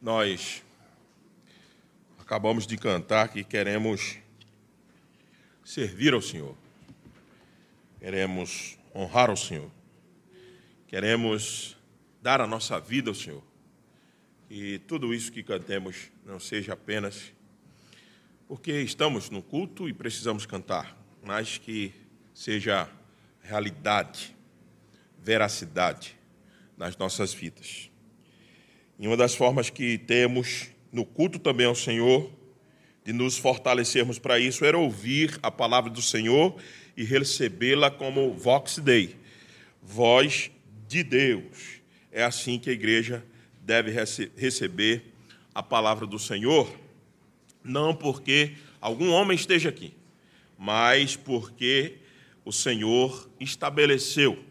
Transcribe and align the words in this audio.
nós 0.00 0.62
acabamos 2.18 2.66
de 2.66 2.76
cantar 2.76 3.28
que 3.28 3.42
queremos 3.42 4.18
servir 5.64 6.12
ao 6.12 6.20
Senhor, 6.20 6.56
queremos 7.98 8.78
honrar 8.94 9.30
ao 9.30 9.36
Senhor, 9.36 9.70
queremos 10.86 11.76
dar 12.22 12.40
a 12.40 12.46
nossa 12.46 12.78
vida 12.78 13.10
ao 13.10 13.14
Senhor. 13.14 13.42
E 14.48 14.78
tudo 14.80 15.12
isso 15.12 15.32
que 15.32 15.42
cantemos 15.42 16.10
não 16.24 16.38
seja 16.38 16.74
apenas 16.74 17.32
porque 18.46 18.80
estamos 18.80 19.28
no 19.28 19.42
culto 19.42 19.88
e 19.88 19.92
precisamos 19.92 20.46
cantar, 20.46 20.96
mas 21.22 21.58
que 21.58 21.92
seja 22.32 22.88
realidade, 23.42 24.36
veracidade 25.18 26.16
nas 26.76 26.96
nossas 26.96 27.34
vidas. 27.34 27.90
E 28.98 29.06
uma 29.06 29.16
das 29.16 29.34
formas 29.34 29.68
que 29.68 29.98
temos 29.98 30.68
no 30.90 31.04
culto 31.04 31.38
também 31.38 31.66
ao 31.66 31.74
Senhor, 31.74 32.30
de 33.04 33.12
nos 33.12 33.36
fortalecermos 33.36 34.18
para 34.18 34.38
isso, 34.38 34.64
era 34.64 34.78
ouvir 34.78 35.38
a 35.42 35.50
palavra 35.50 35.90
do 35.90 36.00
Senhor 36.00 36.56
e 36.96 37.04
recebê-la 37.04 37.90
como 37.90 38.32
Vox 38.32 38.78
Dei, 38.78 39.14
voz 39.82 40.50
de 40.88 41.02
Deus. 41.02 41.80
É 42.10 42.24
assim 42.24 42.58
que 42.58 42.70
a 42.70 42.72
igreja 42.72 43.22
deve 43.60 43.90
rece 43.90 44.32
receber 44.34 45.12
a 45.54 45.62
palavra 45.62 46.06
do 46.06 46.18
Senhor, 46.18 46.74
não 47.62 47.94
porque 47.94 48.52
algum 48.80 49.10
homem 49.10 49.36
esteja 49.36 49.68
aqui, 49.68 49.92
mas 50.56 51.16
porque 51.16 51.96
o 52.44 52.52
Senhor 52.52 53.28
estabeleceu 53.38 54.42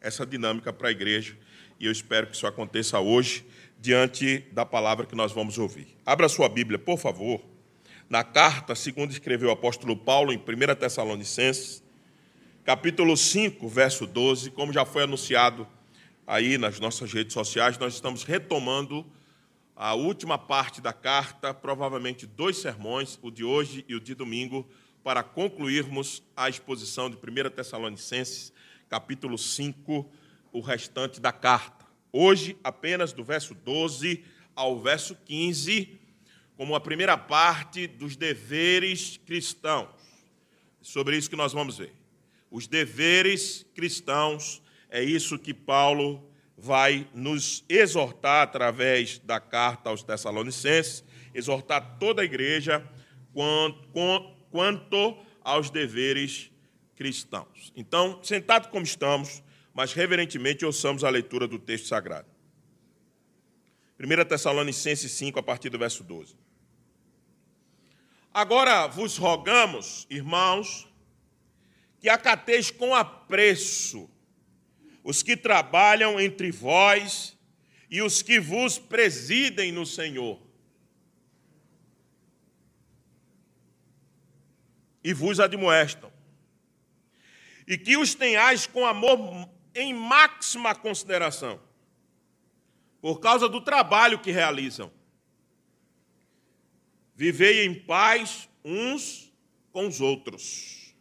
essa 0.00 0.24
dinâmica 0.24 0.72
para 0.72 0.88
a 0.88 0.92
igreja 0.92 1.36
e 1.80 1.86
eu 1.86 1.92
espero 1.92 2.28
que 2.28 2.36
isso 2.36 2.46
aconteça 2.46 3.00
hoje 3.00 3.44
diante 3.88 4.40
da 4.52 4.66
palavra 4.66 5.06
que 5.06 5.14
nós 5.14 5.32
vamos 5.32 5.56
ouvir. 5.56 5.96
Abra 6.04 6.28
sua 6.28 6.46
Bíblia, 6.46 6.78
por 6.78 6.98
favor, 6.98 7.40
na 8.06 8.22
carta, 8.22 8.74
segundo 8.74 9.12
escreveu 9.12 9.48
o 9.48 9.52
apóstolo 9.52 9.96
Paulo 9.96 10.30
em 10.30 10.36
1 10.36 10.74
Tessalonicenses, 10.74 11.82
capítulo 12.66 13.16
5, 13.16 13.66
verso 13.66 14.06
12, 14.06 14.50
como 14.50 14.74
já 14.74 14.84
foi 14.84 15.04
anunciado 15.04 15.66
aí 16.26 16.58
nas 16.58 16.78
nossas 16.78 17.10
redes 17.10 17.32
sociais, 17.32 17.78
nós 17.78 17.94
estamos 17.94 18.24
retomando 18.24 19.06
a 19.74 19.94
última 19.94 20.36
parte 20.36 20.82
da 20.82 20.92
carta, 20.92 21.54
provavelmente 21.54 22.26
dois 22.26 22.58
sermões, 22.58 23.18
o 23.22 23.30
de 23.30 23.42
hoje 23.42 23.86
e 23.88 23.94
o 23.94 24.00
de 24.00 24.14
domingo, 24.14 24.68
para 25.02 25.22
concluirmos 25.22 26.22
a 26.36 26.46
exposição 26.50 27.08
de 27.08 27.16
1 27.16 27.48
Tessalonicenses, 27.52 28.52
capítulo 28.86 29.38
5, 29.38 30.06
o 30.52 30.60
restante 30.60 31.22
da 31.22 31.32
carta 31.32 31.77
hoje 32.12 32.56
apenas 32.62 33.12
do 33.12 33.22
verso 33.24 33.54
12 33.54 34.24
ao 34.54 34.80
verso 34.80 35.14
15, 35.24 36.00
como 36.56 36.74
a 36.74 36.80
primeira 36.80 37.16
parte 37.16 37.86
dos 37.86 38.16
deveres 38.16 39.18
cristãos. 39.24 39.88
Sobre 40.80 41.16
isso 41.16 41.30
que 41.30 41.36
nós 41.36 41.52
vamos 41.52 41.78
ver. 41.78 41.92
Os 42.50 42.66
deveres 42.66 43.64
cristãos, 43.74 44.62
é 44.90 45.02
isso 45.02 45.38
que 45.38 45.52
Paulo 45.52 46.28
vai 46.56 47.06
nos 47.14 47.64
exortar 47.68 48.42
através 48.42 49.18
da 49.18 49.38
carta 49.38 49.90
aos 49.90 50.02
Tessalonicenses, 50.02 51.04
exortar 51.34 51.98
toda 52.00 52.22
a 52.22 52.24
igreja 52.24 52.84
quanto 54.50 55.18
aos 55.44 55.70
deveres 55.70 56.50
cristãos. 56.96 57.72
Então, 57.76 58.18
sentado 58.24 58.70
como 58.70 58.84
estamos, 58.84 59.42
mas 59.78 59.92
reverentemente 59.92 60.64
ouçamos 60.64 61.04
a 61.04 61.08
leitura 61.08 61.46
do 61.46 61.56
texto 61.56 61.86
sagrado. 61.86 62.26
1 63.96 64.24
Tessalonicenses 64.24 65.12
5, 65.12 65.38
a 65.38 65.42
partir 65.42 65.70
do 65.70 65.78
verso 65.78 66.02
12. 66.02 66.34
Agora 68.34 68.88
vos 68.88 69.16
rogamos, 69.16 70.04
irmãos, 70.10 70.88
que 72.00 72.08
acateis 72.08 72.72
com 72.72 72.92
apreço 72.92 74.10
os 75.04 75.22
que 75.22 75.36
trabalham 75.36 76.18
entre 76.18 76.50
vós 76.50 77.38
e 77.88 78.02
os 78.02 78.20
que 78.20 78.40
vos 78.40 78.80
presidem 78.80 79.70
no 79.70 79.86
Senhor. 79.86 80.42
E 85.04 85.14
vos 85.14 85.38
admoestam. 85.38 86.12
E 87.64 87.78
que 87.78 87.96
os 87.96 88.16
tenhais 88.16 88.66
com 88.66 88.84
amor 88.84 89.56
em 89.78 89.94
máxima 89.94 90.74
consideração, 90.74 91.58
por 93.00 93.20
causa 93.20 93.48
do 93.48 93.60
trabalho 93.60 94.18
que 94.18 94.32
realizam. 94.32 94.90
Vivei 97.14 97.64
em 97.64 97.72
paz 97.74 98.48
uns 98.64 99.32
com 99.70 99.86
os 99.86 100.00
outros. 100.00 100.92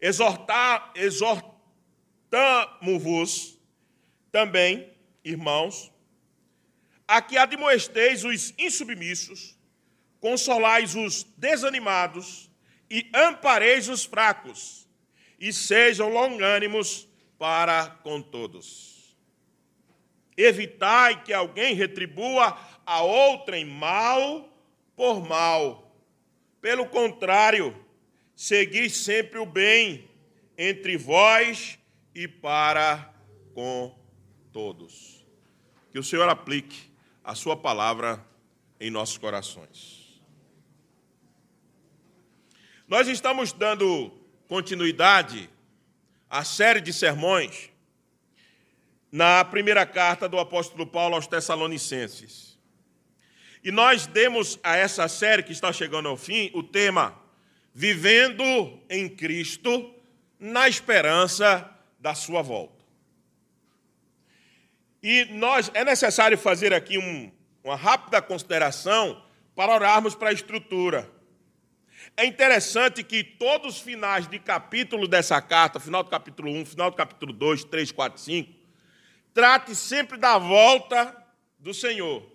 Exortar, 0.00 0.90
exortamo-vos 0.94 3.58
também, 4.30 4.90
irmãos, 5.22 5.92
a 7.06 7.20
que 7.20 7.36
admoesteis 7.36 8.24
os 8.24 8.54
insubmissos, 8.58 9.54
consolais 10.18 10.94
os 10.94 11.24
desanimados 11.36 12.50
e 12.90 13.10
ampareis 13.14 13.90
os 13.90 14.06
fracos, 14.06 14.88
e 15.38 15.52
sejam 15.52 16.08
longânimos 16.08 17.11
para 17.42 17.88
com 18.04 18.22
todos. 18.22 19.16
Evitai 20.36 21.24
que 21.24 21.32
alguém 21.32 21.74
retribua 21.74 22.56
a 22.86 23.02
outrem 23.02 23.64
mal 23.64 24.48
por 24.94 25.26
mal. 25.26 25.92
Pelo 26.60 26.86
contrário, 26.86 27.74
segui 28.36 28.88
sempre 28.88 29.40
o 29.40 29.44
bem 29.44 30.08
entre 30.56 30.96
vós 30.96 31.80
e 32.14 32.28
para 32.28 33.12
com 33.52 33.92
todos. 34.52 35.26
Que 35.90 35.98
o 35.98 36.04
Senhor 36.04 36.28
aplique 36.28 36.92
a 37.24 37.34
sua 37.34 37.56
palavra 37.56 38.24
em 38.78 38.88
nossos 38.88 39.18
corações. 39.18 40.22
Nós 42.86 43.08
estamos 43.08 43.52
dando 43.52 44.12
continuidade 44.46 45.50
a 46.32 46.44
série 46.44 46.80
de 46.80 46.94
sermões 46.94 47.68
na 49.12 49.44
primeira 49.44 49.84
carta 49.84 50.26
do 50.26 50.38
apóstolo 50.38 50.86
Paulo 50.86 51.14
aos 51.14 51.26
Tessalonicenses. 51.26 52.58
E 53.62 53.70
nós 53.70 54.06
demos 54.06 54.58
a 54.62 54.74
essa 54.74 55.06
série 55.08 55.42
que 55.42 55.52
está 55.52 55.70
chegando 55.74 56.08
ao 56.08 56.16
fim 56.16 56.50
o 56.54 56.62
tema 56.62 57.20
Vivendo 57.74 58.80
em 58.88 59.10
Cristo 59.10 59.94
na 60.40 60.66
esperança 60.66 61.70
da 62.00 62.14
sua 62.14 62.40
volta. 62.40 62.82
E 65.02 65.26
nós 65.26 65.70
é 65.74 65.84
necessário 65.84 66.38
fazer 66.38 66.72
aqui 66.72 66.96
um, 66.96 67.30
uma 67.62 67.76
rápida 67.76 68.22
consideração 68.22 69.22
para 69.54 69.74
orarmos 69.74 70.14
para 70.14 70.30
a 70.30 70.32
estrutura. 70.32 71.10
É 72.16 72.26
interessante 72.26 73.02
que 73.02 73.24
todos 73.24 73.76
os 73.76 73.80
finais 73.80 74.28
de 74.28 74.38
capítulo 74.38 75.08
dessa 75.08 75.40
carta, 75.40 75.80
final 75.80 76.02
do 76.02 76.10
capítulo 76.10 76.50
1, 76.50 76.66
final 76.66 76.90
do 76.90 76.96
capítulo 76.96 77.32
2, 77.32 77.64
3, 77.64 77.90
4, 77.90 78.20
5, 78.20 78.52
trate 79.32 79.74
sempre 79.74 80.18
da 80.18 80.36
volta 80.36 81.16
do 81.58 81.72
Senhor. 81.72 82.30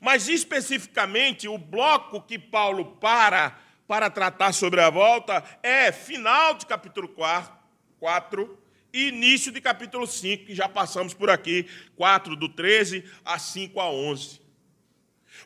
Mas 0.00 0.28
especificamente 0.28 1.48
o 1.48 1.56
bloco 1.56 2.20
que 2.20 2.38
Paulo 2.38 2.96
para 2.96 3.58
para 3.86 4.08
tratar 4.08 4.52
sobre 4.52 4.80
a 4.80 4.88
volta 4.88 5.44
é 5.62 5.92
final 5.92 6.54
de 6.54 6.64
capítulo 6.64 7.06
4, 7.08 7.52
4 8.00 8.58
e 8.92 9.08
início 9.08 9.52
de 9.52 9.60
capítulo 9.60 10.06
5, 10.06 10.46
que 10.46 10.54
já 10.54 10.68
passamos 10.68 11.12
por 11.12 11.28
aqui, 11.28 11.66
4 11.96 12.34
do 12.36 12.48
13 12.48 13.04
a 13.24 13.38
5 13.38 13.80
a 13.80 13.90
11. 13.90 14.43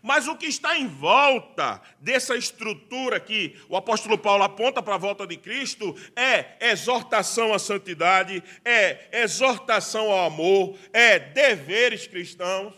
Mas 0.02 0.28
o 0.28 0.36
que 0.36 0.46
está 0.46 0.76
em 0.78 0.86
volta 0.86 1.80
dessa 2.00 2.36
estrutura 2.36 3.18
que 3.18 3.56
o 3.68 3.76
apóstolo 3.76 4.16
Paulo 4.16 4.44
aponta 4.44 4.82
para 4.82 4.94
a 4.94 4.98
volta 4.98 5.26
de 5.26 5.36
Cristo 5.36 5.94
é 6.14 6.70
exortação 6.70 7.52
à 7.52 7.58
santidade, 7.58 8.42
é 8.64 9.08
exortação 9.22 10.10
ao 10.10 10.26
amor, 10.26 10.78
é 10.92 11.18
deveres 11.18 12.06
cristãos. 12.06 12.74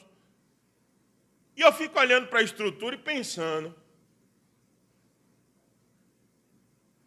E 1.56 1.60
eu 1.60 1.72
fico 1.72 1.98
olhando 1.98 2.28
para 2.28 2.40
a 2.40 2.42
estrutura 2.42 2.94
e 2.94 2.98
pensando 2.98 3.74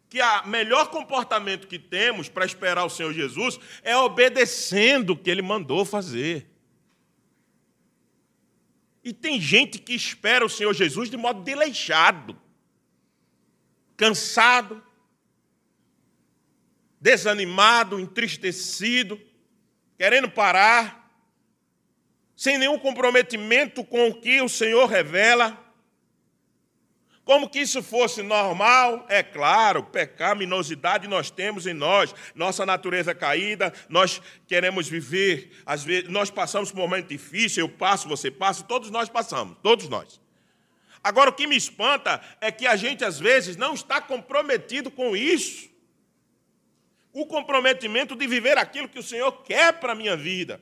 que 0.08 0.22
o 0.22 0.46
melhor 0.46 0.90
comportamento 0.90 1.66
que 1.66 1.76
temos 1.76 2.28
para 2.28 2.44
esperar 2.44 2.84
o 2.84 2.88
Senhor 2.88 3.12
Jesus 3.12 3.58
é 3.82 3.96
obedecendo 3.96 5.10
o 5.10 5.16
que 5.16 5.28
ele 5.28 5.42
mandou 5.42 5.84
fazer. 5.84 6.53
E 9.04 9.12
tem 9.12 9.38
gente 9.38 9.78
que 9.78 9.92
espera 9.92 10.44
o 10.44 10.48
Senhor 10.48 10.72
Jesus 10.72 11.10
de 11.10 11.16
modo 11.16 11.42
desleixado, 11.42 12.40
cansado, 13.96 14.82
desanimado, 16.98 18.00
entristecido, 18.00 19.20
querendo 19.98 20.30
parar. 20.30 21.04
sem 22.34 22.58
nenhum 22.58 22.78
comprometimento 22.78 23.84
com 23.84 24.08
o 24.08 24.20
que 24.20 24.40
o 24.40 24.48
Senhor 24.48 24.86
revela. 24.86 25.63
Como 27.24 27.48
que 27.48 27.60
isso 27.60 27.82
fosse 27.82 28.22
normal, 28.22 29.06
é 29.08 29.22
claro, 29.22 29.82
pecaminosidade 29.82 31.08
nós 31.08 31.30
temos 31.30 31.66
em 31.66 31.72
nós, 31.72 32.14
nossa 32.34 32.66
natureza 32.66 33.14
caída, 33.14 33.72
nós 33.88 34.20
queremos 34.46 34.86
viver, 34.86 35.50
às 35.64 35.82
vezes 35.82 36.10
nós 36.10 36.30
passamos 36.30 36.70
por 36.70 36.78
um 36.78 36.82
momento 36.82 37.08
difícil, 37.08 37.64
eu 37.64 37.68
passo, 37.68 38.06
você 38.06 38.30
passa, 38.30 38.62
todos 38.64 38.90
nós 38.90 39.08
passamos, 39.08 39.56
todos 39.62 39.88
nós. 39.88 40.20
Agora 41.02 41.30
o 41.30 41.32
que 41.32 41.46
me 41.46 41.56
espanta 41.56 42.20
é 42.42 42.52
que 42.52 42.66
a 42.66 42.76
gente 42.76 43.04
às 43.04 43.18
vezes 43.18 43.56
não 43.56 43.72
está 43.72 44.02
comprometido 44.02 44.90
com 44.90 45.16
isso. 45.16 45.70
O 47.10 47.24
comprometimento 47.24 48.14
de 48.14 48.26
viver 48.26 48.58
aquilo 48.58 48.88
que 48.88 48.98
o 48.98 49.02
Senhor 49.02 49.32
quer 49.44 49.72
para 49.80 49.92
a 49.92 49.96
minha 49.96 50.16
vida 50.16 50.60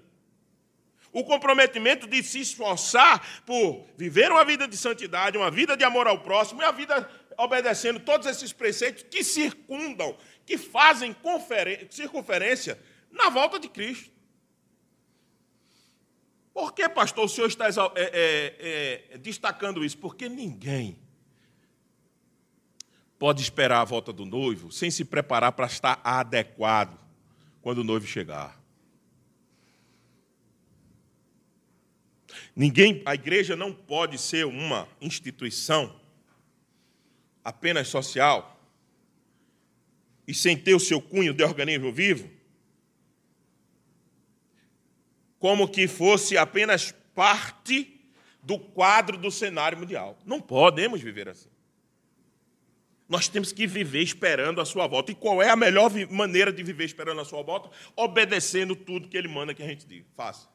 o 1.12 1.22
comprometimento 1.24 2.06
de 2.06 2.22
se 2.22 2.40
esforçar 2.40 3.42
por 3.44 3.86
viver 3.96 4.32
uma 4.32 4.44
vida 4.44 4.66
de 4.66 4.76
santidade, 4.76 5.36
uma 5.36 5.50
vida 5.50 5.76
de 5.76 5.84
amor 5.84 6.06
ao 6.06 6.20
próximo 6.20 6.62
e 6.62 6.64
a 6.64 6.72
vida 6.72 7.08
obedecendo 7.36 8.00
todos 8.00 8.26
esses 8.26 8.52
preceitos 8.52 9.04
que 9.04 9.22
circundam, 9.22 10.16
que 10.46 10.56
fazem 10.56 11.14
circunferência 11.90 12.78
na 13.10 13.28
volta 13.28 13.58
de 13.58 13.68
Cristo. 13.68 14.10
Por 16.52 16.72
que, 16.72 16.86
pastor, 16.88 17.24
o 17.24 17.28
senhor 17.28 17.46
está 17.46 17.66
é, 17.66 17.70
é, 17.96 19.12
é, 19.14 19.18
destacando 19.18 19.84
isso? 19.84 19.96
Porque 19.98 20.28
ninguém 20.28 20.98
pode 23.18 23.40
esperar 23.42 23.80
a 23.80 23.84
volta 23.84 24.12
do 24.12 24.26
noivo 24.26 24.70
sem 24.70 24.90
se 24.90 25.04
preparar 25.04 25.52
para 25.52 25.66
estar 25.66 26.00
adequado 26.04 26.98
quando 27.62 27.78
o 27.78 27.84
noivo 27.84 28.06
chegar. 28.06 28.61
Ninguém, 32.54 33.02
a 33.06 33.14
igreja 33.14 33.56
não 33.56 33.72
pode 33.72 34.18
ser 34.18 34.46
uma 34.46 34.86
instituição 35.00 35.98
apenas 37.42 37.88
social 37.88 38.60
e 40.26 40.34
sem 40.34 40.56
ter 40.56 40.74
o 40.74 40.80
seu 40.80 41.00
cunho 41.00 41.34
de 41.34 41.42
organismo 41.42 41.92
vivo, 41.92 42.30
como 45.38 45.68
que 45.68 45.88
fosse 45.88 46.36
apenas 46.36 46.92
parte 47.14 48.00
do 48.42 48.58
quadro 48.58 49.16
do 49.16 49.30
cenário 49.30 49.78
mundial. 49.78 50.18
Não 50.24 50.40
podemos 50.40 51.00
viver 51.00 51.28
assim. 51.28 51.48
Nós 53.08 53.28
temos 53.28 53.52
que 53.52 53.66
viver 53.66 54.02
esperando 54.02 54.60
a 54.60 54.64
sua 54.64 54.86
volta. 54.86 55.12
E 55.12 55.14
qual 55.14 55.42
é 55.42 55.50
a 55.50 55.56
melhor 55.56 55.90
maneira 56.10 56.52
de 56.52 56.62
viver 56.62 56.84
esperando 56.84 57.20
a 57.20 57.24
sua 57.24 57.42
volta? 57.42 57.68
Obedecendo 57.94 58.74
tudo 58.74 59.08
que 59.08 59.16
ele 59.16 59.28
manda 59.28 59.52
que 59.52 59.62
a 59.62 59.66
gente 59.66 59.86
diga. 59.86 60.06
Faça. 60.16 60.48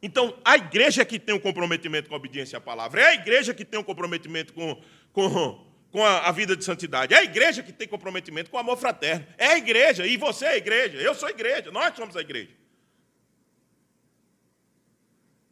Então, 0.00 0.38
a 0.44 0.56
igreja 0.56 1.04
que 1.04 1.18
tem 1.18 1.34
um 1.34 1.40
comprometimento 1.40 2.08
com 2.08 2.14
a 2.14 2.18
obediência 2.18 2.58
à 2.58 2.60
palavra, 2.60 3.00
é 3.00 3.06
a 3.06 3.14
igreja 3.14 3.52
que 3.52 3.64
tem 3.64 3.80
um 3.80 3.82
comprometimento 3.84 4.52
com, 4.52 4.80
com, 5.12 5.66
com 5.90 6.04
a, 6.04 6.28
a, 6.28 6.32
vida 6.32 6.56
de 6.56 6.64
santidade, 6.64 7.14
é 7.14 7.18
a 7.18 7.24
igreja 7.24 7.62
que 7.62 7.72
tem 7.72 7.88
comprometimento 7.88 8.48
com 8.48 8.56
o 8.56 8.60
amor 8.60 8.76
fraterno, 8.76 9.26
é 9.36 9.48
a 9.48 9.58
igreja, 9.58 10.06
e 10.06 10.16
você 10.16 10.44
é 10.44 10.50
a 10.50 10.56
igreja, 10.56 10.98
eu 10.98 11.14
sou 11.14 11.26
a 11.26 11.30
igreja, 11.30 11.72
nós 11.72 11.96
somos 11.96 12.16
a 12.16 12.20
igreja. 12.20 12.50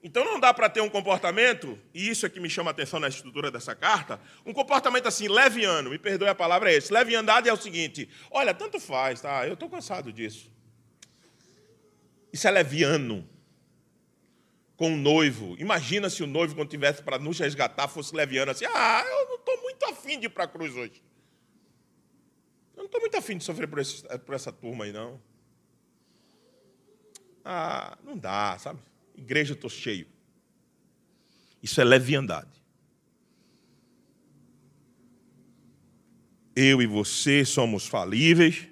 Então 0.00 0.24
não 0.24 0.38
dá 0.38 0.54
para 0.54 0.68
ter 0.68 0.80
um 0.80 0.88
comportamento, 0.88 1.76
e 1.92 2.08
isso 2.08 2.24
é 2.24 2.28
que 2.28 2.38
me 2.38 2.48
chama 2.48 2.70
a 2.70 2.72
atenção 2.72 3.00
na 3.00 3.08
estrutura 3.08 3.50
dessa 3.50 3.74
carta, 3.74 4.20
um 4.44 4.52
comportamento 4.52 5.08
assim, 5.08 5.26
leviano, 5.26 5.90
me 5.90 5.98
perdoe 5.98 6.28
a 6.28 6.34
palavra 6.36 6.70
é 6.70 6.76
esse. 6.76 6.92
Leviandade 6.92 7.48
é 7.48 7.52
o 7.52 7.56
seguinte: 7.56 8.08
olha, 8.30 8.54
tanto 8.54 8.78
faz, 8.78 9.20
tá? 9.20 9.44
Eu 9.44 9.54
estou 9.54 9.68
cansado 9.68 10.12
disso. 10.12 10.48
Isso 12.32 12.46
é 12.46 12.50
leviano 12.52 13.28
com 14.76 14.92
o 14.92 14.96
noivo. 14.96 15.56
Imagina 15.58 16.10
se 16.10 16.22
o 16.22 16.26
noivo, 16.26 16.54
quando 16.54 16.68
tivesse 16.68 17.02
para 17.02 17.18
nos 17.18 17.38
resgatar, 17.38 17.88
fosse 17.88 18.14
leviano 18.14 18.50
assim: 18.50 18.66
ah, 18.66 19.04
eu 19.06 19.28
não 19.28 19.36
estou 19.36 19.62
muito 19.62 19.84
afim 19.86 20.20
de 20.20 20.26
ir 20.26 20.28
para 20.28 20.44
a 20.44 20.48
cruz 20.48 20.74
hoje. 20.74 21.02
Eu 22.74 22.80
não 22.80 22.86
estou 22.86 23.00
muito 23.00 23.16
afim 23.16 23.38
de 23.38 23.44
sofrer 23.44 23.66
por, 23.66 23.78
esse, 23.78 24.02
por 24.18 24.34
essa 24.34 24.52
turma 24.52 24.84
aí, 24.84 24.92
não. 24.92 25.20
Ah, 27.44 27.96
não 28.04 28.18
dá, 28.18 28.58
sabe? 28.58 28.80
Igreja, 29.16 29.54
estou 29.54 29.70
cheio. 29.70 30.06
Isso 31.62 31.80
é 31.80 31.84
leviandade. 31.84 32.50
Eu 36.54 36.82
e 36.82 36.86
você 36.86 37.44
somos 37.44 37.86
falíveis 37.86 38.68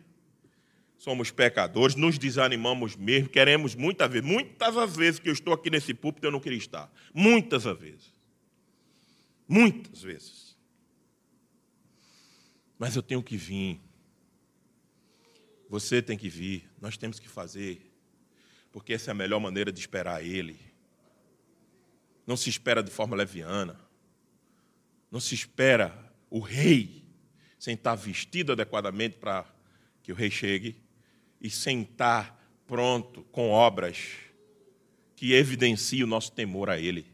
somos 1.04 1.30
pecadores, 1.30 1.96
nos 1.96 2.16
desanimamos 2.16 2.96
mesmo, 2.96 3.28
queremos 3.28 3.74
muitas 3.74 4.10
vezes, 4.10 4.26
muitas 4.26 4.74
as 4.74 4.96
vezes 4.96 5.20
que 5.20 5.28
eu 5.28 5.34
estou 5.34 5.52
aqui 5.52 5.68
nesse 5.68 5.92
púlpito 5.92 6.26
eu 6.26 6.30
não 6.30 6.40
queria 6.40 6.56
estar. 6.56 6.90
Muitas 7.12 7.66
as 7.66 7.78
vezes. 7.78 8.10
Muitas 9.46 10.00
vezes. 10.00 10.56
Mas 12.78 12.96
eu 12.96 13.02
tenho 13.02 13.22
que 13.22 13.36
vir. 13.36 13.78
Você 15.68 16.00
tem 16.00 16.16
que 16.16 16.30
vir. 16.30 16.70
Nós 16.80 16.96
temos 16.96 17.20
que 17.20 17.28
fazer. 17.28 17.92
Porque 18.72 18.94
essa 18.94 19.10
é 19.10 19.12
a 19.12 19.14
melhor 19.14 19.40
maneira 19.40 19.70
de 19.70 19.80
esperar 19.80 20.24
Ele. 20.24 20.58
Não 22.26 22.34
se 22.34 22.48
espera 22.48 22.82
de 22.82 22.90
forma 22.90 23.14
leviana. 23.14 23.78
Não 25.10 25.20
se 25.20 25.34
espera 25.34 26.14
o 26.30 26.40
rei 26.40 27.04
sem 27.58 27.74
estar 27.74 27.94
vestido 27.94 28.52
adequadamente 28.52 29.18
para 29.18 29.44
que 30.02 30.10
o 30.10 30.14
rei 30.14 30.30
chegue 30.30 30.82
e 31.44 31.50
sentar 31.50 32.42
pronto 32.66 33.22
com 33.24 33.50
obras 33.50 34.12
que 35.14 35.34
evidenciem 35.34 36.02
o 36.02 36.06
nosso 36.06 36.32
temor 36.32 36.70
a 36.70 36.78
Ele. 36.78 37.06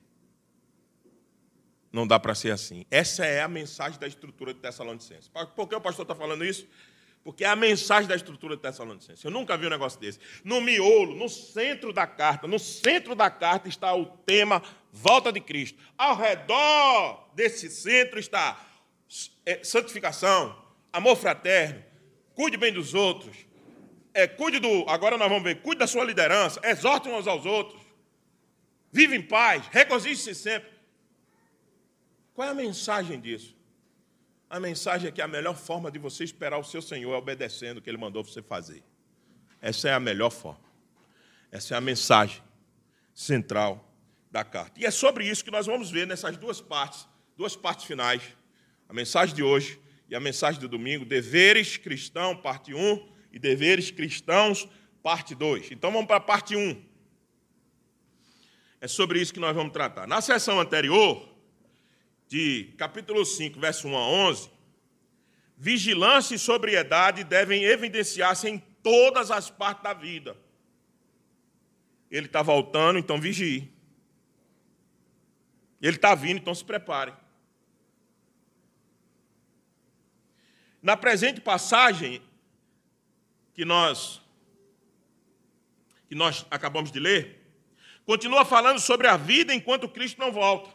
Não 1.92 2.06
dá 2.06 2.20
para 2.20 2.32
ser 2.36 2.52
assim. 2.52 2.86
Essa 2.92 3.26
é 3.26 3.42
a 3.42 3.48
mensagem 3.48 3.98
da 3.98 4.06
estrutura 4.06 4.54
de 4.54 4.60
Tessalonicenses. 4.60 5.28
Por 5.28 5.68
que 5.68 5.74
o 5.74 5.80
pastor 5.80 6.04
está 6.04 6.14
falando 6.14 6.44
isso? 6.44 6.68
Porque 7.24 7.42
é 7.42 7.48
a 7.48 7.56
mensagem 7.56 8.08
da 8.08 8.14
estrutura 8.14 8.54
de 8.54 8.62
Tessalonicenses. 8.62 9.24
Eu 9.24 9.32
nunca 9.32 9.56
vi 9.56 9.66
um 9.66 9.70
negócio 9.70 9.98
desse. 9.98 10.20
No 10.44 10.60
miolo, 10.60 11.16
no 11.16 11.28
centro 11.28 11.92
da 11.92 12.06
carta, 12.06 12.46
no 12.46 12.60
centro 12.60 13.16
da 13.16 13.28
carta 13.28 13.68
está 13.68 13.92
o 13.92 14.06
tema 14.06 14.62
volta 14.92 15.32
de 15.32 15.40
Cristo. 15.40 15.76
Ao 15.98 16.16
redor 16.16 17.32
desse 17.34 17.68
centro 17.68 18.20
está 18.20 18.64
é, 19.44 19.64
santificação, 19.64 20.56
amor 20.92 21.16
fraterno, 21.16 21.82
cuide 22.32 22.56
bem 22.56 22.72
dos 22.72 22.94
outros, 22.94 23.49
é, 24.12 24.26
cuide 24.26 24.58
do. 24.58 24.88
Agora 24.88 25.16
nós 25.16 25.28
vamos 25.28 25.44
ver, 25.44 25.62
cuide 25.62 25.78
da 25.78 25.86
sua 25.86 26.04
liderança, 26.04 26.60
exorte 26.64 27.08
uns 27.08 27.26
aos 27.26 27.46
outros, 27.46 27.80
vive 28.92 29.16
em 29.16 29.22
paz, 29.22 29.66
regozije-se 29.70 30.34
sempre. 30.34 30.70
Qual 32.34 32.48
é 32.48 32.50
a 32.50 32.54
mensagem 32.54 33.20
disso? 33.20 33.56
A 34.48 34.58
mensagem 34.58 35.08
é 35.08 35.12
que 35.12 35.22
a 35.22 35.28
melhor 35.28 35.54
forma 35.56 35.90
de 35.90 35.98
você 35.98 36.24
esperar 36.24 36.58
o 36.58 36.64
seu 36.64 36.82
Senhor 36.82 37.12
é 37.14 37.16
obedecendo 37.16 37.78
o 37.78 37.82
que 37.82 37.88
Ele 37.88 37.98
mandou 37.98 38.24
você 38.24 38.42
fazer. 38.42 38.82
Essa 39.60 39.90
é 39.90 39.92
a 39.92 40.00
melhor 40.00 40.30
forma. 40.30 40.64
Essa 41.52 41.74
é 41.74 41.78
a 41.78 41.80
mensagem 41.80 42.42
central 43.14 43.92
da 44.30 44.42
carta. 44.44 44.80
E 44.80 44.86
é 44.86 44.90
sobre 44.90 45.28
isso 45.28 45.44
que 45.44 45.50
nós 45.50 45.66
vamos 45.66 45.90
ver 45.90 46.06
nessas 46.06 46.36
duas 46.36 46.60
partes, 46.60 47.06
duas 47.36 47.54
partes 47.54 47.84
finais. 47.84 48.22
A 48.88 48.92
mensagem 48.92 49.34
de 49.34 49.42
hoje 49.42 49.78
e 50.08 50.14
a 50.16 50.20
mensagem 50.20 50.60
do 50.60 50.68
domingo, 50.68 51.04
deveres 51.04 51.76
cristão, 51.76 52.36
parte 52.36 52.74
1, 52.74 53.08
e 53.32 53.38
deveres 53.38 53.90
cristãos, 53.90 54.68
parte 55.02 55.34
2. 55.34 55.70
Então 55.72 55.90
vamos 55.90 56.06
para 56.06 56.16
a 56.16 56.20
parte 56.20 56.56
1. 56.56 56.82
É 58.80 58.88
sobre 58.88 59.20
isso 59.20 59.32
que 59.32 59.40
nós 59.40 59.54
vamos 59.54 59.72
tratar. 59.72 60.06
Na 60.06 60.20
sessão 60.20 60.58
anterior, 60.58 61.28
de 62.26 62.72
capítulo 62.78 63.24
5, 63.24 63.58
verso 63.58 63.88
1 63.88 63.96
a 63.96 64.08
11, 64.08 64.50
vigilância 65.56 66.34
e 66.34 66.38
sobriedade 66.38 67.24
devem 67.24 67.64
evidenciar-se 67.64 68.48
em 68.48 68.58
todas 68.82 69.30
as 69.30 69.50
partes 69.50 69.82
da 69.82 69.92
vida. 69.92 70.36
Ele 72.10 72.26
está 72.26 72.40
voltando, 72.40 72.98
então 72.98 73.20
vigie. 73.20 73.70
Ele 75.82 75.96
está 75.96 76.14
vindo, 76.14 76.38
então 76.38 76.54
se 76.54 76.64
prepare. 76.64 77.12
Na 80.82 80.96
presente 80.96 81.40
passagem, 81.40 82.22
que 83.60 83.64
nós 83.66 84.22
que 86.08 86.14
nós 86.14 86.46
acabamos 86.50 86.90
de 86.90 86.98
ler, 86.98 87.46
continua 88.06 88.42
falando 88.42 88.80
sobre 88.80 89.06
a 89.06 89.18
vida 89.18 89.54
enquanto 89.54 89.86
Cristo 89.86 90.18
não 90.18 90.32
volta. 90.32 90.74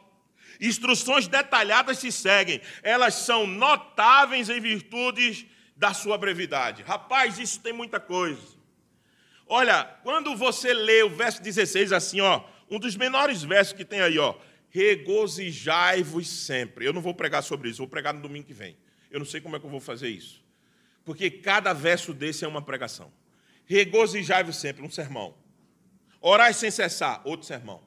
Instruções 0.61 1.27
detalhadas 1.27 1.97
se 1.97 2.11
seguem, 2.11 2.61
elas 2.83 3.15
são 3.15 3.47
notáveis 3.47 4.51
em 4.51 4.61
virtude 4.61 5.49
da 5.75 5.95
sua 5.95 6.15
brevidade. 6.15 6.83
Rapaz, 6.83 7.39
isso 7.39 7.59
tem 7.59 7.73
muita 7.73 7.99
coisa. 7.99 8.55
Olha, 9.47 9.83
quando 10.03 10.35
você 10.35 10.71
lê 10.71 11.01
o 11.01 11.09
verso 11.09 11.41
16 11.41 11.91
assim, 11.91 12.21
ó, 12.21 12.43
um 12.69 12.77
dos 12.77 12.95
menores 12.95 13.41
versos 13.41 13.73
que 13.73 13.83
tem 13.83 13.99
aí, 13.99 14.19
ó, 14.19 14.35
regozijai-vos 14.69 16.27
sempre. 16.27 16.85
Eu 16.85 16.93
não 16.93 17.01
vou 17.01 17.15
pregar 17.15 17.41
sobre 17.41 17.67
isso, 17.67 17.79
vou 17.79 17.87
pregar 17.87 18.13
no 18.13 18.21
domingo 18.21 18.45
que 18.45 18.53
vem. 18.53 18.77
Eu 19.09 19.17
não 19.17 19.25
sei 19.25 19.41
como 19.41 19.55
é 19.55 19.59
que 19.59 19.65
eu 19.65 19.71
vou 19.71 19.81
fazer 19.81 20.09
isso 20.09 20.44
porque 21.05 21.29
cada 21.29 21.71
verso 21.71 22.13
desse 22.13 22.43
é 22.43 22.47
uma 22.47 22.61
pregação. 22.61 23.13
Regozijai-vos 23.65 24.57
sempre, 24.57 24.83
um 24.83 24.89
sermão. 24.89 25.35
Orai 26.19 26.53
sem 26.53 26.71
cessar, 26.71 27.21
outro 27.23 27.45
sermão. 27.45 27.83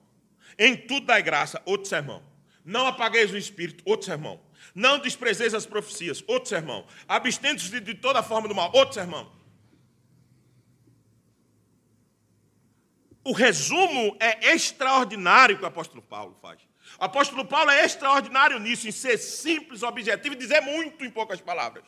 Em 0.57 0.77
tudo 0.77 1.07
dai 1.07 1.23
graça, 1.23 1.61
outro 1.67 1.89
sermão. 1.89 2.23
Não 2.65 2.87
apagueis 2.87 3.33
o 3.33 3.37
espírito, 3.37 3.83
outro 3.85 4.07
sermão. 4.07 4.41
Não 4.75 4.99
desprezeis 4.99 5.55
as 5.55 5.67
profecias, 5.67 6.23
outro 6.27 6.49
sermão. 6.49 6.87
Abstendo-se 7.09 7.81
de 7.81 7.95
toda 7.95 8.23
forma 8.23 8.47
do 8.47 8.55
mal, 8.55 8.71
outro 8.73 8.95
sermão. 8.95 9.31
O 13.25 13.33
resumo 13.33 14.17
é 14.21 14.55
extraordinário 14.55 15.59
que 15.59 15.65
o 15.65 15.67
apóstolo 15.67 16.01
Paulo 16.01 16.37
faz. 16.41 16.61
O 16.99 17.05
apóstolo 17.05 17.45
Paulo 17.45 17.71
é 17.71 17.85
extraordinário 17.85 18.59
nisso, 18.59 18.89
em 18.89 18.93
ser 18.93 19.19
simples, 19.19 19.83
objetivo 19.83 20.35
e 20.35 20.39
dizer 20.39 20.61
muito 20.61 21.05
em 21.05 21.11
poucas 21.11 21.41
palavras. 21.41 21.85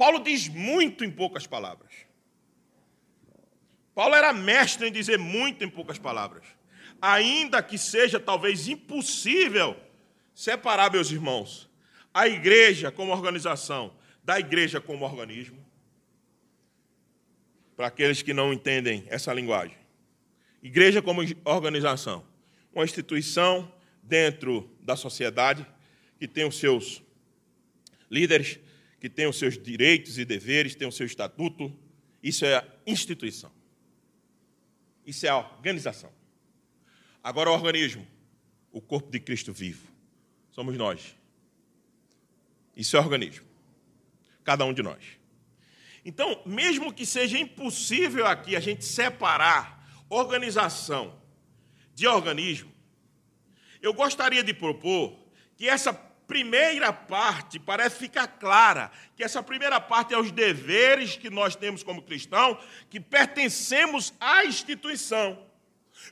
Paulo 0.00 0.20
diz 0.20 0.48
muito 0.48 1.04
em 1.04 1.10
poucas 1.10 1.46
palavras. 1.46 1.92
Paulo 3.94 4.14
era 4.14 4.32
mestre 4.32 4.88
em 4.88 4.90
dizer 4.90 5.18
muito 5.18 5.62
em 5.62 5.68
poucas 5.68 5.98
palavras. 5.98 6.42
Ainda 7.02 7.62
que 7.62 7.76
seja 7.76 8.18
talvez 8.18 8.66
impossível 8.66 9.76
separar, 10.34 10.90
meus 10.90 11.10
irmãos, 11.10 11.68
a 12.14 12.26
igreja 12.26 12.90
como 12.90 13.12
organização 13.12 13.94
da 14.24 14.40
igreja 14.40 14.80
como 14.80 15.04
organismo, 15.04 15.62
para 17.76 17.88
aqueles 17.88 18.22
que 18.22 18.32
não 18.32 18.54
entendem 18.54 19.04
essa 19.08 19.34
linguagem. 19.34 19.76
Igreja 20.62 21.02
como 21.02 21.20
organização, 21.44 22.24
uma 22.72 22.84
instituição 22.84 23.70
dentro 24.02 24.74
da 24.80 24.96
sociedade 24.96 25.66
que 26.18 26.26
tem 26.26 26.46
os 26.46 26.58
seus 26.58 27.02
líderes, 28.10 28.58
que 29.00 29.08
tem 29.08 29.26
os 29.26 29.38
seus 29.38 29.56
direitos 29.56 30.18
e 30.18 30.24
deveres, 30.24 30.74
tem 30.74 30.86
o 30.86 30.92
seu 30.92 31.06
estatuto. 31.06 31.74
Isso 32.22 32.44
é 32.44 32.56
a 32.56 32.64
instituição. 32.86 33.50
Isso 35.06 35.24
é 35.26 35.30
a 35.30 35.38
organização. 35.38 36.12
Agora, 37.24 37.50
o 37.50 37.54
organismo, 37.54 38.06
o 38.70 38.80
corpo 38.80 39.10
de 39.10 39.18
Cristo 39.18 39.52
vivo, 39.52 39.88
somos 40.50 40.76
nós. 40.76 41.16
Isso 42.76 42.96
é 42.96 43.00
organismo. 43.00 43.46
Cada 44.44 44.64
um 44.64 44.72
de 44.72 44.82
nós. 44.82 45.02
Então, 46.04 46.42
mesmo 46.44 46.92
que 46.92 47.06
seja 47.06 47.38
impossível 47.38 48.26
aqui 48.26 48.54
a 48.54 48.60
gente 48.60 48.84
separar 48.84 50.04
organização 50.08 51.20
de 51.94 52.06
organismo, 52.06 52.72
eu 53.80 53.94
gostaria 53.94 54.42
de 54.42 54.52
propor 54.52 55.18
que 55.56 55.68
essa 55.68 55.92
primeira 56.30 56.92
parte 56.92 57.58
parece 57.58 57.96
ficar 57.96 58.28
clara, 58.28 58.92
que 59.16 59.24
essa 59.24 59.42
primeira 59.42 59.80
parte 59.80 60.14
é 60.14 60.18
os 60.18 60.30
deveres 60.30 61.16
que 61.16 61.28
nós 61.28 61.56
temos 61.56 61.82
como 61.82 62.02
cristão, 62.02 62.56
que 62.88 63.00
pertencemos 63.00 64.14
à 64.20 64.44
instituição. 64.44 65.44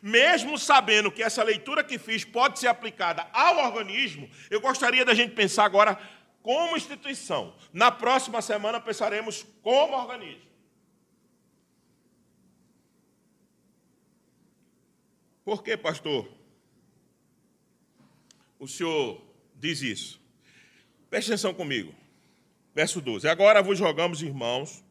Mesmo 0.02 0.58
sabendo 0.58 1.12
que 1.12 1.22
essa 1.22 1.44
leitura 1.44 1.84
que 1.84 2.00
fiz 2.00 2.24
pode 2.24 2.58
ser 2.58 2.66
aplicada 2.66 3.28
ao 3.32 3.58
organismo, 3.58 4.28
eu 4.50 4.60
gostaria 4.60 5.04
da 5.04 5.14
gente 5.14 5.36
pensar 5.36 5.64
agora 5.64 5.96
como 6.42 6.76
instituição. 6.76 7.54
Na 7.72 7.92
próxima 7.92 8.42
semana 8.42 8.80
pensaremos 8.80 9.46
como 9.62 9.94
organismo. 9.94 10.48
Por 15.44 15.62
que, 15.62 15.76
pastor? 15.76 16.28
O 18.58 18.66
senhor 18.66 19.27
diz 19.58 19.82
isso. 19.82 20.20
Preste 21.10 21.28
atenção 21.28 21.54
comigo. 21.54 21.94
Verso 22.74 23.00
12. 23.00 23.28
Agora 23.28 23.62
vos 23.62 23.80
rogamos, 23.80 24.22
irmãos, 24.22 24.84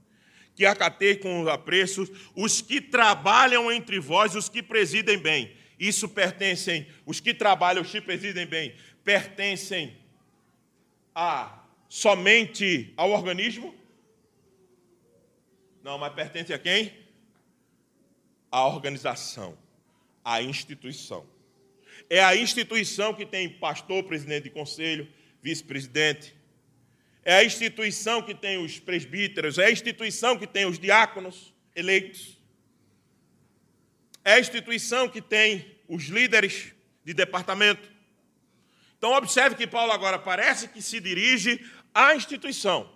que 0.56 0.66
acatei 0.66 1.16
com 1.16 1.42
os 1.42 1.48
apreços 1.48 2.10
os 2.36 2.62
que 2.62 2.82
trabalham 2.82 3.72
entre 3.72 4.00
vós, 4.00 4.36
os 4.36 4.50
que 4.50 4.62
presidem 4.62 5.18
bem. 5.18 5.56
Isso 5.80 6.10
pertencem, 6.10 6.88
os 7.06 7.20
que 7.20 7.34
trabalham, 7.34 7.84
os 7.84 7.92
que 7.92 8.02
presidem 8.02 8.48
bem, 8.48 8.76
pertencem 9.04 9.96
a 11.14 11.64
somente 11.88 12.94
ao 12.98 13.12
organismo? 13.12 13.74
Não, 15.84 15.98
mas 15.98 16.14
pertence 16.14 16.54
a 16.54 16.60
quem? 16.60 16.94
A 18.52 18.66
organização, 18.66 19.58
a 20.24 20.42
instituição. 20.42 21.26
É 22.10 22.24
a 22.24 22.36
instituição 22.36 23.14
que 23.14 23.26
tem 23.26 23.50
pastor, 23.50 24.04
presidente 24.04 24.46
de 24.46 24.50
conselho, 24.50 25.08
vice-presidente. 25.42 26.36
É 27.24 27.36
a 27.36 27.44
instituição 27.44 28.22
que 28.22 28.34
tem 28.34 28.58
os 28.58 28.80
presbíteros, 28.80 29.58
é 29.58 29.66
a 29.66 29.72
instituição 29.72 30.38
que 30.38 30.48
tem 30.48 30.66
os 30.66 30.80
diáconos 30.80 31.54
eleitos. 31.76 32.38
É 34.24 34.34
a 34.34 34.40
instituição 34.40 35.10
que 35.10 35.22
tem 35.22 35.78
os 35.88 36.06
líderes 36.06 36.74
de 37.04 37.14
departamento. 37.14 37.90
Então, 38.98 39.12
observe 39.14 39.56
que 39.56 39.68
Paulo 39.68 39.92
agora 39.92 40.18
parece 40.18 40.70
que 40.70 40.82
se 40.82 41.00
dirige 41.00 41.64
à 41.94 42.16
instituição 42.16 42.92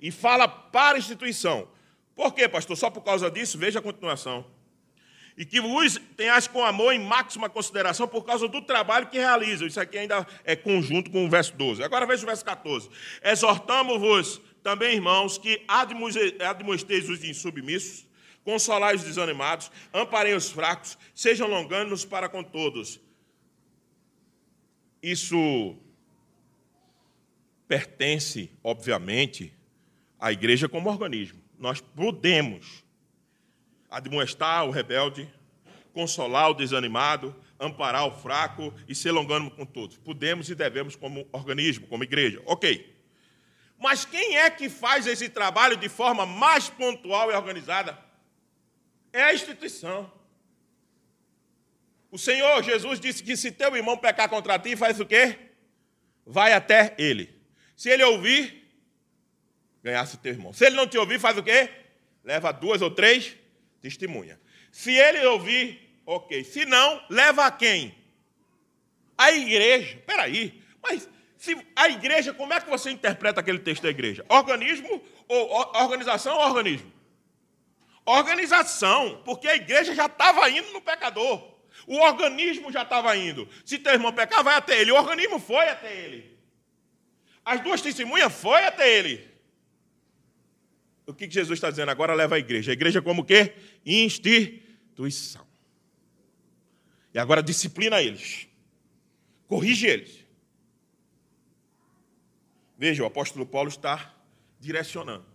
e 0.00 0.10
fala 0.10 0.48
para 0.48 0.96
a 0.96 0.98
instituição. 0.98 1.68
Por 2.14 2.32
quê, 2.32 2.48
pastor? 2.48 2.76
Só 2.76 2.90
por 2.90 3.02
causa 3.02 3.30
disso? 3.30 3.58
Veja 3.58 3.80
a 3.80 3.82
continuação 3.82 4.57
e 5.38 5.44
que 5.44 5.60
vos 5.60 6.00
tenhas 6.16 6.48
com 6.48 6.64
amor 6.64 6.92
em 6.92 6.98
máxima 6.98 7.48
consideração 7.48 8.08
por 8.08 8.24
causa 8.24 8.48
do 8.48 8.60
trabalho 8.60 9.06
que 9.06 9.18
realizam. 9.18 9.68
Isso 9.68 9.80
aqui 9.80 9.96
ainda 9.96 10.26
é 10.42 10.56
conjunto 10.56 11.12
com 11.12 11.24
o 11.24 11.30
verso 11.30 11.54
12. 11.54 11.80
Agora 11.80 12.04
veja 12.04 12.24
o 12.24 12.26
verso 12.26 12.44
14. 12.44 12.90
Exortamos-vos 13.22 14.40
também, 14.64 14.96
irmãos, 14.96 15.38
que 15.38 15.64
admoesteis 15.68 17.08
os 17.08 17.22
insubmissos, 17.22 18.04
consolai 18.42 18.96
os 18.96 19.04
desanimados, 19.04 19.70
amparei 19.94 20.34
os 20.34 20.50
fracos, 20.50 20.98
sejam 21.14 21.46
longânimos 21.46 22.04
para 22.04 22.28
com 22.28 22.42
todos. 22.42 23.00
Isso 25.00 25.76
pertence, 27.68 28.50
obviamente, 28.64 29.54
à 30.18 30.32
igreja 30.32 30.68
como 30.68 30.90
organismo. 30.90 31.40
Nós 31.56 31.80
podemos 31.80 32.87
admoestar 33.90 34.66
o 34.66 34.70
rebelde, 34.70 35.28
consolar 35.92 36.50
o 36.50 36.54
desanimado, 36.54 37.34
amparar 37.58 38.06
o 38.06 38.10
fraco 38.10 38.72
e 38.86 38.94
ser 38.94 39.10
longânimo 39.10 39.50
com 39.50 39.66
todos. 39.66 39.96
Podemos 39.98 40.48
e 40.48 40.54
devemos 40.54 40.94
como 40.94 41.26
organismo, 41.32 41.86
como 41.86 42.04
igreja. 42.04 42.40
Ok. 42.46 42.96
Mas 43.78 44.04
quem 44.04 44.36
é 44.36 44.50
que 44.50 44.68
faz 44.68 45.06
esse 45.06 45.28
trabalho 45.28 45.76
de 45.76 45.88
forma 45.88 46.26
mais 46.26 46.68
pontual 46.68 47.30
e 47.30 47.34
organizada? 47.34 47.98
É 49.12 49.22
a 49.22 49.34
instituição. 49.34 50.10
O 52.10 52.18
Senhor 52.18 52.62
Jesus 52.62 52.98
disse 52.98 53.22
que 53.22 53.36
se 53.36 53.52
teu 53.52 53.76
irmão 53.76 53.96
pecar 53.96 54.28
contra 54.28 54.58
ti, 54.58 54.76
faz 54.76 54.98
o 54.98 55.06
quê? 55.06 55.38
Vai 56.26 56.52
até 56.52 56.94
ele. 56.98 57.34
Se 57.76 57.88
ele 57.88 58.02
ouvir, 58.02 58.68
ganhasse 59.82 60.16
teu 60.18 60.32
irmão. 60.32 60.52
Se 60.52 60.66
ele 60.66 60.76
não 60.76 60.86
te 60.86 60.98
ouvir, 60.98 61.20
faz 61.20 61.38
o 61.38 61.42
quê? 61.42 61.70
Leva 62.24 62.52
duas 62.52 62.82
ou 62.82 62.90
três 62.90 63.36
testemunha. 63.80 64.40
Se 64.70 64.92
ele 64.92 65.24
ouvir, 65.26 66.00
ok. 66.04 66.44
Se 66.44 66.64
não, 66.64 67.02
leva 67.08 67.46
a 67.46 67.50
quem? 67.50 67.94
A 69.16 69.32
igreja. 69.32 69.96
Espera 69.96 70.22
aí, 70.24 70.62
mas 70.82 71.08
se 71.36 71.56
a 71.76 71.88
igreja, 71.88 72.32
como 72.34 72.52
é 72.52 72.60
que 72.60 72.68
você 72.68 72.90
interpreta 72.90 73.40
aquele 73.40 73.60
texto 73.60 73.82
da 73.82 73.90
igreja? 73.90 74.24
Organismo 74.28 75.02
ou 75.28 75.50
organização 75.76 76.36
ou 76.36 76.42
organismo? 76.42 76.92
Organização, 78.04 79.22
porque 79.24 79.46
a 79.46 79.54
igreja 79.54 79.94
já 79.94 80.06
estava 80.06 80.48
indo 80.50 80.72
no 80.72 80.80
pecador. 80.80 81.56
O 81.86 81.96
organismo 81.98 82.72
já 82.72 82.82
estava 82.82 83.16
indo. 83.16 83.48
Se 83.64 83.78
teu 83.78 83.92
irmão 83.92 84.12
pecar, 84.12 84.42
vai 84.42 84.56
até 84.56 84.80
ele. 84.80 84.90
O 84.90 84.96
organismo 84.96 85.38
foi 85.38 85.68
até 85.68 85.94
ele. 85.94 86.36
As 87.44 87.60
duas 87.60 87.80
testemunhas 87.80 88.32
foi 88.32 88.64
até 88.64 88.90
ele. 88.98 89.28
O 91.06 91.14
que 91.14 91.30
Jesus 91.30 91.56
está 91.56 91.70
dizendo? 91.70 91.90
Agora 91.90 92.14
leva 92.14 92.34
a 92.36 92.38
igreja. 92.38 92.70
A 92.70 92.74
igreja 92.74 93.00
como 93.00 93.22
o 93.22 93.24
quê? 93.24 93.54
Instituição. 93.84 95.46
E 97.12 97.18
agora 97.18 97.42
disciplina 97.42 98.00
eles. 98.02 98.46
Corrige 99.46 99.86
eles. 99.86 100.24
Veja, 102.76 103.02
o 103.02 103.06
apóstolo 103.06 103.46
Paulo 103.46 103.68
está 103.68 104.14
direcionando 104.60 105.26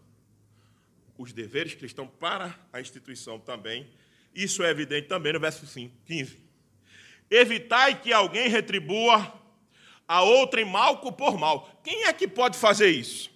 os 1.17 1.33
deveres 1.33 1.75
cristãos 1.75 2.09
para 2.19 2.57
a 2.71 2.79
instituição 2.79 3.39
também. 3.39 3.89
Isso 4.33 4.63
é 4.63 4.69
evidente 4.69 5.07
também 5.07 5.33
no 5.33 5.39
verso 5.39 5.65
15. 6.05 6.39
Evitai 7.29 8.01
que 8.01 8.13
alguém 8.13 8.47
retribua 8.47 9.41
a 10.07 10.21
outrem 10.21 10.65
mal 10.65 10.97
por 10.99 11.37
mal. 11.37 11.79
Quem 11.83 12.05
é 12.05 12.13
que 12.13 12.27
pode 12.27 12.57
fazer 12.57 12.89
isso? 12.89 13.33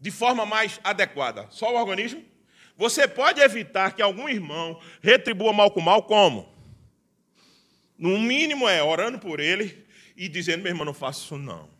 de 0.00 0.10
forma 0.10 0.46
mais 0.46 0.80
adequada? 0.84 1.46
Só 1.50 1.72
o 1.72 1.78
organismo? 1.78 2.24
Você 2.76 3.08
pode 3.08 3.40
evitar 3.40 3.94
que 3.94 4.02
algum 4.02 4.28
irmão 4.28 4.80
retribua 5.00 5.52
mal 5.52 5.70
com 5.70 5.80
mal 5.80 6.02
como? 6.02 6.54
No 7.96 8.18
mínimo 8.18 8.68
é 8.68 8.82
orando 8.82 9.18
por 9.18 9.40
ele 9.40 9.86
e 10.14 10.28
dizendo, 10.28 10.62
meu 10.62 10.70
irmão, 10.70 10.84
não 10.84 10.92
faço 10.92 11.24
isso 11.24 11.38
não. 11.38 11.70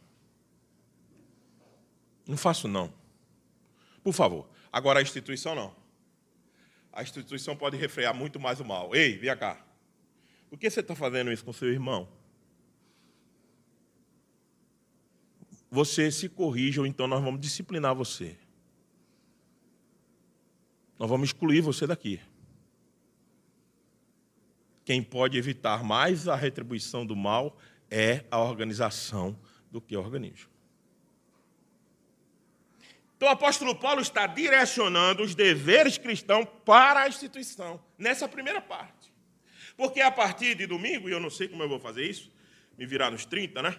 Não 2.27 2.37
faço 2.37 2.67
não. 2.67 2.93
Por 4.03 4.13
favor. 4.13 4.49
Agora 4.73 4.99
a 4.99 5.03
instituição 5.03 5.55
não. 5.55 5.75
a 6.93 7.03
instituição 7.03 7.55
pode 7.55 7.77
refrear 7.77 8.15
muito 8.15 8.41
mais 8.41 8.59
o 8.59 8.65
mal. 8.65 8.95
Ei, 8.95 9.19
vem 9.19 9.37
cá. 9.37 9.63
Por 10.49 10.59
que 10.59 10.71
você 10.71 10.81
está 10.81 10.95
fazendo 10.95 11.31
isso 11.31 11.45
com 11.45 11.53
seu 11.53 11.71
irmão? 11.71 12.09
Você 15.71 16.11
se 16.11 16.29
corrija 16.29 16.81
ou 16.81 16.87
então 16.87 17.07
nós 17.07 17.23
vamos 17.23 17.41
disciplinar 17.41 17.95
você. 17.95 18.39
Nós 20.99 21.09
vamos 21.09 21.29
excluir 21.29 21.61
você 21.61 21.87
daqui. 21.87 22.21
Quem 24.85 25.03
pode 25.03 25.37
evitar 25.37 25.83
mais 25.83 26.29
a 26.29 26.37
retribuição 26.37 27.05
do 27.05 27.17
mal 27.17 27.59
é 27.91 28.25
a 28.31 28.39
organização 28.41 29.39
do 29.71 29.81
que 29.81 29.97
o 29.97 30.01
organismo. 30.01 30.51
Então 33.17 33.29
o 33.29 33.33
apóstolo 33.33 33.75
Paulo 33.75 34.01
está 34.01 34.27
direcionando 34.27 35.23
os 35.23 35.35
deveres 35.35 35.99
cristãos 35.99 36.47
para 36.65 37.03
a 37.03 37.09
instituição, 37.09 37.83
nessa 37.99 38.29
primeira 38.29 38.61
parte. 38.61 39.13
Porque 39.77 40.01
a 40.01 40.11
partir 40.11 40.55
de 40.55 40.67
domingo, 40.67 41.09
e 41.09 41.13
eu 41.13 41.21
não 41.21 41.31
sei 41.31 41.49
como 41.49 41.63
eu 41.63 41.69
vou 41.69 41.81
fazer 41.81 42.09
isso, 42.09 42.31
me 42.79 42.87
virar 42.87 43.11
nos 43.11 43.25
30, 43.25 43.63
né? 43.63 43.79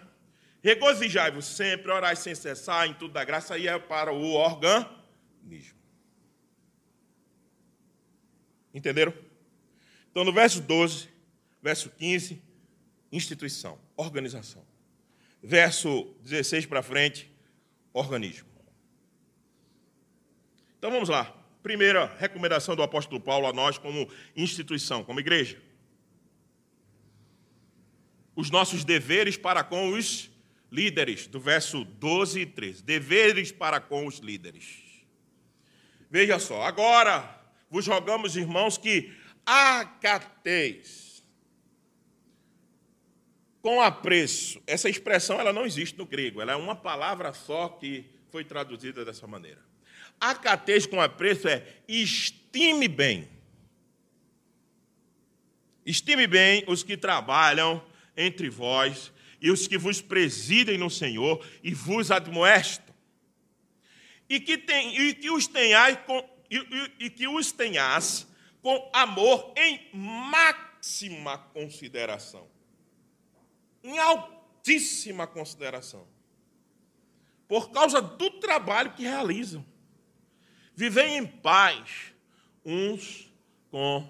Regozijai-vos 0.62 1.46
sempre, 1.46 1.90
orai 1.90 2.16
sem 2.16 2.34
cessar, 2.34 2.86
em 2.86 2.94
tudo 2.94 3.14
da 3.14 3.24
graça, 3.24 3.54
aí 3.54 3.68
é 3.68 3.78
para 3.78 4.12
o 4.12 4.32
organismo. 4.32 5.77
Entenderam? 8.72 9.14
Então, 10.10 10.24
no 10.24 10.32
verso 10.32 10.60
12, 10.60 11.08
verso 11.62 11.90
15, 11.90 12.42
instituição, 13.12 13.78
organização. 13.96 14.64
Verso 15.42 16.14
16 16.22 16.66
para 16.66 16.82
frente, 16.82 17.30
organismo. 17.92 18.48
Então 20.78 20.90
vamos 20.90 21.08
lá. 21.08 21.34
Primeira 21.62 22.06
recomendação 22.18 22.76
do 22.76 22.82
apóstolo 22.82 23.20
Paulo 23.20 23.46
a 23.46 23.52
nós 23.52 23.78
como 23.78 24.08
instituição, 24.36 25.02
como 25.02 25.20
igreja. 25.20 25.60
Os 28.34 28.50
nossos 28.50 28.84
deveres 28.84 29.36
para 29.36 29.64
com 29.64 29.90
os 29.90 30.30
líderes, 30.70 31.26
do 31.26 31.40
verso 31.40 31.84
12 31.84 32.40
e 32.40 32.46
13. 32.46 32.82
Deveres 32.84 33.50
para 33.50 33.80
com 33.80 34.06
os 34.06 34.18
líderes. 34.18 34.84
Veja 36.08 36.38
só, 36.38 36.62
agora 36.62 37.37
vos 37.70 37.86
rogamos, 37.86 38.36
irmãos, 38.36 38.78
que 38.78 39.12
acateis 39.44 41.24
com 43.60 43.80
apreço. 43.80 44.62
Essa 44.66 44.88
expressão 44.88 45.40
ela 45.40 45.52
não 45.52 45.66
existe 45.66 45.96
no 45.98 46.06
grego, 46.06 46.40
ela 46.40 46.52
é 46.52 46.56
uma 46.56 46.76
palavra 46.76 47.32
só 47.32 47.68
que 47.68 48.04
foi 48.30 48.44
traduzida 48.44 49.04
dessa 49.04 49.26
maneira. 49.26 49.60
Acateis 50.20 50.86
com 50.86 51.00
apreço 51.00 51.48
é 51.48 51.66
estime 51.86 52.88
bem. 52.88 53.28
Estime 55.84 56.26
bem 56.26 56.64
os 56.66 56.82
que 56.82 56.96
trabalham 56.96 57.82
entre 58.16 58.50
vós 58.50 59.12
e 59.40 59.50
os 59.50 59.66
que 59.66 59.78
vos 59.78 60.00
presidem 60.00 60.76
no 60.76 60.90
Senhor 60.90 61.44
e 61.62 61.72
vos 61.72 62.10
admoestam. 62.10 62.94
E 64.28 64.38
que, 64.40 64.58
tem, 64.58 64.98
e 64.98 65.14
que 65.14 65.30
os 65.30 65.46
tenhais 65.46 65.98
com, 66.04 66.22
e, 66.50 66.56
e, 66.56 67.06
e 67.06 67.10
que 67.10 67.28
os 67.28 67.52
tenhas 67.52 68.26
com 68.60 68.90
amor 68.92 69.52
em 69.56 69.88
máxima 69.92 71.38
consideração. 71.38 72.48
Em 73.82 73.98
altíssima 73.98 75.26
consideração. 75.26 76.06
Por 77.46 77.70
causa 77.70 78.00
do 78.02 78.30
trabalho 78.30 78.92
que 78.92 79.02
realizam. 79.02 79.64
Vivem 80.74 81.16
em 81.16 81.26
paz 81.26 82.14
uns 82.64 83.32
com 83.70 84.08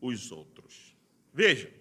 os 0.00 0.30
outros. 0.30 0.94
Veja, 1.32 1.72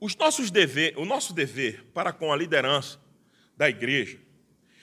os 0.00 0.14
nossos 0.14 0.50
dever, 0.50 0.96
o 0.96 1.04
nosso 1.04 1.32
dever 1.32 1.84
para 1.92 2.12
com 2.12 2.32
a 2.32 2.36
liderança 2.36 3.00
da 3.56 3.68
igreja, 3.68 4.18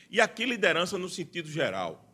e 0.10 0.20
aqui 0.20 0.46
liderança 0.46 0.98
no 0.98 1.10
sentido 1.10 1.50
geral, 1.50 2.05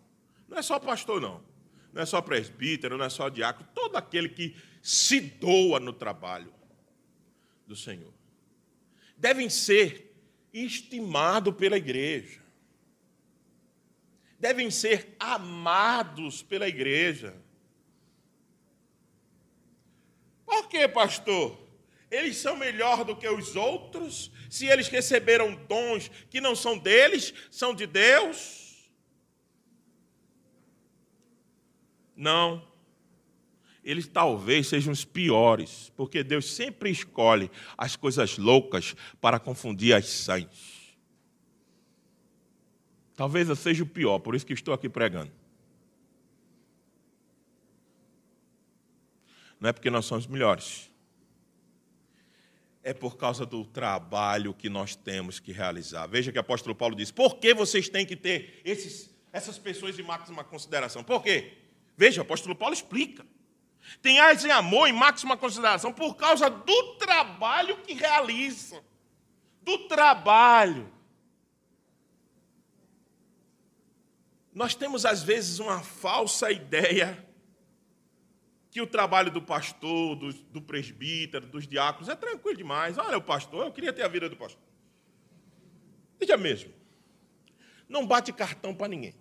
não 0.52 0.60
é 0.60 0.62
só 0.62 0.78
pastor, 0.80 1.20
não, 1.20 1.44
não 1.92 2.04
é 2.04 2.06
só 2.06 2.22
presbítero, 2.22 2.96
não 2.96 3.06
é 3.06 3.10
só 3.10 3.28
diácono, 3.30 3.68
todo 3.74 3.96
aquele 3.96 4.30
que 4.30 4.56
se 4.84 5.20
doa 5.20 5.80
no 5.80 5.94
trabalho 5.94 6.54
do 7.66 7.76
Senhor, 7.76 8.14
devem 9.18 9.50
ser 9.50 10.14
estimados 10.54 11.56
pela 11.56 11.78
igreja 11.78 12.42
devem 14.42 14.72
ser 14.72 15.16
amados 15.20 16.42
pela 16.42 16.68
igreja. 16.68 17.36
Por 20.44 20.68
que, 20.68 20.88
pastor? 20.88 21.62
Eles 22.10 22.38
são 22.38 22.58
melhor 22.58 23.06
do 23.06 23.16
que 23.16 23.30
os 23.30 23.56
outros? 23.56 24.32
Se 24.50 24.66
eles 24.66 24.88
receberam 24.88 25.56
dons 25.68 26.10
que 26.30 26.42
não 26.42 26.56
são 26.56 26.78
deles, 26.78 27.34
são 27.52 27.74
de 27.74 27.86
Deus? 27.86 28.61
Não. 32.22 32.62
Eles 33.84 34.08
talvez 34.08 34.68
sejam 34.68 34.94
os 34.94 35.04
piores, 35.04 35.92
porque 35.98 36.24
Deus 36.24 36.54
sempre 36.54 36.92
escolhe 36.92 37.50
as 37.76 37.96
coisas 37.96 38.38
loucas 38.38 38.96
para 39.20 39.40
confundir 39.40 39.96
as 39.96 40.06
sãs. 40.06 40.96
Talvez 43.16 43.50
eu 43.50 43.56
seja 43.56 43.82
o 43.82 43.88
pior, 43.88 44.20
por 44.20 44.36
isso 44.36 44.46
que 44.46 44.54
estou 44.54 44.72
aqui 44.72 44.88
pregando. 44.88 45.32
Não 49.60 49.72
é 49.72 49.74
porque 49.74 49.90
nós 49.90 50.06
somos 50.06 50.28
melhores. 50.28 50.92
É 52.84 52.94
por 52.94 53.18
causa 53.18 53.48
do 53.48 53.66
trabalho 53.66 54.54
que 54.54 54.70
nós 54.70 54.96
temos 54.96 55.40
que 55.40 55.52
realizar. 55.52 56.06
Veja 56.06 56.32
que 56.32 56.38
o 56.38 56.42
apóstolo 56.42 56.76
Paulo 56.76 56.96
diz: 56.96 57.10
por 57.10 57.38
que 57.38 57.52
vocês 57.56 57.90
têm 57.90 58.06
que 58.06 58.16
ter 58.16 58.62
esses, 58.64 59.12
essas 59.34 59.58
pessoas 59.58 59.96
de 59.96 60.04
máxima 60.04 60.44
consideração? 60.44 61.04
Por 61.04 61.24
quê? 61.24 61.61
Veja, 62.02 62.22
o 62.22 62.24
apóstolo 62.24 62.56
Paulo 62.56 62.74
explica. 62.74 63.24
Tenhais 64.02 64.44
em 64.44 64.50
amor 64.50 64.88
em 64.88 64.92
máxima 64.92 65.38
consideração 65.38 65.94
por 65.94 66.16
causa 66.16 66.50
do 66.50 66.96
trabalho 66.96 67.78
que 67.84 67.94
realizam. 67.94 68.84
Do 69.62 69.88
trabalho. 69.88 70.92
Nós 74.52 74.74
temos, 74.74 75.06
às 75.06 75.22
vezes, 75.22 75.60
uma 75.60 75.84
falsa 75.84 76.52
ideia 76.52 77.24
que 78.72 78.82
o 78.82 78.88
trabalho 78.88 79.30
do 79.30 79.40
pastor, 79.40 80.16
do, 80.16 80.34
do 80.34 80.60
presbítero, 80.60 81.46
dos 81.46 81.68
diáconos 81.68 82.10
é 82.10 82.16
tranquilo 82.16 82.58
demais. 82.58 82.98
Olha, 82.98 83.20
o 83.20 83.22
pastor, 83.22 83.68
eu 83.68 83.72
queria 83.72 83.94
ter 83.94 84.02
a 84.02 84.08
vida 84.08 84.28
do 84.28 84.36
pastor. 84.36 84.64
Veja 86.20 86.36
mesmo. 86.36 86.74
Não 87.88 88.08
bate 88.08 88.34
cartão 88.34 88.74
para 88.74 88.88
ninguém. 88.88 89.21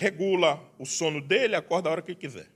Regula 0.00 0.58
o 0.78 0.86
sono 0.86 1.20
dele, 1.20 1.54
acorda 1.54 1.90
a 1.90 1.92
hora 1.92 2.00
que 2.00 2.14
quiser. 2.14 2.48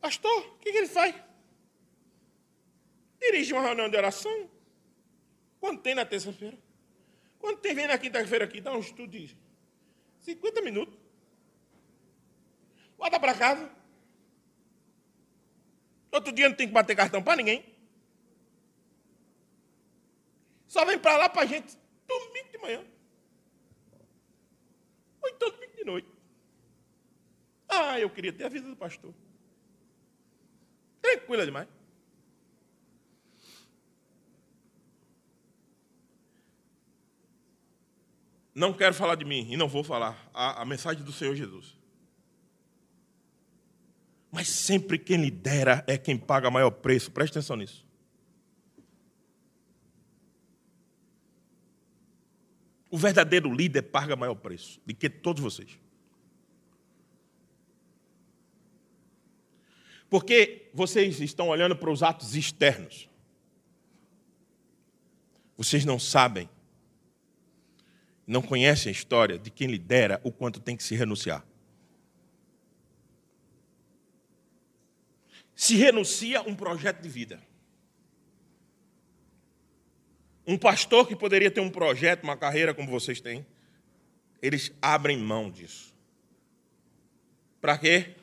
Pastor, 0.00 0.46
o 0.48 0.58
que 0.58 0.68
ele 0.68 0.88
faz? 0.88 1.14
Dirige 3.20 3.52
uma 3.52 3.62
reunião 3.62 3.88
de 3.88 3.96
oração, 3.96 4.50
quando 5.60 5.80
tem 5.80 5.94
na 5.94 6.04
terça-feira? 6.04 6.58
Quando 7.38 7.58
tem, 7.58 7.72
vem 7.72 7.86
na 7.86 7.96
quinta-feira 7.96 8.46
aqui, 8.46 8.60
dá 8.60 8.72
um 8.72 8.80
estudo 8.80 9.12
de 9.12 9.36
50 10.18 10.60
minutos. 10.60 10.98
Volta 12.98 13.20
para 13.20 13.32
casa. 13.32 13.70
Outro 16.10 16.32
dia 16.32 16.48
não 16.48 16.56
tem 16.56 16.66
que 16.66 16.74
bater 16.74 16.96
cartão 16.96 17.22
para 17.22 17.36
ninguém. 17.36 17.64
Só 20.66 20.84
vem 20.84 20.98
para 20.98 21.16
lá 21.16 21.28
para 21.28 21.42
a 21.42 21.46
gente 21.46 21.78
domingo 22.08 22.50
de 22.50 22.58
manhã. 22.58 22.95
Então 25.28 25.50
domingo 25.50 25.76
de 25.76 25.84
noite. 25.84 26.08
Ah, 27.68 27.98
eu 28.00 28.08
queria 28.10 28.32
ter 28.32 28.44
a 28.44 28.48
vida 28.48 28.68
do 28.68 28.76
pastor. 28.76 29.12
Tranquila 31.00 31.44
demais. 31.44 31.68
Não 38.54 38.72
quero 38.72 38.94
falar 38.94 39.16
de 39.16 39.24
mim 39.24 39.46
e 39.50 39.56
não 39.56 39.68
vou 39.68 39.84
falar 39.84 40.30
a, 40.32 40.62
a 40.62 40.64
mensagem 40.64 41.04
do 41.04 41.12
Senhor 41.12 41.34
Jesus. 41.34 41.76
Mas 44.32 44.48
sempre 44.48 44.98
quem 44.98 45.18
lidera 45.18 45.84
é 45.86 45.98
quem 45.98 46.16
paga 46.16 46.50
maior 46.50 46.70
preço. 46.70 47.10
Preste 47.10 47.32
atenção 47.32 47.56
nisso. 47.56 47.85
O 52.96 52.98
verdadeiro 52.98 53.52
líder 53.52 53.82
paga 53.82 54.16
maior 54.16 54.36
preço 54.36 54.80
do 54.86 54.94
que 54.94 55.10
todos 55.10 55.42
vocês. 55.42 55.78
Porque 60.08 60.70
vocês 60.72 61.20
estão 61.20 61.48
olhando 61.50 61.76
para 61.76 61.90
os 61.90 62.02
atos 62.02 62.34
externos. 62.34 63.06
Vocês 65.58 65.84
não 65.84 65.98
sabem 65.98 66.48
não 68.26 68.40
conhecem 68.40 68.88
a 68.88 68.92
história 68.92 69.38
de 69.38 69.50
quem 69.50 69.68
lidera 69.68 70.18
o 70.24 70.32
quanto 70.32 70.58
tem 70.58 70.74
que 70.74 70.82
se 70.82 70.94
renunciar. 70.96 71.46
Se 75.54 75.76
renuncia 75.76 76.40
um 76.40 76.54
projeto 76.54 77.02
de 77.02 77.10
vida. 77.10 77.42
Um 80.46 80.56
pastor 80.56 81.08
que 81.08 81.16
poderia 81.16 81.50
ter 81.50 81.60
um 81.60 81.70
projeto, 81.70 82.22
uma 82.22 82.36
carreira 82.36 82.72
como 82.72 82.88
vocês 82.88 83.20
têm, 83.20 83.44
eles 84.40 84.72
abrem 84.80 85.18
mão 85.18 85.50
disso. 85.50 85.92
Para 87.60 87.76
quê? 87.78 88.14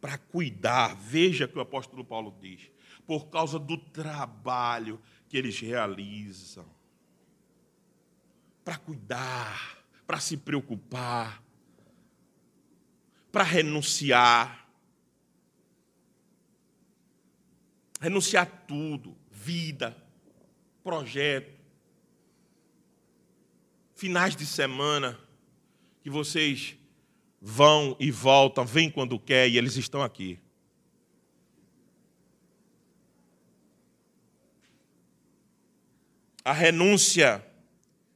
Para 0.00 0.18
cuidar. 0.18 0.94
Veja 0.96 1.48
que 1.48 1.56
o 1.56 1.62
apóstolo 1.62 2.04
Paulo 2.04 2.36
diz. 2.40 2.70
Por 3.06 3.28
causa 3.28 3.58
do 3.58 3.78
trabalho 3.78 5.00
que 5.28 5.38
eles 5.38 5.58
realizam. 5.58 6.66
Para 8.62 8.76
cuidar, 8.76 9.78
para 10.06 10.20
se 10.20 10.36
preocupar, 10.36 11.42
para 13.32 13.44
renunciar. 13.44 14.68
Renunciar 17.98 18.46
tudo, 18.66 19.16
vida, 19.30 19.96
projeto, 20.88 21.52
finais 23.94 24.34
de 24.34 24.46
semana, 24.46 25.20
que 26.02 26.08
vocês 26.08 26.78
vão 27.42 27.94
e 28.00 28.10
voltam, 28.10 28.64
vêm 28.64 28.90
quando 28.90 29.18
quer 29.18 29.46
e 29.50 29.58
eles 29.58 29.76
estão 29.76 30.02
aqui. 30.02 30.38
A 36.42 36.54
renúncia 36.54 37.44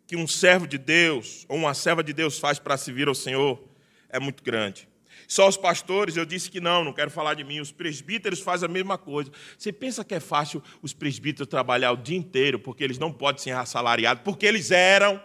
que 0.07 0.17
um 0.17 0.27
servo 0.27 0.67
de 0.67 0.79
Deus 0.79 1.45
ou 1.51 1.59
uma 1.59 1.75
serva 1.75 2.03
de 2.03 2.15
Deus 2.15 2.39
faz 2.39 2.59
para 2.59 2.79
servir 2.79 3.07
ao 3.07 3.15
Senhor 3.15 3.63
é 4.09 4.19
muito 4.19 4.43
grande. 4.43 4.89
Só 5.33 5.49
os 5.49 5.57
pastores, 5.57 6.15
eu 6.15 6.27
disse 6.27 6.51
que 6.51 6.61
não, 6.61 6.85
não 6.85 6.93
quero 6.93 7.11
falar 7.11 7.33
de 7.33 7.43
mim. 7.43 7.59
Os 7.59 7.73
presbíteros 7.73 8.41
fazem 8.41 8.69
a 8.69 8.71
mesma 8.71 8.99
coisa. 8.99 9.33
Você 9.57 9.73
pensa 9.73 10.05
que 10.05 10.15
é 10.15 10.21
fácil 10.21 10.63
os 10.83 10.93
presbíteros 10.93 11.49
trabalhar 11.49 11.91
o 11.93 11.97
dia 11.97 12.19
inteiro 12.19 12.59
porque 12.59 12.85
eles 12.85 12.99
não 12.99 13.11
podem 13.11 13.43
ser 13.43 13.53
assalariados, 13.53 14.23
porque 14.25 14.45
eles 14.45 14.71
eram. 14.71 15.19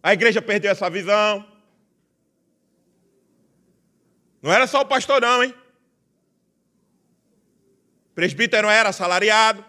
A 0.00 0.12
igreja 0.12 0.40
perdeu 0.40 0.70
essa 0.70 0.88
visão. 0.88 1.44
Não 4.40 4.52
era 4.52 4.68
só 4.68 4.82
o 4.82 4.86
pastor, 4.86 5.20
não, 5.20 5.42
hein? 5.42 5.52
O 8.12 8.14
presbítero 8.14 8.68
era 8.68 8.90
assalariado. 8.90 9.64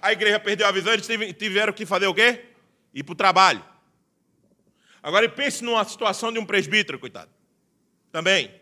A 0.00 0.12
igreja 0.12 0.40
perdeu 0.40 0.66
a 0.66 0.72
visão, 0.72 0.94
eles 0.94 1.06
tiveram 1.36 1.74
que 1.74 1.84
fazer 1.84 2.06
o 2.06 2.14
quê? 2.14 2.42
Ir 2.94 3.02
para 3.02 3.12
o 3.12 3.16
trabalho. 3.16 3.71
Agora 5.02 5.28
pense 5.28 5.64
numa 5.64 5.84
situação 5.84 6.32
de 6.32 6.38
um 6.38 6.46
presbítero, 6.46 6.98
coitado. 6.98 7.30
Também. 8.12 8.54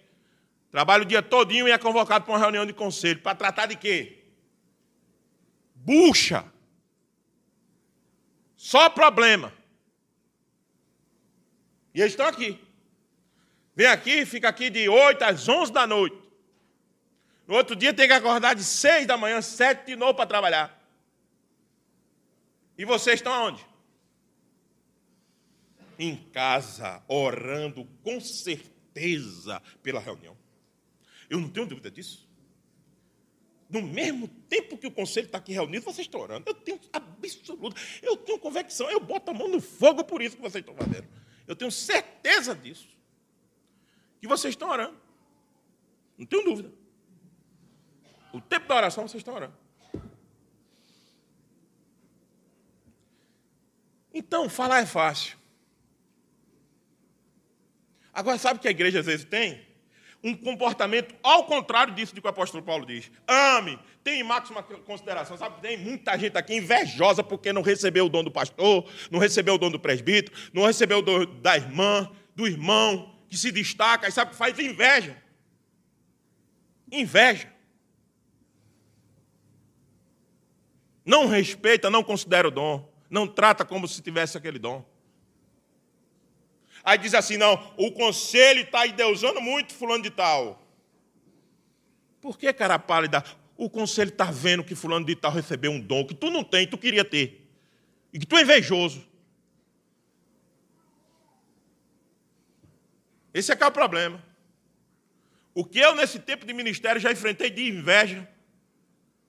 Trabalha 0.70 1.02
o 1.02 1.06
dia 1.06 1.20
todinho 1.20 1.68
e 1.68 1.70
é 1.70 1.76
convocado 1.76 2.24
para 2.24 2.32
uma 2.32 2.40
reunião 2.40 2.64
de 2.64 2.72
conselho. 2.72 3.20
Para 3.20 3.36
tratar 3.36 3.66
de 3.66 3.76
quê? 3.76 4.24
Bucha. 5.74 6.44
Só 8.56 8.88
problema. 8.88 9.52
E 11.94 12.00
eles 12.00 12.12
estão 12.12 12.26
aqui. 12.26 12.58
Vem 13.74 13.86
aqui, 13.86 14.24
fica 14.24 14.48
aqui 14.48 14.70
de 14.70 14.88
8 14.88 15.22
às 15.22 15.48
11 15.48 15.72
da 15.72 15.86
noite. 15.86 16.16
No 17.46 17.54
outro 17.56 17.74
dia 17.74 17.92
tem 17.92 18.06
que 18.06 18.12
acordar 18.14 18.54
de 18.54 18.62
6 18.62 19.06
da 19.06 19.16
manhã, 19.16 19.42
7 19.42 19.86
de 19.86 19.96
novo 19.96 20.14
para 20.14 20.26
trabalhar. 20.26 20.80
E 22.78 22.84
vocês 22.84 23.16
estão 23.16 23.32
aonde? 23.32 23.66
Em 26.02 26.16
casa, 26.30 27.02
orando 27.06 27.84
com 28.02 28.20
certeza 28.20 29.60
pela 29.82 30.00
reunião. 30.00 30.36
Eu 31.28 31.38
não 31.40 31.48
tenho 31.48 31.66
dúvida 31.66 31.90
disso. 31.90 32.28
No 33.68 33.82
mesmo 33.82 34.26
tempo 34.26 34.76
que 34.76 34.86
o 34.86 34.90
conselho 34.90 35.26
está 35.26 35.38
aqui 35.38 35.52
reunido, 35.52 35.84
vocês 35.84 36.06
estão 36.06 36.20
orando. 36.20 36.48
Eu 36.48 36.54
tenho 36.54 36.80
absoluta, 36.92 37.80
eu 38.02 38.16
tenho 38.16 38.38
convicção, 38.38 38.90
eu 38.90 38.98
boto 38.98 39.30
a 39.30 39.34
mão 39.34 39.46
no 39.46 39.60
fogo 39.60 40.02
por 40.02 40.20
isso 40.20 40.36
que 40.36 40.42
vocês 40.42 40.62
estão 40.62 40.74
fazendo. 40.74 41.06
Eu 41.46 41.54
tenho 41.54 41.70
certeza 41.70 42.54
disso. 42.54 42.88
Que 44.20 44.26
vocês 44.26 44.52
estão 44.52 44.68
orando. 44.68 44.98
Não 46.18 46.26
tenho 46.26 46.44
dúvida. 46.44 46.72
O 48.32 48.40
tempo 48.40 48.66
da 48.66 48.76
oração 48.76 49.06
vocês 49.06 49.20
estão 49.20 49.34
orando. 49.34 49.56
Então, 54.12 54.48
falar 54.48 54.80
é 54.80 54.86
fácil. 54.86 55.39
Agora, 58.20 58.36
sabe 58.36 58.58
o 58.58 58.60
que 58.60 58.68
a 58.68 58.70
igreja 58.70 59.00
às 59.00 59.06
vezes 59.06 59.24
tem? 59.24 59.66
Um 60.22 60.36
comportamento 60.36 61.14
ao 61.22 61.46
contrário 61.46 61.94
disso 61.94 62.14
que 62.14 62.20
o 62.20 62.28
apóstolo 62.28 62.62
Paulo 62.62 62.84
diz. 62.84 63.10
Ame, 63.26 63.78
tem 64.04 64.22
máxima 64.22 64.62
consideração. 64.62 65.38
Sabe 65.38 65.62
tem 65.62 65.78
muita 65.78 66.18
gente 66.18 66.36
aqui 66.36 66.54
invejosa 66.54 67.24
porque 67.24 67.50
não 67.50 67.62
recebeu 67.62 68.04
o 68.04 68.08
dom 68.10 68.22
do 68.22 68.30
pastor, 68.30 68.86
não 69.10 69.18
recebeu 69.18 69.54
o 69.54 69.58
dom 69.58 69.70
do 69.70 69.80
presbítero, 69.80 70.36
não 70.52 70.66
recebeu 70.66 70.98
o 70.98 71.02
dom 71.02 71.24
da 71.40 71.56
irmã, 71.56 72.10
do 72.36 72.46
irmão, 72.46 73.18
que 73.26 73.38
se 73.38 73.50
destaca, 73.50 74.06
e 74.06 74.12
sabe 74.12 74.36
faz 74.36 74.58
inveja. 74.58 75.16
Inveja. 76.92 77.50
Não 81.06 81.26
respeita, 81.26 81.88
não 81.88 82.04
considera 82.04 82.48
o 82.48 82.50
dom, 82.50 82.86
não 83.08 83.26
trata 83.26 83.64
como 83.64 83.88
se 83.88 84.02
tivesse 84.02 84.36
aquele 84.36 84.58
dom. 84.58 84.84
Aí 86.84 86.98
diz 86.98 87.14
assim: 87.14 87.36
não, 87.36 87.72
o 87.76 87.92
conselho 87.92 88.62
está 88.62 88.86
endeusando 88.86 89.40
muito 89.40 89.74
fulano 89.74 90.02
de 90.02 90.10
tal. 90.10 90.60
Por 92.20 92.38
que, 92.38 92.52
cara 92.52 92.78
pálida? 92.78 93.24
O 93.56 93.68
conselho 93.68 94.10
está 94.10 94.30
vendo 94.30 94.64
que 94.64 94.74
fulano 94.74 95.04
de 95.04 95.14
tal 95.14 95.32
recebeu 95.32 95.70
um 95.70 95.80
dom 95.80 96.06
que 96.06 96.14
tu 96.14 96.30
não 96.30 96.42
tem, 96.42 96.66
tu 96.66 96.78
queria 96.78 97.04
ter. 97.04 97.46
E 98.12 98.18
que 98.18 98.26
tu 98.26 98.36
é 98.36 98.42
invejoso. 98.42 99.06
Esse 103.32 103.52
é 103.52 103.56
que 103.56 103.62
é 103.62 103.66
o 103.66 103.72
problema. 103.72 104.22
O 105.54 105.64
que 105.64 105.78
eu, 105.78 105.94
nesse 105.94 106.18
tempo 106.18 106.46
de 106.46 106.52
ministério, 106.52 107.00
já 107.00 107.12
enfrentei 107.12 107.50
de 107.50 107.68
inveja. 107.68 108.28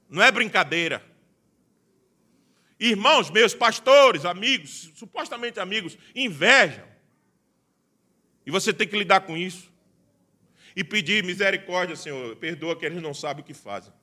Não 0.10 0.22
é 0.22 0.32
brincadeira. 0.32 1.04
Irmãos 2.80 3.30
meus, 3.30 3.54
pastores, 3.54 4.26
amigos, 4.26 4.92
supostamente 4.96 5.60
amigos, 5.60 5.98
invejam. 6.16 6.91
E 8.46 8.52
você 8.52 8.74
tem 8.74 8.88
que 8.88 8.98
lidar 8.98 9.22
com 9.22 9.38
isso. 9.38 9.72
E 10.76 10.84
pedir 10.84 11.24
misericórdia, 11.24 11.96
Senhor, 11.96 12.36
perdoa 12.38 12.76
que 12.76 12.86
eles 12.86 13.02
não 13.02 13.14
sabem 13.14 13.44
o 13.44 13.46
que 13.46 13.54
fazem. 13.54 13.94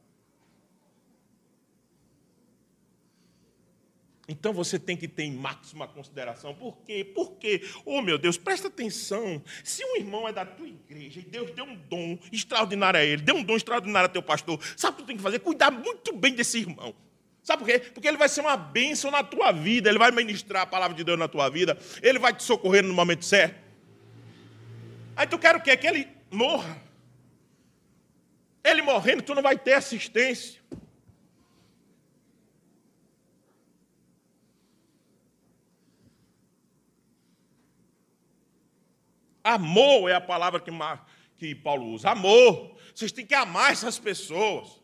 Então 4.29 4.53
você 4.53 4.79
tem 4.79 4.95
que 4.95 5.09
ter 5.09 5.23
em 5.23 5.33
máxima 5.33 5.89
consideração. 5.89 6.55
Por 6.55 6.77
quê? 6.85 7.03
Por 7.03 7.37
quê? 7.37 7.63
Oh, 7.87 8.03
meu 8.03 8.19
Deus, 8.19 8.37
presta 8.37 8.69
atenção. 8.69 9.43
Se 9.65 9.83
um 9.83 9.97
irmão 9.97 10.29
é 10.29 10.33
da 10.33 10.45
tua 10.45 10.69
igreja 10.69 11.21
e 11.21 11.23
Deus 11.23 11.51
deu 11.53 11.65
um 11.65 11.75
dom 11.75 12.19
extraordinário 12.31 13.01
a 13.01 13.05
ele, 13.05 13.23
deu 13.23 13.37
um 13.37 13.43
dom 13.43 13.57
extraordinário 13.57 14.05
a 14.07 14.13
teu 14.13 14.23
pastor, 14.23 14.61
sabe 14.77 14.93
o 14.93 14.97
que 14.97 15.03
tu 15.05 15.07
tem 15.07 15.17
que 15.17 15.23
fazer? 15.23 15.39
Cuidar 15.39 15.71
muito 15.71 16.15
bem 16.15 16.35
desse 16.35 16.59
irmão. 16.59 16.95
Sabe 17.43 17.65
por 17.65 17.71
quê? 17.71 17.79
Porque 17.79 18.07
ele 18.07 18.19
vai 18.19 18.29
ser 18.29 18.43
uma 18.43 18.59
bênção 18.59 19.11
na 19.11 19.25
tua 19.25 19.51
vida, 19.51 19.89
ele 19.89 19.99
vai 19.99 20.11
ministrar 20.11 20.65
a 20.65 20.67
palavra 20.67 20.95
de 20.95 21.03
Deus 21.03 21.19
na 21.19 21.27
tua 21.27 21.49
vida, 21.49 21.79
ele 22.03 22.19
vai 22.19 22.35
te 22.35 22.43
socorrer 22.43 22.85
no 22.85 22.93
momento 22.93 23.25
certo. 23.25 23.68
Aí 25.19 25.27
tu 25.27 25.37
quer 25.37 25.57
o 25.57 25.61
quê? 25.61 25.77
Que 25.77 25.89
ele 25.89 26.09
morra. 26.31 26.81
Ele 28.63 28.83
morrendo, 28.83 29.21
tu 29.21 29.35
não 29.35 29.43
vai 29.43 29.59
ter 29.59 29.73
assistência. 29.73 30.61
Amor 39.43 40.09
é 40.09 40.15
a 40.15 40.21
palavra 40.21 40.61
que, 40.61 40.71
que 41.37 41.53
Paulo 41.53 41.87
usa. 41.87 42.11
Amor. 42.11 42.79
Vocês 42.95 43.11
têm 43.11 43.27
que 43.27 43.35
amar 43.35 43.73
essas 43.73 43.99
pessoas. 43.99 44.81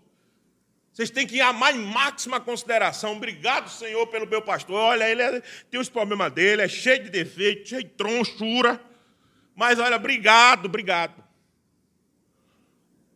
Vocês 0.92 1.10
têm 1.10 1.28
que 1.28 1.40
amar 1.40 1.72
em 1.76 1.78
máxima 1.78 2.40
consideração. 2.40 3.16
Obrigado, 3.16 3.70
Senhor, 3.70 4.04
pelo 4.08 4.26
meu 4.26 4.42
pastor. 4.42 4.74
Olha, 4.74 5.08
ele 5.08 5.22
é, 5.22 5.40
tem 5.70 5.78
os 5.78 5.88
problemas 5.88 6.32
dele, 6.32 6.62
é 6.62 6.66
cheio 6.68 7.04
de 7.04 7.10
defeitos, 7.10 7.68
cheio 7.68 7.84
de 7.84 7.90
tronchura. 7.90 8.93
Mas 9.54 9.78
olha, 9.78 9.96
obrigado, 9.96 10.66
obrigado. 10.66 11.22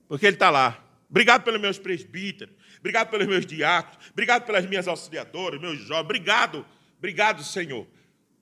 Porque 0.09 0.27
ele 0.27 0.37
está 0.37 0.51
lá. 0.51 0.83
Obrigado 1.11 1.43
pelos 1.43 1.61
meus 1.61 1.79
presbíteros. 1.79 2.55
Obrigado 2.79 3.11
pelos 3.11 3.27
meus 3.27 3.45
diáconos. 3.45 4.11
Obrigado 4.11 4.45
pelas 4.45 4.65
minhas 4.67 4.87
auxiliadoras, 4.87 5.61
meus 5.61 5.79
jovens. 5.79 6.05
Obrigado, 6.05 6.67
obrigado, 6.99 7.43
Senhor. 7.43 7.87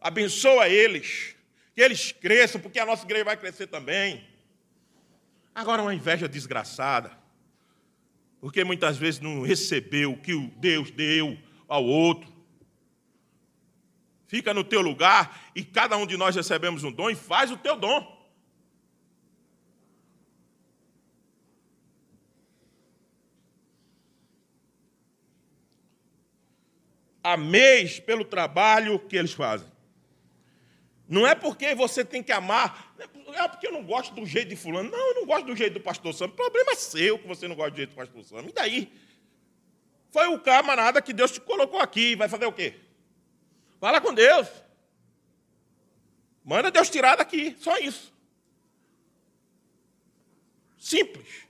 Abençoa 0.00 0.68
eles. 0.68 1.34
Que 1.74 1.82
eles 1.82 2.12
cresçam, 2.12 2.60
porque 2.60 2.78
a 2.78 2.86
nossa 2.86 3.04
igreja 3.04 3.24
vai 3.24 3.36
crescer 3.36 3.66
também. 3.66 4.26
Agora, 5.54 5.82
uma 5.82 5.94
inveja 5.94 6.28
desgraçada. 6.28 7.10
Porque 8.40 8.62
muitas 8.62 8.96
vezes 8.96 9.20
não 9.20 9.42
recebeu 9.42 10.12
o 10.12 10.20
que 10.20 10.36
Deus 10.58 10.90
deu 10.90 11.38
ao 11.66 11.84
outro. 11.84 12.35
Fica 14.26 14.52
no 14.52 14.64
teu 14.64 14.80
lugar 14.80 15.50
e 15.54 15.64
cada 15.64 15.96
um 15.96 16.06
de 16.06 16.16
nós 16.16 16.34
recebemos 16.34 16.82
um 16.82 16.90
dom 16.90 17.10
e 17.10 17.14
faz 17.14 17.50
o 17.50 17.56
teu 17.56 17.76
dom. 17.76 18.14
Ameis 27.22 27.98
pelo 27.98 28.24
trabalho 28.24 28.98
que 28.98 29.16
eles 29.16 29.32
fazem. 29.32 29.68
Não 31.08 31.26
é 31.26 31.34
porque 31.34 31.74
você 31.74 32.04
tem 32.04 32.22
que 32.22 32.32
amar, 32.32 32.94
é 32.98 33.48
porque 33.48 33.66
eu 33.66 33.72
não 33.72 33.84
gosto 33.84 34.14
do 34.14 34.26
jeito 34.26 34.48
de 34.48 34.56
fulano. 34.56 34.90
Não, 34.90 35.08
eu 35.08 35.14
não 35.16 35.26
gosto 35.26 35.46
do 35.46 35.54
jeito 35.54 35.74
do 35.74 35.80
pastor 35.80 36.12
Sam. 36.14 36.28
Problema 36.30 36.72
é 36.72 36.76
seu 36.76 37.18
que 37.18 37.28
você 37.28 37.46
não 37.46 37.54
gosta 37.54 37.72
do 37.72 37.76
jeito 37.76 37.90
do 37.90 37.96
pastor 37.96 38.24
Sam. 38.24 38.48
E 38.48 38.52
daí? 38.52 38.92
Foi 40.10 40.26
o 40.28 40.38
camarada 40.40 41.02
que 41.02 41.12
Deus 41.12 41.30
te 41.30 41.40
colocou 41.40 41.80
aqui. 41.80 42.16
Vai 42.16 42.28
fazer 42.28 42.46
o 42.46 42.52
quê? 42.52 42.85
Fala 43.86 44.00
com 44.00 44.12
Deus. 44.12 44.48
Manda 46.44 46.72
Deus 46.72 46.90
tirar 46.90 47.14
daqui. 47.14 47.56
Só 47.60 47.78
isso. 47.78 48.12
Simples. 50.76 51.46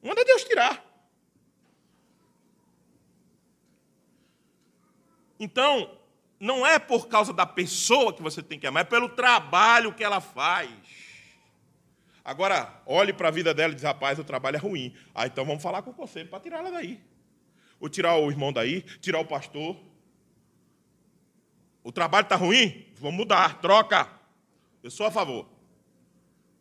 Manda 0.00 0.24
Deus 0.24 0.44
tirar. 0.44 0.80
Então, 5.40 5.98
não 6.38 6.64
é 6.64 6.78
por 6.78 7.08
causa 7.08 7.32
da 7.32 7.44
pessoa 7.44 8.12
que 8.12 8.22
você 8.22 8.40
tem 8.40 8.56
que 8.56 8.68
amar, 8.68 8.82
é 8.82 8.84
pelo 8.84 9.08
trabalho 9.08 9.92
que 9.92 10.04
ela 10.04 10.20
faz. 10.20 10.70
Agora, 12.24 12.80
olhe 12.86 13.12
para 13.12 13.26
a 13.26 13.32
vida 13.32 13.52
dela 13.52 13.72
e 13.72 13.74
diz: 13.74 13.82
rapaz, 13.82 14.20
o 14.20 14.24
trabalho 14.24 14.54
é 14.54 14.60
ruim. 14.60 14.94
Ah, 15.12 15.26
então 15.26 15.44
vamos 15.44 15.64
falar 15.64 15.82
com 15.82 15.90
o 15.90 15.94
conselho 15.94 16.28
para 16.28 16.38
tirar 16.38 16.58
ela 16.58 16.70
daí. 16.70 17.02
Ou 17.80 17.88
tirar 17.88 18.14
o 18.18 18.30
irmão 18.30 18.52
daí, 18.52 18.82
tirar 19.00 19.18
o 19.18 19.26
pastor. 19.26 19.93
O 21.84 21.92
trabalho 21.92 22.24
está 22.24 22.34
ruim? 22.34 22.86
Vamos 22.96 23.18
mudar, 23.18 23.60
troca. 23.60 24.08
Eu 24.82 24.90
sou 24.90 25.06
a 25.06 25.10
favor. 25.10 25.44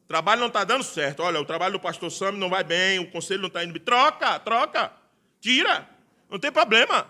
O 0.04 0.08
trabalho 0.08 0.42
não 0.42 0.50
está 0.50 0.66
dando 0.66 0.84
certo. 0.84 1.24
Olha, 1.24 1.40
o 1.40 1.46
trabalho 1.46 1.74
do 1.74 1.80
pastor 1.80 2.12
Sam 2.12 2.34
não 2.34 2.50
vai 2.50 2.64
bem, 2.64 3.00
o 3.00 3.10
conselho 3.10 3.42
não 3.42 3.48
está 3.48 3.64
indo 3.64 3.72
bem. 3.72 3.82
Troca, 3.82 4.38
troca. 4.40 4.92
Tira. 5.40 5.90
Não 6.30 6.38
tem 6.38 6.52
problema. 6.52 7.08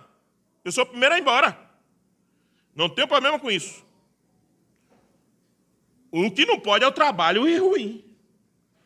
Eu 0.63 0.71
sou 0.71 0.83
o 0.83 0.87
primeiro 0.87 1.15
a 1.15 1.17
ir 1.17 1.21
embora. 1.21 1.59
Não 2.75 2.87
tenho 2.87 3.07
problema 3.07 3.39
com 3.39 3.49
isso. 3.49 3.83
O 6.11 6.29
que 6.29 6.45
não 6.45 6.59
pode 6.59 6.85
é 6.85 6.87
o 6.87 6.91
trabalho 6.91 7.47
ir 7.47 7.57
ruim. 7.57 8.05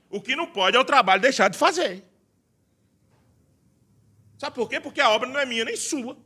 O 0.10 0.22
que 0.22 0.38
não 0.38 0.48
pode 0.48 0.78
é 0.78 0.80
o 0.80 0.86
trabalho 0.86 1.22
deixar 1.22 1.50
de 1.50 1.58
fazer. 1.58 2.02
Sabe 4.38 4.56
por 4.56 4.70
quê? 4.70 4.80
Porque 4.80 5.02
a 5.02 5.10
obra 5.10 5.28
não 5.28 5.40
é 5.40 5.46
minha 5.46 5.66
nem 5.66 5.76
sua. 5.76 6.18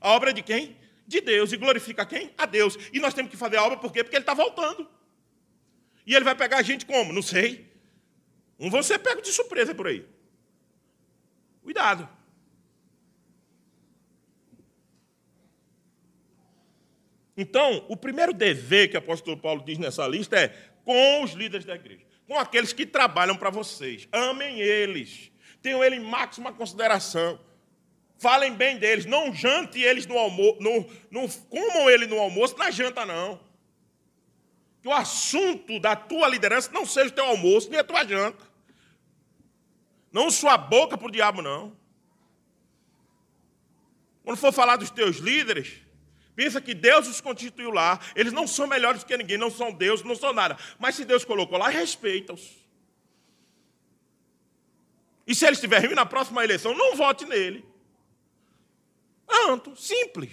A 0.00 0.12
obra 0.12 0.30
é 0.30 0.32
de 0.32 0.42
quem? 0.42 0.76
De 1.06 1.20
Deus. 1.20 1.52
E 1.52 1.56
glorifica 1.56 2.04
quem? 2.04 2.32
A 2.36 2.46
Deus. 2.46 2.76
E 2.92 2.98
nós 2.98 3.14
temos 3.14 3.30
que 3.30 3.36
fazer 3.36 3.56
a 3.56 3.64
obra 3.64 3.78
por 3.78 3.92
quê? 3.92 4.02
Porque 4.02 4.16
Ele 4.16 4.22
está 4.22 4.34
voltando. 4.34 4.88
E 6.06 6.14
Ele 6.14 6.24
vai 6.24 6.34
pegar 6.34 6.58
a 6.58 6.62
gente 6.62 6.84
como? 6.84 7.12
Não 7.12 7.22
sei. 7.22 7.70
Um 8.58 8.70
você 8.70 8.98
pega 8.98 9.20
de 9.20 9.32
surpresa 9.32 9.74
por 9.74 9.86
aí. 9.86 10.06
Cuidado. 11.62 12.08
Então, 17.36 17.84
o 17.88 17.96
primeiro 17.96 18.32
dever 18.32 18.88
que 18.88 18.96
o 18.96 18.98
apóstolo 18.98 19.36
Paulo 19.36 19.62
diz 19.64 19.76
nessa 19.76 20.06
lista 20.08 20.36
é 20.38 20.48
com 20.84 21.22
os 21.22 21.32
líderes 21.32 21.66
da 21.66 21.74
igreja, 21.74 22.06
com 22.26 22.38
aqueles 22.38 22.72
que 22.72 22.86
trabalham 22.86 23.36
para 23.36 23.50
vocês. 23.50 24.08
Amem 24.10 24.60
eles, 24.60 25.30
tenham 25.60 25.84
eles 25.84 25.98
em 25.98 26.02
máxima 26.02 26.52
consideração. 26.52 27.38
Falem 28.18 28.54
bem 28.54 28.78
deles, 28.78 29.04
não 29.04 29.34
jante 29.34 29.80
eles 29.80 30.06
no 30.06 30.16
almoço, 30.16 30.58
não, 30.60 30.88
não 31.10 31.28
comam 31.28 31.90
ele 31.90 32.06
no 32.06 32.18
almoço, 32.18 32.56
na 32.56 32.70
janta 32.70 33.04
não. 33.04 33.38
Que 34.80 34.88
o 34.88 34.92
assunto 34.92 35.78
da 35.78 35.94
tua 35.94 36.28
liderança 36.28 36.70
não 36.72 36.86
seja 36.86 37.08
o 37.08 37.14
teu 37.14 37.24
almoço 37.24 37.70
nem 37.70 37.78
a 37.78 37.84
tua 37.84 38.04
janta. 38.04 38.44
Não 40.12 40.30
sua 40.30 40.56
boca 40.56 40.96
para 40.96 41.08
o 41.08 41.10
diabo, 41.10 41.42
não. 41.42 41.76
Quando 44.24 44.38
for 44.38 44.52
falar 44.52 44.76
dos 44.76 44.90
teus 44.90 45.16
líderes, 45.16 45.86
Pensa 46.36 46.60
que 46.60 46.74
Deus 46.74 47.08
os 47.08 47.18
constituiu 47.18 47.70
lá, 47.70 47.98
eles 48.14 48.30
não 48.30 48.46
são 48.46 48.66
melhores 48.66 49.02
que 49.02 49.16
ninguém, 49.16 49.38
não 49.38 49.50
são 49.50 49.72
Deus, 49.72 50.02
não 50.02 50.14
são 50.14 50.34
nada. 50.34 50.58
Mas 50.78 50.94
se 50.94 51.04
Deus 51.06 51.24
colocou 51.24 51.56
lá, 51.56 51.70
respeita-os. 51.70 52.58
E 55.26 55.34
se 55.34 55.46
ele 55.46 55.54
estiver 55.54 55.82
ruim 55.82 55.94
na 55.94 56.04
próxima 56.04 56.44
eleição, 56.44 56.76
não 56.76 56.94
vote 56.94 57.24
nele. 57.24 57.64
Pronto, 59.26 59.76
simples. 59.76 60.32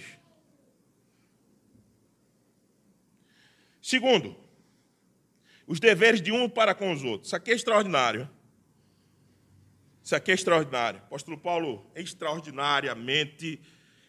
Segundo, 3.82 4.36
os 5.66 5.78
deveres 5.80 6.22
de 6.22 6.32
um 6.32 6.48
para 6.48 6.74
com 6.74 6.92
os 6.92 7.02
outros. 7.02 7.28
Isso 7.28 7.36
aqui 7.36 7.50
é 7.50 7.54
extraordinário. 7.54 8.30
Isso 10.02 10.14
aqui 10.14 10.30
é 10.30 10.34
extraordinário. 10.34 11.00
Apóstolo 11.00 11.38
Paulo 11.38 11.90
extraordinariamente 11.94 13.60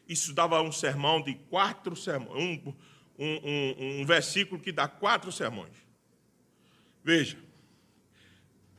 isso 0.07 0.33
dava 0.33 0.61
um 0.61 0.71
sermão 0.71 1.21
de 1.21 1.33
quatro 1.49 1.95
sermões, 1.95 2.37
um, 2.37 2.73
um, 3.17 3.39
um, 3.43 4.01
um 4.01 4.05
versículo 4.05 4.61
que 4.61 4.71
dá 4.71 4.87
quatro 4.87 5.31
sermões. 5.31 5.75
Veja, 7.03 7.37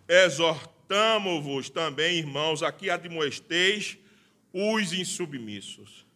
exortamo-vos 0.09 1.69
também, 1.69 2.19
irmãos, 2.19 2.63
aqui 2.63 2.91
admoesteis 2.91 3.99
os 4.59 4.93
insubmissos. 4.93 6.07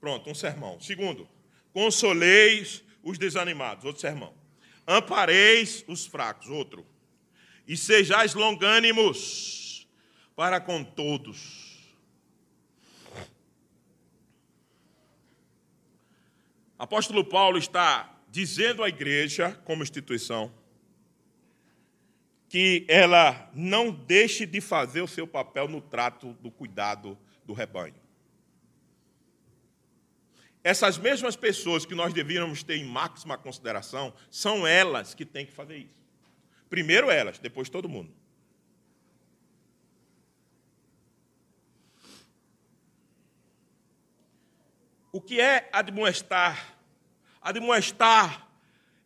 Pronto, 0.00 0.30
um 0.30 0.34
sermão. 0.34 0.80
Segundo, 0.80 1.28
consoleis 1.72 2.82
os 3.02 3.18
desanimados, 3.18 3.84
outro 3.84 4.00
sermão. 4.00 4.34
Ampareis 4.86 5.84
os 5.88 6.06
fracos, 6.06 6.48
outro. 6.48 6.86
E 7.66 7.76
sejais 7.76 8.34
longânimos 8.34 9.88
para 10.36 10.60
com 10.60 10.84
todos 10.84 11.64
Apóstolo 16.84 17.24
Paulo 17.24 17.56
está 17.56 18.14
dizendo 18.28 18.82
à 18.82 18.88
igreja, 18.88 19.58
como 19.64 19.82
instituição, 19.82 20.52
que 22.46 22.84
ela 22.88 23.50
não 23.54 23.90
deixe 23.90 24.44
de 24.44 24.60
fazer 24.60 25.00
o 25.00 25.08
seu 25.08 25.26
papel 25.26 25.66
no 25.66 25.80
trato 25.80 26.34
do 26.34 26.50
cuidado 26.50 27.16
do 27.44 27.52
rebanho. 27.52 27.94
Essas 30.62 30.96
mesmas 30.96 31.36
pessoas 31.36 31.84
que 31.84 31.94
nós 31.94 32.14
devíamos 32.14 32.62
ter 32.62 32.76
em 32.76 32.84
máxima 32.84 33.36
consideração, 33.36 34.14
são 34.30 34.66
elas 34.66 35.14
que 35.14 35.26
têm 35.26 35.44
que 35.44 35.52
fazer 35.52 35.76
isso. 35.76 36.02
Primeiro 36.70 37.10
elas, 37.10 37.38
depois 37.38 37.68
todo 37.68 37.88
mundo. 37.88 38.10
O 45.12 45.20
que 45.20 45.40
é 45.40 45.68
admoestar? 45.70 46.76
Admoestar 47.40 48.48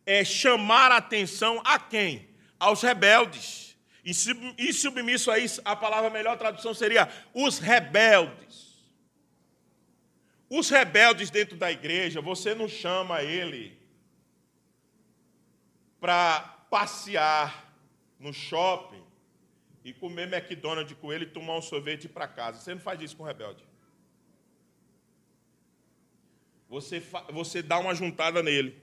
é 0.05 0.23
chamar 0.23 0.91
a 0.91 0.97
atenção 0.97 1.61
a 1.63 1.77
quem? 1.77 2.29
Aos 2.57 2.81
rebeldes. 2.81 3.68
E 4.03 4.73
submisso 4.73 5.29
a 5.29 5.37
isso, 5.37 5.61
a 5.65 5.75
palavra 5.75 6.09
melhor 6.09 6.37
tradução 6.37 6.73
seria 6.73 7.09
os 7.33 7.59
rebeldes. 7.59 8.79
Os 10.49 10.69
rebeldes 10.69 11.29
dentro 11.29 11.57
da 11.57 11.71
igreja, 11.71 12.21
você 12.21 12.55
não 12.55 12.67
chama 12.67 13.21
ele 13.21 13.77
para 15.99 16.41
passear 16.71 17.73
no 18.19 18.33
shopping 18.33 19.03
e 19.83 19.93
comer 19.93 20.31
McDonald's 20.31 20.97
com 20.99 21.13
ele 21.13 21.25
e 21.25 21.29
tomar 21.29 21.57
um 21.57 21.61
sorvete 21.61 22.07
para 22.07 22.27
casa. 22.27 22.59
Você 22.59 22.73
não 22.73 22.81
faz 22.81 23.01
isso 23.01 23.15
com 23.15 23.23
rebelde. 23.23 23.69
você, 26.69 27.01
você 27.31 27.63
dá 27.63 27.79
uma 27.79 27.95
juntada 27.95 28.43
nele 28.43 28.79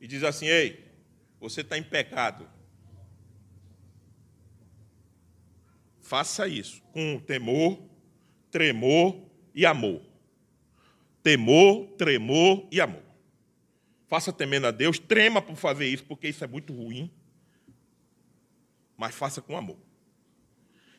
e 0.00 0.06
diz 0.06 0.24
assim: 0.24 0.46
Ei, 0.46 0.90
você 1.38 1.60
está 1.60 1.76
em 1.76 1.82
pecado. 1.82 2.48
Faça 6.04 6.46
isso 6.46 6.82
com 6.92 7.18
temor, 7.18 7.82
tremor 8.50 9.18
e 9.54 9.64
amor. 9.64 10.02
Temor, 11.22 11.88
tremor 11.96 12.68
e 12.70 12.78
amor. 12.78 13.02
Faça 14.06 14.30
temendo 14.30 14.66
a 14.66 14.70
Deus, 14.70 14.98
trema 14.98 15.40
por 15.40 15.56
fazer 15.56 15.86
isso, 15.88 16.04
porque 16.04 16.28
isso 16.28 16.44
é 16.44 16.46
muito 16.46 16.74
ruim. 16.74 17.10
Mas 18.98 19.14
faça 19.14 19.40
com 19.40 19.56
amor. 19.56 19.78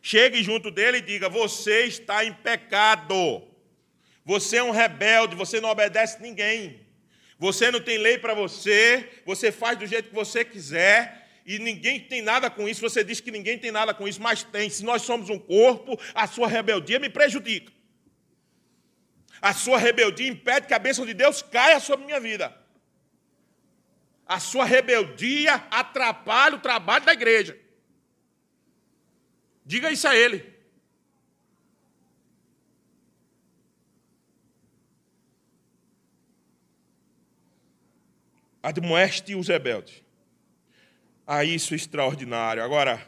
Chegue 0.02 0.42
junto 0.42 0.72
dele 0.72 0.98
e 0.98 1.02
diga: 1.02 1.30
Você 1.30 1.86
está 1.86 2.26
em 2.26 2.34
pecado. 2.34 3.44
Você 4.26 4.58
é 4.58 4.64
um 4.64 4.72
rebelde, 4.72 5.36
você 5.36 5.62
não 5.62 5.70
obedece 5.70 6.20
ninguém. 6.20 6.80
Você 7.38 7.70
não 7.70 7.80
tem 7.80 8.00
lei 8.00 8.18
para 8.18 8.34
você, 8.34 9.22
você 9.24 9.52
faz 9.52 9.78
do 9.78 9.86
jeito 9.86 10.10
que 10.10 10.16
você 10.16 10.44
quiser, 10.44 11.25
e 11.46 11.60
ninguém 11.60 12.00
tem 12.00 12.24
nada 12.24 12.50
com 12.50 12.68
isso. 12.68 12.82
Você 12.82 13.04
diz 13.04 13.20
que 13.20 13.30
ninguém 13.30 13.60
tem 13.60 13.72
nada 13.72 13.94
com 13.94 14.08
isso, 14.08 14.20
mas 14.20 14.44
tem. 14.44 14.68
Se 14.70 14.84
nós 14.84 15.04
somos 15.04 15.30
um 15.30 15.38
corpo, 15.38 16.00
a 16.14 16.26
sua 16.26 16.48
rebeldia 16.48 17.00
me 17.00 17.10
prejudica. 17.10 17.72
A 19.40 19.54
sua 19.54 19.78
rebeldia 19.78 20.28
impede 20.28 20.66
que 20.66 20.74
a 20.74 20.80
bênção 20.80 21.06
de 21.06 21.14
Deus 21.14 21.44
caia 21.44 21.80
sobre 21.80 22.06
minha 22.06 22.20
vida. 22.20 22.58
A 24.26 24.40
sua 24.40 24.66
rebeldia 24.66 25.54
atrapalha 25.70 26.56
o 26.56 26.62
trabalho 26.62 27.06
da 27.06 27.14
igreja. 27.14 27.60
Diga 29.64 29.92
isso 29.92 30.08
a 30.08 30.16
ele. 30.16 30.56
Admoeste 38.64 39.36
os 39.36 39.48
rebeldes. 39.48 40.05
A 41.26 41.44
isso 41.44 41.74
extraordinário. 41.74 42.64
Agora, 42.64 43.06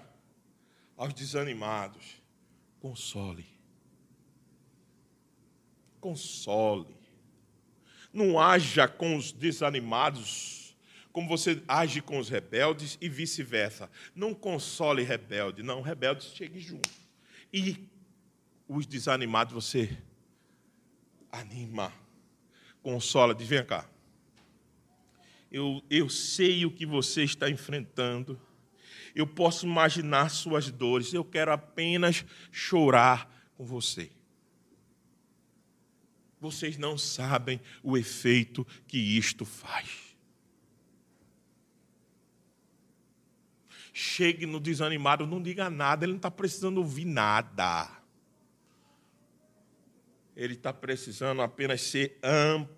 aos 0.95 1.13
desanimados, 1.13 2.21
console. 2.79 3.45
Console. 5.99 6.95
Não 8.11 8.39
haja 8.39 8.87
com 8.87 9.15
os 9.15 9.31
desanimados 9.31 10.57
como 11.17 11.27
você 11.27 11.63
age 11.67 11.99
com 11.99 12.19
os 12.19 12.29
rebeldes 12.29 12.95
e 13.01 13.09
vice-versa. 13.09 13.89
Não 14.13 14.35
console 14.35 15.01
rebelde, 15.01 15.63
não, 15.63 15.81
rebeldes 15.81 16.27
chegue 16.35 16.59
junto. 16.59 16.91
E 17.51 17.89
os 18.67 18.85
desanimados 18.85 19.51
você 19.51 19.97
anima, 21.31 21.91
consola, 22.83 23.33
diz, 23.33 23.47
vem 23.47 23.65
cá. 23.65 23.89
Eu, 25.51 25.81
eu 25.89 26.09
sei 26.09 26.65
o 26.65 26.71
que 26.71 26.85
você 26.85 27.23
está 27.23 27.49
enfrentando. 27.49 28.39
Eu 29.15 29.25
posso 29.25 29.65
imaginar 29.65 30.29
suas 30.29 30.69
dores. 30.69 31.13
Eu 31.13 31.23
quero 31.23 31.51
apenas 31.51 32.25
chorar 32.51 33.51
com 33.55 33.65
você. 33.65 34.11
Vocês 36.39 36.77
não 36.77 36.97
sabem 36.97 37.59
o 37.81 37.97
efeito 37.97 38.65
que 38.87 38.97
isto 38.97 39.43
faz. 39.43 40.15
Chegue 43.91 44.45
no 44.45 44.59
desanimado, 44.59 45.25
não 45.25 45.41
diga 45.41 45.71
nada, 45.71 46.05
ele 46.05 46.13
não 46.13 46.17
está 46.17 46.29
precisando 46.29 46.77
ouvir 46.77 47.05
nada. 47.05 47.89
Ele 50.35 50.53
está 50.53 50.71
precisando 50.71 51.41
apenas 51.41 51.81
ser 51.81 52.19
amparado, 52.21 52.76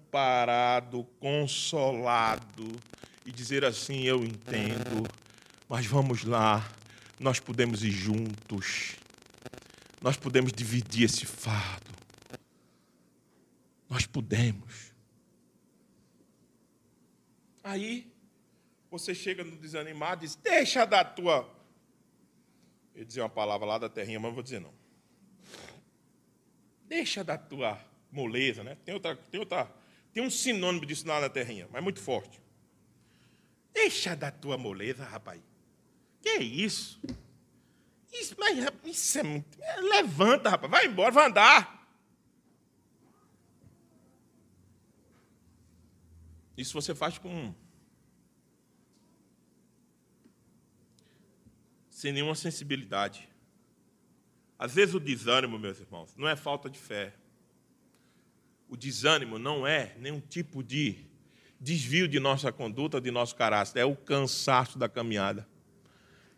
consolado 1.19 2.67
e 3.25 3.31
dizer 3.31 3.63
assim: 3.63 4.03
Eu 4.03 4.23
entendo, 4.23 5.07
mas 5.67 5.85
vamos 5.85 6.23
lá, 6.23 6.67
nós 7.19 7.39
podemos 7.39 7.83
ir 7.83 7.91
juntos, 7.91 8.95
nós 10.01 10.17
podemos 10.17 10.51
dividir 10.51 11.05
esse 11.05 11.25
fardo, 11.25 11.91
nós 13.89 14.05
podemos. 14.05 14.89
Aí, 17.63 18.11
você 18.89 19.13
chega 19.13 19.43
no 19.43 19.55
desanimado 19.55 20.23
e 20.23 20.27
diz: 20.27 20.35
Deixa 20.35 20.85
da 20.85 21.03
tua. 21.03 21.47
Eu 22.95 23.01
ia 23.01 23.05
dizer 23.05 23.21
uma 23.21 23.29
palavra 23.29 23.65
lá 23.65 23.77
da 23.77 23.87
terrinha, 23.87 24.19
mas 24.19 24.29
não 24.29 24.33
vou 24.33 24.43
dizer 24.43 24.59
não. 24.59 24.73
Deixa 26.87 27.23
da 27.23 27.37
tua 27.37 27.79
moleza, 28.11 28.63
né? 28.63 28.75
Tem, 28.83 28.93
outra, 28.93 29.15
tem, 29.15 29.39
outra, 29.39 29.71
tem 30.13 30.23
um 30.23 30.29
sinônimo 30.29 30.85
disso 30.85 31.05
na 31.07 31.29
terrinha, 31.29 31.67
mas 31.71 31.83
muito 31.83 31.99
forte. 31.99 32.41
Deixa 33.73 34.15
da 34.15 34.31
tua 34.31 34.57
moleza, 34.57 35.03
rapaz. 35.05 35.41
Que 36.21 36.29
é 36.29 36.41
isso? 36.41 36.99
Isso, 38.11 38.35
mas, 38.37 38.57
isso 38.83 39.19
é 39.19 39.23
muito. 39.23 39.57
Levanta, 39.77 40.49
rapaz. 40.49 40.71
Vai 40.71 40.87
embora, 40.87 41.11
vai 41.11 41.27
andar. 41.27 41.79
Isso 46.57 46.73
você 46.73 46.93
faz 46.93 47.17
com 47.17 47.53
sem 51.89 52.13
nenhuma 52.13 52.35
sensibilidade. 52.35 53.29
Às 54.57 54.73
vezes 54.73 54.95
o 54.95 54.99
desânimo, 54.99 55.59
meus 55.59 55.79
irmãos, 55.79 56.15
não 56.17 56.27
é 56.27 56.35
falta 56.35 56.69
de 56.69 56.79
fé. 56.79 57.13
O 58.69 58.77
desânimo 58.77 59.37
não 59.37 59.65
é 59.67 59.95
nenhum 59.99 60.21
tipo 60.21 60.63
de 60.63 60.95
desvio 61.59 62.07
de 62.07 62.19
nossa 62.19 62.51
conduta, 62.51 63.01
de 63.01 63.11
nosso 63.11 63.35
caráter, 63.35 63.79
é 63.79 63.85
o 63.85 63.95
cansaço 63.95 64.77
da 64.77 64.87
caminhada. 64.87 65.45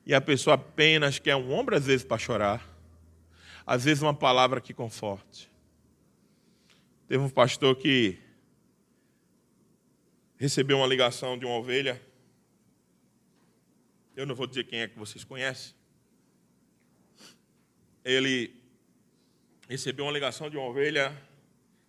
E 0.05 0.13
a 0.13 0.21
pessoa 0.21 0.55
apenas 0.55 1.19
quer 1.19 1.35
um 1.35 1.51
ombro, 1.51 1.75
às 1.75 1.85
vezes, 1.85 2.03
para 2.03 2.17
chorar, 2.17 2.67
às 3.65 3.83
vezes, 3.83 4.01
uma 4.01 4.13
palavra 4.13 4.59
que 4.59 4.73
conforte. 4.73 5.51
Teve 7.07 7.23
um 7.23 7.29
pastor 7.29 7.75
que 7.75 8.17
recebeu 10.37 10.77
uma 10.77 10.87
ligação 10.87 11.37
de 11.37 11.45
uma 11.45 11.55
ovelha 11.55 12.01
eu 14.15 14.25
não 14.25 14.35
vou 14.35 14.45
dizer 14.45 14.65
quem 14.65 14.81
é 14.81 14.87
que 14.87 14.99
vocês 14.99 15.23
conhecem. 15.23 15.73
Ele 18.03 18.53
recebeu 19.69 20.05
uma 20.05 20.11
ligação 20.11 20.49
de 20.49 20.57
uma 20.57 20.67
ovelha 20.67 21.15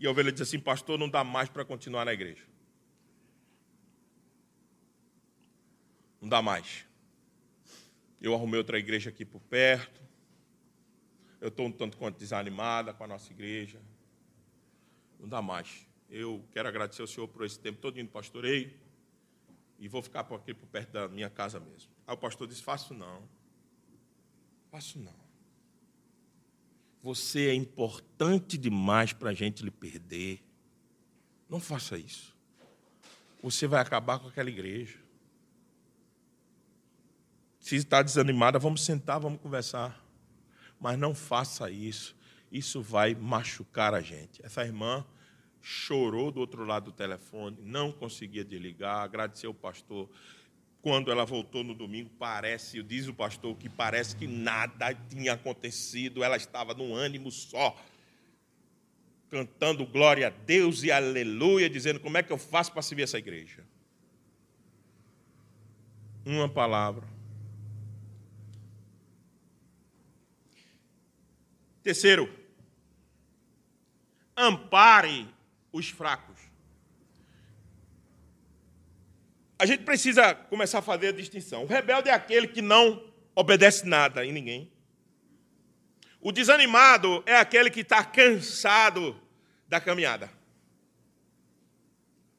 e 0.03 0.07
a 0.07 0.11
ovelha 0.11 0.33
disse 0.33 0.43
assim: 0.43 0.59
Pastor, 0.59 0.99
não 0.99 1.09
dá 1.09 1.23
mais 1.23 1.49
para 1.49 1.65
continuar 1.65 2.05
na 2.05 2.13
igreja. 2.13 2.45
Não 6.21 6.29
dá 6.29 6.43
mais. 6.43 6.85
Eu 8.21 8.35
arrumei 8.35 8.59
outra 8.59 8.81
igreja 8.81 9.11
aqui 9.11 9.25
por 9.25 9.41
perto. 9.43 10.03
Eu 11.41 11.49
estou 11.49 11.67
um 11.67 11.73
tanto 11.73 11.97
quanto 11.97 12.19
desanimada 12.19 12.93
com 12.93 13.05
a 13.05 13.07
nossa 13.07 13.33
igreja. 13.33 13.81
Não 15.21 15.29
dá 15.29 15.41
mais. 15.41 15.87
Eu 16.11 16.45
quero 16.51 16.69
agradecer 16.69 17.03
ao 17.03 17.07
Senhor 17.07 17.29
por 17.29 17.45
esse 17.45 17.59
tempo 17.61 17.81
todo 17.81 18.01
indo 18.01 18.11
pastoreio. 18.11 18.73
E 19.79 19.87
vou 19.87 20.03
ficar 20.03 20.25
por 20.25 20.35
aqui 20.35 20.53
por 20.53 20.67
perto 20.67 20.91
da 20.91 21.09
minha 21.09 21.31
casa 21.31 21.61
mesmo. 21.61 21.93
Aí 22.09 22.15
o 22.15 22.19
pastor 22.19 22.49
disse: 22.49 22.63
Faço 22.63 22.93
não. 22.93 23.23
Faço 24.69 24.99
não. 24.99 25.22
Você 27.03 27.49
é 27.49 27.55
importante 27.55 28.57
demais 28.57 29.13
para 29.13 29.31
a 29.31 29.35
gente 29.35 29.65
lhe 29.65 29.71
perder. 29.71 30.41
Não 31.49 31.59
faça 31.59 31.99
isso. 31.99 32.37
Você 33.43 33.67
vai 33.67 33.81
acabar 33.81 34.21
com 34.21 34.29
aquela 34.29 34.49
igreja. 34.49 34.99
Se 37.59 37.77
está 37.77 38.03
desanimada, 38.03 38.59
vamos 38.59 38.85
sentar, 38.85 39.19
vamos 39.19 39.41
conversar. 39.41 40.01
Mas 40.81 40.99
não 40.99 41.15
faça 41.15 41.71
isso. 41.71 42.17
Isso 42.51 42.81
vai 42.81 43.15
machucar 43.15 43.95
a 43.95 44.01
gente. 44.01 44.45
Essa 44.45 44.65
irmã 44.65 45.05
chorou 45.61 46.31
do 46.31 46.41
outro 46.41 46.65
lado 46.65 46.87
do 46.87 46.93
telefone, 46.93 47.57
não 47.63 47.93
conseguia 47.93 48.45
desligar, 48.45 48.99
agradeceu 48.99 49.51
o 49.51 49.55
pastor 49.55 50.11
quando 50.83 51.13
ela 51.13 51.25
voltou 51.25 51.63
no 51.63 51.75
domingo, 51.75 52.11
parece, 52.19 52.83
diz 52.83 53.07
o 53.07 53.15
pastor, 53.15 53.57
que 53.57 53.69
parece 53.69 54.17
que 54.17 54.27
nada 54.27 54.93
tinha 55.09 55.35
acontecido, 55.35 56.25
ela 56.25 56.37
estava 56.37 56.75
num 56.75 56.93
ânimo 56.93 57.31
só, 57.31 57.81
cantando 59.31 59.87
glória 59.87 60.27
a 60.27 60.31
Deus 60.31 60.83
e 60.83 60.91
aleluia, 60.91 61.71
dizendo 61.71 62.01
como 62.01 62.19
é 62.19 62.23
que 62.23 62.33
eu 62.33 62.37
faço 62.37 62.73
para 62.73 62.83
servir 62.83 63.05
essa 63.05 63.17
igreja. 63.17 63.65
Uma 66.27 66.49
palavra. 66.49 67.07
Terceiro, 71.85 72.29
ampare 74.37 75.29
os 75.73 75.89
fracos. 75.89 76.32
A 79.63 79.65
gente 79.65 79.85
precisa 79.85 80.35
começar 80.35 80.81
a 80.81 80.83
fazer 80.83 81.07
a 81.07 81.13
distinção. 81.13 81.63
O 81.63 81.69
rebelde 81.69 82.09
é 82.09 82.13
aquele 82.13 82.49
que 82.49 82.61
não 82.61 83.01
obedece 83.33 83.87
nada 83.87 84.27
em 84.27 84.33
ninguém. 84.33 84.69
O 86.21 86.33
desanimado 86.33 87.23
é 87.25 87.37
aquele 87.37 87.71
que 87.71 87.83
está 87.83 88.03
cansado 88.03 89.17
da 89.69 89.81
caminhada. 89.81 90.29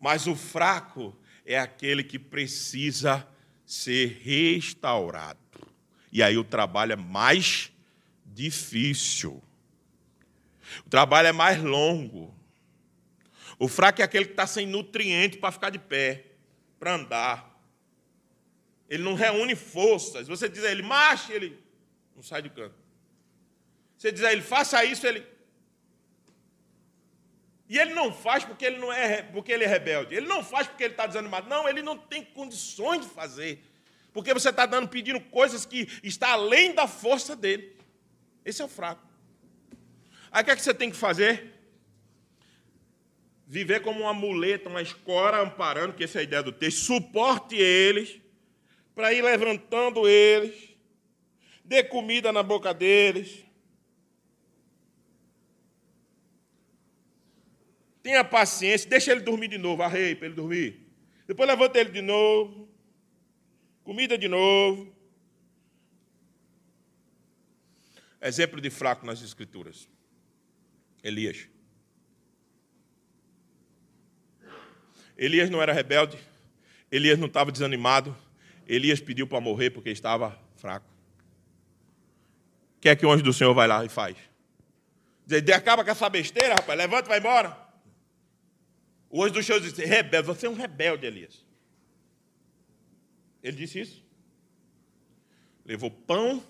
Mas 0.01 0.27
o 0.27 0.35
fraco 0.35 1.17
é 1.45 1.57
aquele 1.57 2.03
que 2.03 2.19
precisa 2.19 3.25
ser 3.65 4.19
restaurado. 4.21 5.39
E 6.11 6.21
aí 6.21 6.37
o 6.37 6.43
trabalho 6.43 6.91
é 6.91 6.97
mais 6.97 7.71
difícil. 8.25 9.41
O 10.85 10.89
trabalho 10.89 11.29
é 11.29 11.31
mais 11.31 11.63
longo. 11.63 12.35
O 13.57 13.69
fraco 13.69 14.01
é 14.01 14.03
aquele 14.03 14.25
que 14.25 14.31
está 14.31 14.45
sem 14.45 14.67
nutriente 14.67 15.37
para 15.37 15.53
ficar 15.53 15.69
de 15.69 15.79
pé 15.79 16.32
para 16.83 16.95
andar. 16.95 17.49
Ele 18.89 19.03
não 19.03 19.13
reúne 19.13 19.55
forças. 19.55 20.27
Você 20.27 20.49
diz 20.49 20.65
a 20.65 20.69
ele, 20.69 20.83
marche, 20.83 21.31
ele 21.31 21.57
não 22.13 22.21
sai 22.21 22.41
do 22.41 22.49
canto. 22.49 22.75
Você 23.97 24.11
diz 24.11 24.21
a 24.21 24.33
ele, 24.33 24.41
faça 24.41 24.83
isso, 24.83 25.07
ele. 25.07 25.25
E 27.69 27.79
ele 27.79 27.93
não 27.93 28.13
faz 28.13 28.43
porque 28.43 28.65
ele 28.65 28.79
não 28.79 28.91
é 28.91 29.21
porque 29.21 29.53
ele 29.53 29.63
é 29.63 29.67
rebelde. 29.67 30.13
Ele 30.13 30.27
não 30.27 30.43
faz 30.43 30.67
porque 30.67 30.83
ele 30.83 30.93
está 30.93 31.07
desanimado. 31.07 31.47
Não, 31.47 31.69
ele 31.69 31.81
não 31.81 31.97
tem 31.97 32.25
condições 32.25 32.99
de 32.99 33.07
fazer. 33.07 33.63
Porque 34.11 34.33
você 34.33 34.49
está 34.49 34.65
dando, 34.65 34.89
pedindo 34.89 35.21
coisas 35.21 35.65
que 35.65 35.87
está 36.03 36.33
além 36.33 36.75
da 36.75 36.85
força 36.85 37.33
dele. 37.33 37.77
Esse 38.43 38.61
é 38.61 38.65
o 38.65 38.67
fraco. 38.67 39.07
Aí 40.29 40.41
o 40.41 40.45
que, 40.45 40.51
é 40.51 40.55
que 40.57 40.61
você 40.61 40.73
tem 40.73 40.91
que 40.91 40.97
fazer? 40.97 41.52
Viver 43.53 43.83
como 43.83 43.99
uma 43.99 44.15
muleta, 44.15 44.67
uma 44.67 44.81
escora 44.81 45.39
amparando, 45.39 45.93
que 45.93 46.03
essa 46.03 46.17
é 46.17 46.21
a 46.21 46.23
ideia 46.23 46.41
do 46.41 46.51
texto, 46.51 46.79
suporte 46.79 47.55
eles, 47.55 48.19
para 48.95 49.13
ir 49.13 49.21
levantando 49.21 50.07
eles, 50.07 50.75
dê 51.63 51.83
comida 51.83 52.31
na 52.31 52.41
boca 52.41 52.73
deles. 52.73 53.45
Tenha 58.01 58.23
paciência, 58.23 58.89
deixa 58.89 59.11
ele 59.11 59.21
dormir 59.21 59.49
de 59.49 59.59
novo, 59.59 59.83
arrei 59.83 60.15
para 60.15 60.25
ele 60.25 60.35
dormir. 60.35 60.87
Depois 61.27 61.47
levanta 61.47 61.79
ele 61.79 61.91
de 61.91 62.01
novo, 62.01 62.67
comida 63.83 64.17
de 64.17 64.27
novo. 64.27 64.91
Exemplo 68.19 68.59
de 68.59 68.71
fraco 68.71 69.05
nas 69.05 69.21
Escrituras. 69.21 69.87
Elias. 71.03 71.52
Elias 75.17 75.49
não 75.49 75.61
era 75.61 75.73
rebelde, 75.73 76.17
Elias 76.91 77.17
não 77.17 77.27
estava 77.27 77.51
desanimado, 77.51 78.15
Elias 78.67 78.99
pediu 78.99 79.27
para 79.27 79.41
morrer 79.41 79.69
porque 79.69 79.89
estava 79.89 80.39
fraco. 80.55 80.87
O 82.77 82.81
que 82.81 82.89
é 82.89 82.95
que 82.95 83.05
o 83.05 83.11
anjo 83.11 83.23
do 83.23 83.33
Senhor 83.33 83.53
vai 83.53 83.67
lá 83.67 83.83
e 83.85 83.89
faz? 83.89 84.17
Diz, 85.25 85.41
acaba 85.49 85.83
com 85.83 85.91
essa 85.91 86.09
besteira, 86.09 86.55
rapaz, 86.55 86.77
levanta 86.77 87.07
e 87.07 87.09
vai 87.09 87.19
embora. 87.19 87.57
O 89.09 89.23
anjo 89.23 89.35
do 89.35 89.43
Senhor 89.43 89.61
disse, 89.61 89.85
rebelde, 89.85 90.27
você 90.27 90.47
é 90.47 90.49
um 90.49 90.55
rebelde, 90.55 91.05
Elias. 91.05 91.45
Ele 93.41 93.55
disse 93.57 93.79
isso. 93.79 94.03
Levou 95.65 95.89
pão 95.89 96.43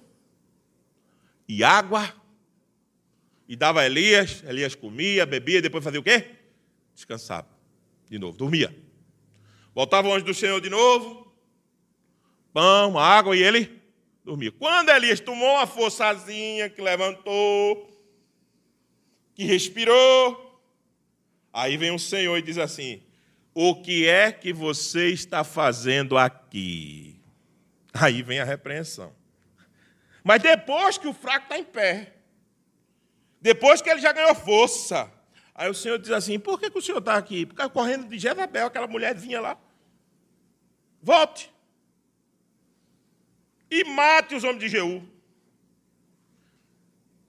e 1.48 1.64
água 1.64 2.14
e 3.48 3.56
dava 3.56 3.82
a 3.82 3.86
Elias, 3.86 4.44
Elias 4.44 4.74
comia, 4.74 5.26
bebia, 5.26 5.62
depois 5.62 5.84
fazia 5.84 6.00
o 6.00 6.04
quê? 6.04 6.32
Descansava 6.96 7.53
de 8.10 8.20
novo, 8.20 8.38
dormia. 8.38 8.76
Voltava 9.74 10.08
o 10.08 10.14
anjo 10.14 10.26
do 10.26 10.34
Senhor 10.34 10.62
de 10.62 10.70
novo, 10.70 11.34
pão, 12.54 12.98
água, 12.98 13.36
e 13.36 13.42
ele 13.42 13.82
dormia. 14.24 14.52
Quando 14.52 14.90
Elias 14.90 15.20
tomou 15.20 15.56
uma 15.56 15.66
forçazinha, 15.66 16.70
que 16.70 16.82
levantou, 16.82 17.90
que 19.34 19.44
respirou, 19.44 20.62
aí 21.52 21.76
vem 21.78 21.92
o 21.92 22.00
Senhor 22.00 22.38
e 22.38 22.42
diz 22.42 22.58
assim: 22.58 23.02
O 23.54 23.82
que 23.82 24.08
é 24.08 24.32
que 24.32 24.54
você 24.54 25.10
está 25.10 25.44
fazendo 25.44 26.18
aqui? 26.18 27.20
Aí 27.94 28.22
vem 28.22 28.40
a 28.40 28.46
repreensão. 28.46 29.14
Mas 30.24 30.42
depois 30.42 30.98
que 30.98 31.08
o 31.08 31.14
fraco 31.14 31.46
está 31.46 31.60
em 31.60 31.64
pé, 31.64 32.14
depois 33.42 33.82
que 33.82 33.90
ele 33.90 34.00
já 34.00 34.12
ganhou 34.12 34.34
força, 34.34 35.12
Aí 35.56 35.70
o 35.70 35.74
Senhor 35.74 36.00
diz 36.00 36.12
assim: 36.12 36.40
por 36.40 36.60
que, 36.60 36.70
que 36.70 36.78
o 36.78 36.82
senhor 36.82 37.00
está 37.00 37.16
aqui? 37.16 37.46
Porque 37.46 37.70
correndo 37.70 38.08
de 38.08 38.18
Jezabel, 38.18 38.68
aquela 38.68 38.88
mulherzinha 38.88 39.40
lá. 39.40 39.58
Volte. 41.02 41.52
E 43.70 43.84
mate 43.84 44.36
os 44.36 44.44
homens 44.44 44.60
de 44.60 44.70
Jeú. 44.70 45.08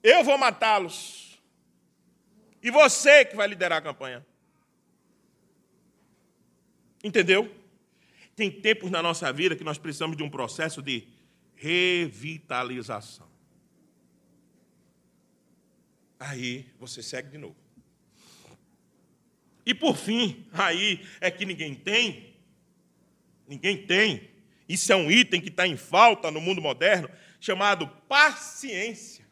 Eu 0.02 0.22
vou 0.22 0.38
matá-los. 0.38 1.40
E 2.62 2.70
você 2.70 3.24
que 3.24 3.36
vai 3.36 3.46
liderar 3.46 3.78
a 3.78 3.82
campanha. 3.82 4.24
Entendeu? 7.02 7.54
Tem 8.36 8.50
tempos 8.50 8.90
na 8.90 9.02
nossa 9.02 9.32
vida 9.32 9.54
que 9.56 9.64
nós 9.64 9.78
precisamos 9.78 10.16
de 10.16 10.22
um 10.22 10.30
processo 10.30 10.82
de 10.82 11.08
revitalização. 11.54 13.28
Aí 16.18 16.66
você 16.78 17.02
segue 17.02 17.30
de 17.30 17.38
novo. 17.38 17.63
E 19.66 19.72
por 19.74 19.96
fim, 19.96 20.46
aí 20.52 21.00
é 21.20 21.30
que 21.30 21.46
ninguém 21.46 21.74
tem, 21.74 22.34
ninguém 23.48 23.86
tem, 23.86 24.30
isso 24.68 24.92
é 24.92 24.96
um 24.96 25.10
item 25.10 25.40
que 25.40 25.48
está 25.48 25.66
em 25.66 25.76
falta 25.76 26.30
no 26.30 26.40
mundo 26.40 26.60
moderno, 26.60 27.08
chamado 27.40 27.86
paciência. 28.08 29.24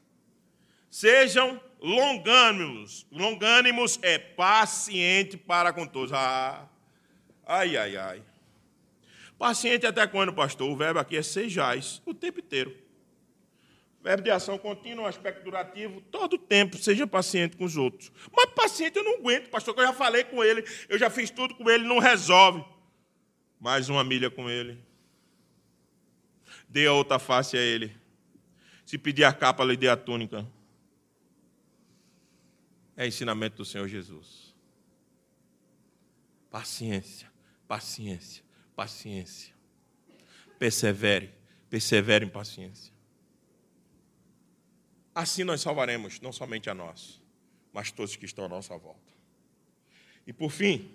Sejam 0.91 1.61
longânimos. 1.81 3.07
Longânimos 3.11 3.99
é 4.03 4.19
paciente 4.19 5.37
para 5.37 5.73
com 5.73 5.87
todos. 5.87 6.13
Ah, 6.13 6.69
ai, 7.47 7.77
ai, 7.77 7.97
ai. 7.97 8.23
Paciente 9.39 9.87
até 9.87 10.07
quando, 10.07 10.33
pastor? 10.33 10.71
O 10.71 10.77
verbo 10.77 11.01
aqui 11.01 11.17
é 11.17 11.23
sejais, 11.23 12.01
o 12.07 12.15
tempo 12.15 12.41
inteiro. 12.41 12.77
Verbo 14.03 14.25
de 14.25 14.31
ação 14.33 14.59
contínua, 14.59 15.05
um 15.05 15.07
aspecto 15.07 15.45
durativo, 15.45 16.01
todo 16.11 16.37
tempo, 16.37 16.77
seja 16.77 17.07
paciente 17.07 17.57
com 17.57 17.65
os 17.65 17.77
outros. 17.77 18.11
Mas 18.35 18.47
paciente 18.51 18.97
eu 18.97 19.05
não 19.05 19.19
aguento, 19.19 19.49
pastor, 19.49 19.75
que 19.75 19.81
eu 19.81 19.87
já 19.87 19.93
falei 19.93 20.25
com 20.25 20.43
ele, 20.43 20.65
eu 20.89 20.99
já 20.99 21.09
fiz 21.09 21.31
tudo 21.31 21.55
com 21.55 21.71
ele, 21.71 21.85
não 21.85 22.01
resolve. 22.01 22.65
Mais 23.61 23.89
uma 23.89 24.03
milha 24.03 24.29
com 24.29 24.51
ele. 24.51 24.77
Dê 26.69 26.87
a 26.89 26.93
outra 26.93 27.21
face 27.21 27.57
a 27.57 27.61
ele. 27.61 27.95
Se 28.85 28.99
pedir 28.99 29.23
a 29.23 29.33
capa, 29.33 29.63
lhe 29.63 29.77
dê 29.77 29.89
a 29.89 29.97
túnica. 29.97 30.45
É 32.97 33.07
ensinamento 33.07 33.59
do 33.59 33.65
Senhor 33.65 33.87
Jesus. 33.87 34.53
Paciência, 36.51 37.31
paciência, 37.69 38.43
paciência. 38.75 39.55
Persevere, 40.59 41.33
persevere 41.71 42.25
em 42.25 42.29
paciência. 42.29 42.92
Assim 45.15 45.45
nós 45.45 45.61
salvaremos 45.61 46.21
não 46.21 46.33
somente 46.33 46.71
a 46.71 46.75
nós, 46.75 47.21
mas 47.73 47.91
todos 47.91 48.17
que 48.17 48.25
estão 48.25 48.45
à 48.45 48.49
nossa 48.49 48.77
volta. 48.77 49.13
E 50.27 50.33
por 50.33 50.51
fim, 50.51 50.91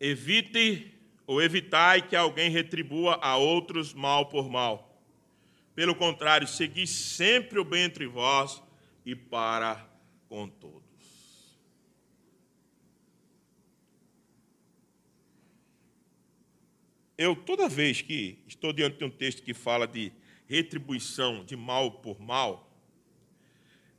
evite 0.00 0.94
ou 1.26 1.40
evitai 1.40 2.02
que 2.08 2.16
alguém 2.16 2.50
retribua 2.50 3.18
a 3.22 3.36
outros 3.36 3.94
mal 3.94 4.26
por 4.26 4.48
mal. 4.48 5.00
Pelo 5.74 5.94
contrário, 5.94 6.48
segui 6.48 6.86
sempre 6.86 7.60
o 7.60 7.64
bem 7.64 7.84
entre 7.84 8.06
vós 8.06 8.60
e 9.06 9.14
para 9.14 9.86
com 10.28 10.48
todos. 10.48 10.79
Eu, 17.20 17.36
toda 17.36 17.68
vez 17.68 18.00
que 18.00 18.38
estou 18.46 18.72
diante 18.72 18.96
de 18.96 19.04
um 19.04 19.10
texto 19.10 19.42
que 19.42 19.52
fala 19.52 19.86
de 19.86 20.10
retribuição 20.48 21.44
de 21.44 21.54
mal 21.54 22.00
por 22.00 22.18
mal, 22.18 22.74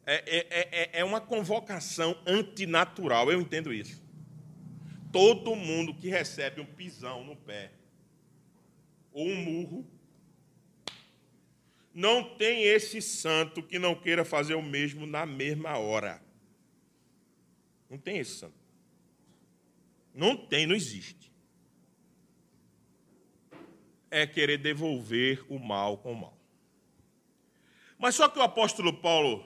é, 0.08 0.16
é, 0.26 0.70
é, 0.72 1.00
é 1.02 1.06
uma 1.06 1.22
convocação 1.22 2.20
antinatural, 2.26 3.32
eu 3.32 3.40
entendo 3.40 3.72
isso. 3.72 4.04
Todo 5.12 5.56
mundo 5.56 5.94
que 5.94 6.10
recebe 6.10 6.62
um 6.62 6.66
pisão 6.66 7.24
no 7.24 7.36
pé, 7.36 7.72
ou 9.14 9.28
um 9.28 9.36
murro, 9.36 9.88
não 11.94 12.24
tem 12.24 12.64
esse 12.64 13.04
santo 13.04 13.62
que 13.62 13.78
não 13.78 13.94
queira 13.94 14.26
fazer 14.26 14.56
o 14.56 14.64
mesmo 14.64 15.06
na 15.06 15.28
mesma 15.28 15.78
hora. 15.78 16.20
Não 17.88 18.00
tem 18.00 18.18
esse 18.18 18.40
santo. 18.40 18.60
Não 20.12 20.36
tem, 20.36 20.66
não 20.66 20.76
existe 20.76 21.31
é 24.12 24.28
querer 24.28 24.58
devolver 24.58 25.44
o 25.50 25.58
mal 25.58 25.98
com 25.98 26.12
o 26.12 26.22
mal. 26.22 26.38
Mas 27.98 28.16
só 28.16 28.28
que 28.28 28.38
o 28.38 28.42
apóstolo 28.44 28.94
Paulo 28.94 29.46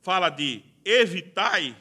fala 0.00 0.30
de 0.30 0.62
evitai 0.84 1.76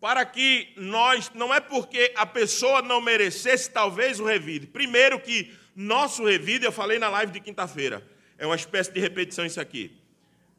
para 0.00 0.24
que 0.24 0.72
nós, 0.76 1.30
não 1.34 1.52
é 1.52 1.60
porque 1.60 2.12
a 2.16 2.24
pessoa 2.24 2.80
não 2.80 3.00
merecesse 3.00 3.70
talvez 3.70 4.20
o 4.20 4.24
revide. 4.24 4.66
Primeiro 4.66 5.20
que 5.20 5.52
nosso 5.74 6.24
revide, 6.24 6.64
eu 6.64 6.72
falei 6.72 6.98
na 6.98 7.08
live 7.08 7.32
de 7.32 7.40
quinta-feira, 7.40 8.06
é 8.36 8.46
uma 8.46 8.56
espécie 8.56 8.92
de 8.92 9.00
repetição 9.00 9.44
isso 9.44 9.60
aqui. 9.60 9.96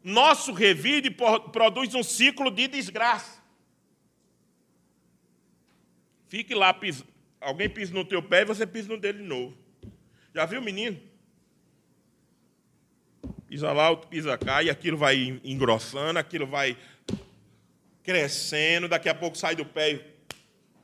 Nosso 0.04 0.54
revide 0.54 1.10
produz 1.10 1.94
um 1.96 2.04
ciclo 2.04 2.52
de 2.52 2.68
desgraça. 2.68 3.39
Fique 6.30 6.54
lá, 6.54 6.80
alguém 7.42 7.68
pisa 7.68 7.94
no 7.94 8.06
teu 8.06 8.22
pé 8.22 8.42
e 8.42 8.46
você 8.46 8.66
pisa 8.66 8.88
no 8.88 8.98
dele 8.98 9.18
de 9.18 9.26
novo. 9.26 9.58
Já 10.34 10.46
viu 10.46 10.62
menino? 10.62 11.02
Pisa 13.48 13.72
lá, 13.74 13.90
outro 13.90 14.08
pisa 14.08 14.38
cá, 14.38 14.62
e 14.62 14.70
aquilo 14.70 14.96
vai 14.96 15.42
engrossando, 15.44 16.20
aquilo 16.20 16.46
vai 16.46 16.78
crescendo, 18.04 18.88
daqui 18.88 19.10
a 19.10 19.16
pouco 19.16 19.36
sai 19.36 19.56
do 19.56 19.66
pé 19.66 20.06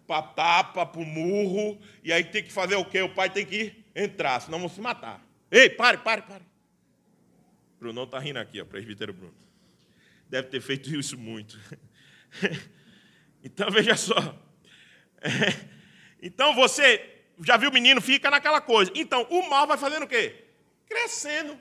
para 0.08 0.22
tapa, 0.24 0.86
para 0.86 1.02
o 1.02 1.06
murro, 1.06 1.80
e 2.04 2.12
aí 2.12 2.24
tem 2.24 2.43
que 2.43 2.52
fazer 2.52 2.76
o 2.76 2.86
quê? 2.86 3.02
O 3.04 3.14
pai 3.14 3.30
tem 3.30 3.46
que 3.46 3.84
entrar, 3.96 4.39
senão 4.41 4.60
vão 4.60 4.70
se 4.70 4.82
matar. 4.82 5.24
Ei, 5.52 5.70
pare, 5.70 6.00
pare, 6.00 6.24
pare. 6.24 6.43
Bruno 7.80 8.04
está 8.04 8.18
rindo 8.18 8.39
aqui, 8.39 8.60
ó, 8.60 8.66
presbítero 8.66 9.14
Bruno. 9.14 9.36
Deve 10.28 10.48
ter 10.48 10.60
feito 10.60 10.89
isso 10.89 11.18
muito. 11.18 11.60
então, 13.43 13.70
veja 13.70 13.96
só. 13.96 14.45
Então 16.22 16.56
você 16.56 17.24
já 17.42 17.56
viu 17.56 17.70
o 17.70 17.74
menino, 17.74 18.02
fica 18.02 18.32
naquela 18.32 18.60
coisa. 18.60 18.92
Então 18.96 19.28
o 19.30 19.48
mal 19.48 19.68
vai 19.68 19.78
fazendo 19.78 20.04
o 20.04 20.08
quê? 20.08 20.44
Crescendo. 20.88 21.60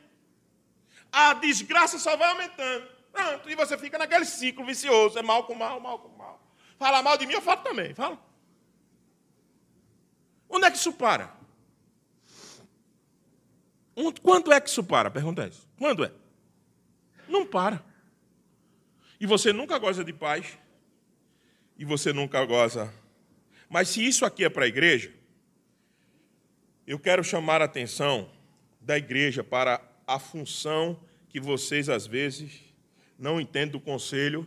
a 1.13 1.35
desgraça 1.35 1.99
só 1.99 2.17
vai 2.17 2.31
aumentando. 2.31 2.89
Pronto, 3.13 3.51
e 3.51 3.55
você 3.55 3.77
fica 3.77 3.99
naquele 3.99 4.25
ciclo 4.25 4.65
vicioso, 4.65 5.19
é 5.19 5.23
mal 5.23 5.45
com 5.45 5.55
mal, 5.55 5.79
mal 5.81 5.99
com 5.99 6.09
mal. 6.17 6.41
Fala 6.79 7.03
mal 7.03 7.19
de 7.19 7.27
mim, 7.27 7.35
eu 7.35 7.43
falo 7.43 7.63
também, 7.63 7.95
fala. 7.95 8.19
Onde 10.49 10.67
é 10.67 10.71
que 10.71 10.79
isso 10.79 10.93
para? 10.93 11.33
Quando 14.23 14.53
é 14.53 14.61
que 14.61 14.69
isso 14.69 14.83
para? 14.83 15.11
Pergunta 15.11 15.45
é 15.45 15.49
isso. 15.49 15.69
Quando 15.79 16.05
é? 16.05 16.13
Não 17.29 17.47
para. 17.47 17.85
E 19.21 19.27
você 19.27 19.53
nunca 19.53 19.79
goza 19.79 20.05
de 20.05 20.13
paz. 20.13 20.59
E 21.79 21.85
você 21.85 22.13
nunca 22.13 22.45
goza. 22.45 22.93
Mas 23.75 23.89
se 23.89 24.07
isso 24.07 24.25
aqui 24.25 24.45
é 24.45 24.49
para 24.49 24.67
a 24.67 24.69
igreja, 24.69 25.13
eu 26.87 26.97
quero 26.97 27.25
chamar 27.25 27.61
a 27.61 27.65
atenção 27.65 28.31
da 28.81 28.97
igreja 28.97 29.43
para 29.43 29.83
a 30.07 30.17
função 30.17 31.03
que 31.29 31.41
vocês, 31.41 31.89
às 31.89 32.07
vezes, 32.07 32.73
não 33.19 33.41
entendem 33.41 33.73
do 33.73 33.81
conselho, 33.81 34.47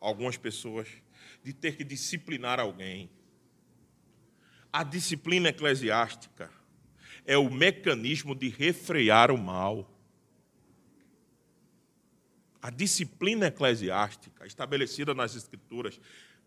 algumas 0.00 0.36
pessoas, 0.36 0.88
de 1.44 1.52
ter 1.52 1.76
que 1.76 1.84
disciplinar 1.84 2.58
alguém. 2.58 3.08
A 4.72 4.82
disciplina 4.82 5.50
eclesiástica 5.50 6.50
é 7.24 7.38
o 7.38 7.48
mecanismo 7.48 8.34
de 8.34 8.48
refrear 8.48 9.30
o 9.30 9.38
mal. 9.38 9.88
A 12.60 12.68
disciplina 12.68 13.46
eclesiástica 13.46 14.44
estabelecida 14.44 15.14
nas 15.14 15.36
Escrituras 15.36 16.00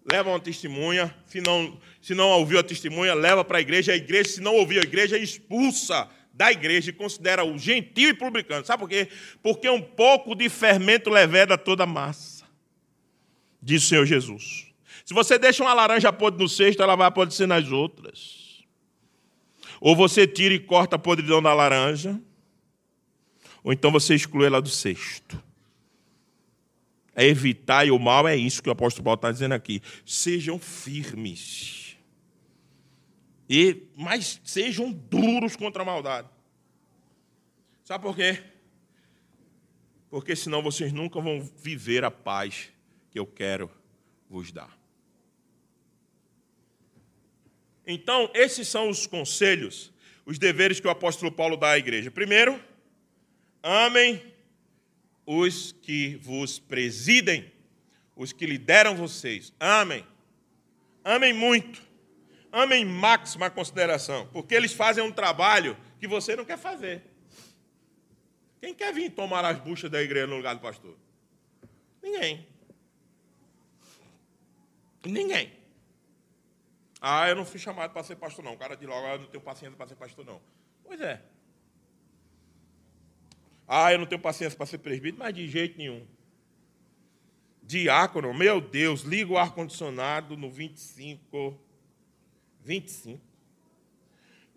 leva 0.06 0.30
uma 0.30 0.40
testemunha, 0.40 1.14
se 1.26 1.40
não, 1.42 1.80
se 2.02 2.14
não 2.14 2.30
ouviu 2.30 2.60
a 2.60 2.64
testemunha, 2.64 3.14
leva 3.14 3.44
para 3.44 3.58
a 3.58 3.62
igreja, 3.62 3.94
a 3.94 3.96
igreja, 3.96 4.30
se 4.30 4.42
não 4.42 4.56
ouviu 4.56 4.80
a 4.80 4.84
igreja, 4.84 5.18
expulsa 5.18 6.10
da 6.34 6.52
igreja 6.52 6.90
e 6.90 6.94
considera 6.94 7.46
o 7.46 7.58
gentil 7.58 8.10
e 8.10 8.14
publicano. 8.14 8.66
Sabe 8.66 8.82
por 8.82 8.90
quê? 8.90 9.08
Porque 9.42 9.70
um 9.70 9.82
pouco 9.82 10.36
de 10.36 10.50
fermento 10.50 11.10
leveda 11.10 11.58
toda 11.58 11.84
a 11.84 11.88
massa. 11.88 12.44
Diz 13.62 13.84
o 13.84 13.88
Senhor 13.88 14.06
Jesus. 14.06 14.68
Se 15.06 15.14
você 15.14 15.38
deixa 15.38 15.64
uma 15.64 15.74
laranja 15.74 16.12
podre 16.12 16.42
no 16.42 16.50
cesto, 16.50 16.82
ela 16.82 16.96
vai 16.96 17.08
apodrecer 17.08 17.48
nas 17.48 17.72
outras. 17.72 18.64
Ou 19.80 19.96
você 19.96 20.26
tira 20.26 20.54
e 20.54 20.60
corta 20.60 20.96
a 20.96 21.00
podridão 21.00 21.42
da 21.42 21.54
laranja, 21.54 22.20
ou 23.64 23.72
então 23.72 23.92
você 23.92 24.16
exclui 24.16 24.46
ela 24.46 24.62
do 24.62 24.70
cesto. 24.70 25.42
É 27.16 27.26
evitar 27.26 27.90
o 27.92 28.00
mal 28.00 28.28
é 28.28 28.36
isso 28.36 28.62
que 28.62 28.70
o 28.70 28.72
apóstolo 28.72 29.04
Paulo 29.04 29.18
está 29.18 29.32
dizendo 29.32 29.54
aqui. 29.54 29.82
Sejam 30.06 30.58
firmes. 30.58 31.96
E, 33.48 33.84
mas 33.96 34.42
sejam 34.44 34.92
duros 34.92 35.56
contra 35.56 35.84
a 35.84 35.86
maldade. 35.86 36.28
Sabe 37.84 38.04
por 38.04 38.16
quê? 38.16 38.42
Porque 40.10 40.36
senão 40.36 40.64
vocês 40.64 40.92
nunca 40.92 41.20
vão 41.20 41.42
viver 41.58 42.04
a 42.04 42.10
paz 42.10 42.72
que 43.12 43.20
eu 43.20 43.28
quero 43.28 43.70
vos 44.30 44.52
dar. 44.52 44.76
Então, 47.86 48.32
esses 48.34 48.68
são 48.68 48.90
os 48.90 49.06
conselhos, 49.06 49.92
os 50.26 50.40
deveres 50.40 50.80
que 50.80 50.88
o 50.88 50.92
apóstolo 50.92 51.32
Paulo 51.32 51.58
dá 51.58 51.72
à 51.72 51.78
igreja. 51.78 52.10
Primeiro, 52.10 52.60
amem 53.62 54.33
os 55.26 55.72
que 55.72 56.16
vos 56.18 56.60
presidem, 56.60 57.52
os 58.16 58.32
que 58.32 58.46
lideram 58.46 58.96
vocês. 58.96 59.54
Amem. 59.60 60.06
Amem 61.04 61.34
muito. 61.34 61.82
Amem 62.52 62.86
máxima 62.86 63.50
consideração, 63.50 64.28
porque 64.28 64.54
eles 64.54 64.74
fazem 64.74 65.04
um 65.04 65.12
trabalho 65.12 65.76
que 66.00 66.08
você 66.08 66.36
não 66.36 66.46
quer 66.46 66.58
fazer. 66.58 67.02
Quem 68.62 68.74
quer 68.74 68.94
vir 68.94 69.10
tomar 69.10 69.44
as 69.44 69.60
buchas 69.60 69.90
da 69.90 70.02
igreja 70.02 70.28
no 70.28 70.38
lugar 70.38 70.54
do 70.54 70.62
pastor? 70.62 70.96
Ninguém. 72.02 72.48
Ninguém. 75.06 75.52
Ah, 77.02 77.28
eu 77.28 77.36
não 77.36 77.46
fui 77.46 77.60
chamado 77.60 77.92
para 77.92 78.04
ser 78.04 78.16
pastor, 78.16 78.46
não. 78.46 78.54
O 78.54 78.58
cara 78.58 78.78
de 78.78 78.86
logo, 78.86 79.06
ah, 79.06 79.16
eu 79.16 79.20
não 79.20 79.28
tenho 79.28 79.44
paciência 79.44 79.76
para 79.76 79.88
ser 79.88 79.96
pastor, 79.96 80.24
não. 80.24 80.42
Pois 80.84 81.02
é. 81.02 81.22
Ah, 83.68 83.92
eu 83.92 84.00
não 84.00 84.06
tenho 84.06 84.22
paciência 84.22 84.58
para 84.58 84.66
ser 84.66 84.80
presbítero, 84.80 85.20
mas 85.20 85.34
de 85.34 85.48
jeito 85.48 85.78
nenhum. 85.78 86.06
Diácono, 87.62 88.34
meu 88.34 88.60
Deus, 88.60 89.02
liga 89.02 89.32
o 89.32 89.38
ar-condicionado 89.38 90.36
no 90.36 90.50
25. 90.50 91.58
25. 92.62 93.22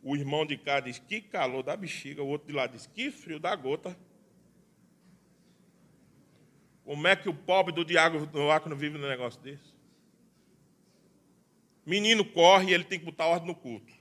O 0.02 0.16
irmão 0.16 0.44
de 0.44 0.56
cá 0.56 0.80
diz 0.80 0.98
que 0.98 1.20
calor 1.20 1.62
da 1.62 1.76
bexiga, 1.76 2.22
o 2.22 2.28
outro 2.28 2.48
de 2.48 2.52
lá 2.52 2.66
diz 2.66 2.86
que 2.86 3.10
frio 3.10 3.40
da 3.40 3.54
gota. 3.54 3.96
Como 6.84 7.06
é 7.08 7.16
que 7.16 7.28
o 7.28 7.34
pobre 7.34 7.72
do 7.72 7.84
diácono 7.84 8.76
vive 8.76 8.96
num 8.96 9.08
negócio 9.08 9.40
desse? 9.40 9.74
Menino 11.84 12.24
corre 12.24 12.70
e 12.70 12.74
ele 12.74 12.84
tem 12.84 12.98
que 12.98 13.04
botar 13.04 13.26
ordem 13.26 13.48
no 13.48 13.54
culto. 13.54 13.92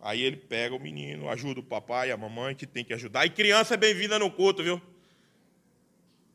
Aí 0.00 0.22
ele 0.22 0.36
pega 0.36 0.74
o 0.74 0.80
menino, 0.80 1.28
ajuda 1.28 1.60
o 1.60 1.62
papai, 1.62 2.10
a 2.10 2.16
mamãe, 2.16 2.54
que 2.54 2.66
tem 2.66 2.82
que 2.82 2.94
ajudar. 2.94 3.26
E 3.26 3.30
criança 3.30 3.74
é 3.74 3.76
bem-vinda 3.76 4.18
no 4.18 4.30
culto, 4.30 4.62
viu? 4.62 4.80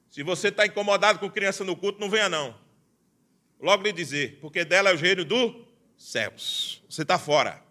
Se 0.10 0.22
você 0.22 0.50
está 0.50 0.66
incomodado 0.66 1.18
com 1.18 1.30
criança 1.30 1.64
no 1.64 1.76
culto, 1.76 2.00
não 2.00 2.10
venha 2.10 2.30
não. 2.30 2.56
Logo 3.60 3.84
lhe 3.84 3.92
dizer, 3.92 4.38
porque 4.40 4.64
dela 4.64 4.92
é 4.92 4.94
o 4.94 4.98
reino 4.98 5.26
dos 5.26 5.56
céus. 5.98 6.84
Você 6.88 7.02
está 7.02 7.18
fora. 7.18 7.64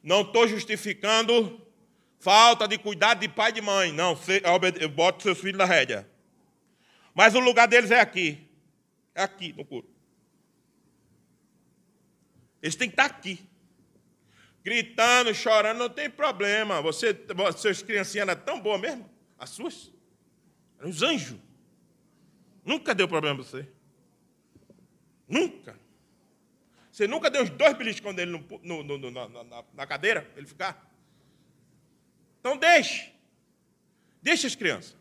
Não 0.00 0.20
estou 0.20 0.46
justificando 0.46 1.60
falta 2.20 2.68
de 2.68 2.78
cuidado 2.78 3.20
de 3.20 3.28
pai 3.28 3.50
e 3.50 3.54
de 3.54 3.60
mãe. 3.60 3.92
Não, 3.92 4.16
eu 4.80 4.88
boto 4.88 5.24
seus 5.24 5.38
filhos 5.38 5.58
na 5.58 5.64
rédea. 5.64 6.08
Mas 7.12 7.34
o 7.34 7.40
lugar 7.40 7.66
deles 7.66 7.90
é 7.90 8.00
aqui. 8.00 8.48
É 9.14 9.22
aqui 9.22 9.52
no 9.52 9.64
culto. 9.64 9.92
Eles 12.62 12.76
têm 12.76 12.88
que 12.88 12.92
estar 12.92 13.06
aqui 13.06 13.44
gritando, 14.64 15.34
chorando, 15.34 15.78
não 15.78 15.88
tem 15.90 16.08
problema. 16.08 16.80
Você, 16.80 17.14
suas 17.56 17.82
criancinhas 17.82 18.28
eram 18.28 18.40
tão 18.40 18.60
boas 18.60 18.80
mesmo? 18.80 19.08
As 19.38 19.50
suas? 19.50 19.92
Eram 20.78 20.88
os 20.88 21.02
anjos. 21.02 21.38
Nunca 22.64 22.94
deu 22.94 23.06
problema 23.06 23.36
para 23.36 23.44
você. 23.44 23.68
Nunca. 25.28 25.78
Você 26.90 27.06
nunca 27.06 27.28
deu 27.28 27.42
os 27.42 27.50
dois 27.50 27.76
beliscões 27.76 28.16
dele 28.16 28.30
no, 28.30 28.82
no, 28.82 28.98
no, 28.98 29.10
na, 29.10 29.28
na, 29.28 29.64
na 29.74 29.86
cadeira, 29.86 30.30
ele 30.36 30.46
ficar? 30.46 30.90
Então 32.40 32.56
deixe. 32.56 33.12
Deixe 34.22 34.46
as 34.46 34.54
crianças. 34.54 34.96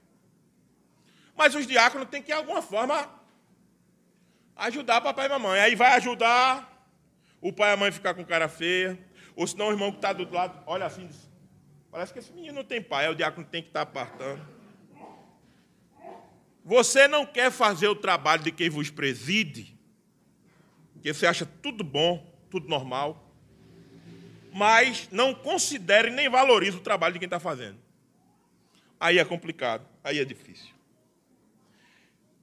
Mas 1.36 1.56
os 1.56 1.66
diáconos 1.66 2.10
têm 2.10 2.22
que, 2.22 2.28
de 2.28 2.34
alguma 2.34 2.62
forma, 2.62 3.10
ajudar 4.56 5.02
papai 5.02 5.28
e 5.28 5.30
mamãe. 5.30 5.62
Aí 5.62 5.76
vai 5.76 5.96
ajudar 5.96 6.70
o 7.40 7.54
pai 7.54 7.70
e 7.70 7.74
a 7.74 7.78
mãe 7.78 7.92
ficar 7.92 8.14
com 8.14 8.26
cara 8.26 8.50
feia, 8.50 9.00
ou 9.36 9.48
senão 9.48 9.68
o 9.68 9.72
irmão 9.72 9.92
que 9.92 9.98
está 9.98 10.14
do 10.14 10.22
outro 10.22 10.36
lado, 10.36 10.64
olha 10.66 10.86
assim, 10.86 11.08
diz, 11.08 11.30
parece 11.92 12.14
que 12.14 12.20
esse 12.20 12.32
menino 12.32 12.56
não 12.56 12.64
tem 12.64 12.82
pai, 12.82 13.06
é 13.06 13.10
o 13.10 13.16
diácono 13.16 13.46
que 13.46 13.52
tem 13.52 13.62
que 13.62 13.70
estar 13.70 13.86
tá 13.86 13.92
apartando. 13.92 14.46
Você 16.64 17.08
não 17.08 17.26
quer 17.26 17.52
fazer 17.52 17.88
o 17.88 17.96
trabalho 17.96 18.44
de 18.44 18.52
quem 18.52 18.70
vos 18.70 18.90
preside, 18.90 19.78
porque 20.94 21.14
você 21.14 21.26
acha 21.26 21.46
tudo 21.46 21.84
bom, 21.84 22.26
tudo 22.50 22.70
normal, 22.70 23.30
mas 24.54 25.10
não 25.12 25.34
considere 25.34 26.10
nem 26.10 26.30
valorize 26.30 26.78
o 26.78 26.82
trabalho 26.82 27.14
de 27.14 27.20
quem 27.20 27.26
está 27.26 27.40
fazendo. 27.40 27.78
Aí 29.00 29.20
é 29.20 29.26
complicado, 29.26 29.86
aí 30.04 30.20
é 30.20 30.26
difícil. 30.26 30.74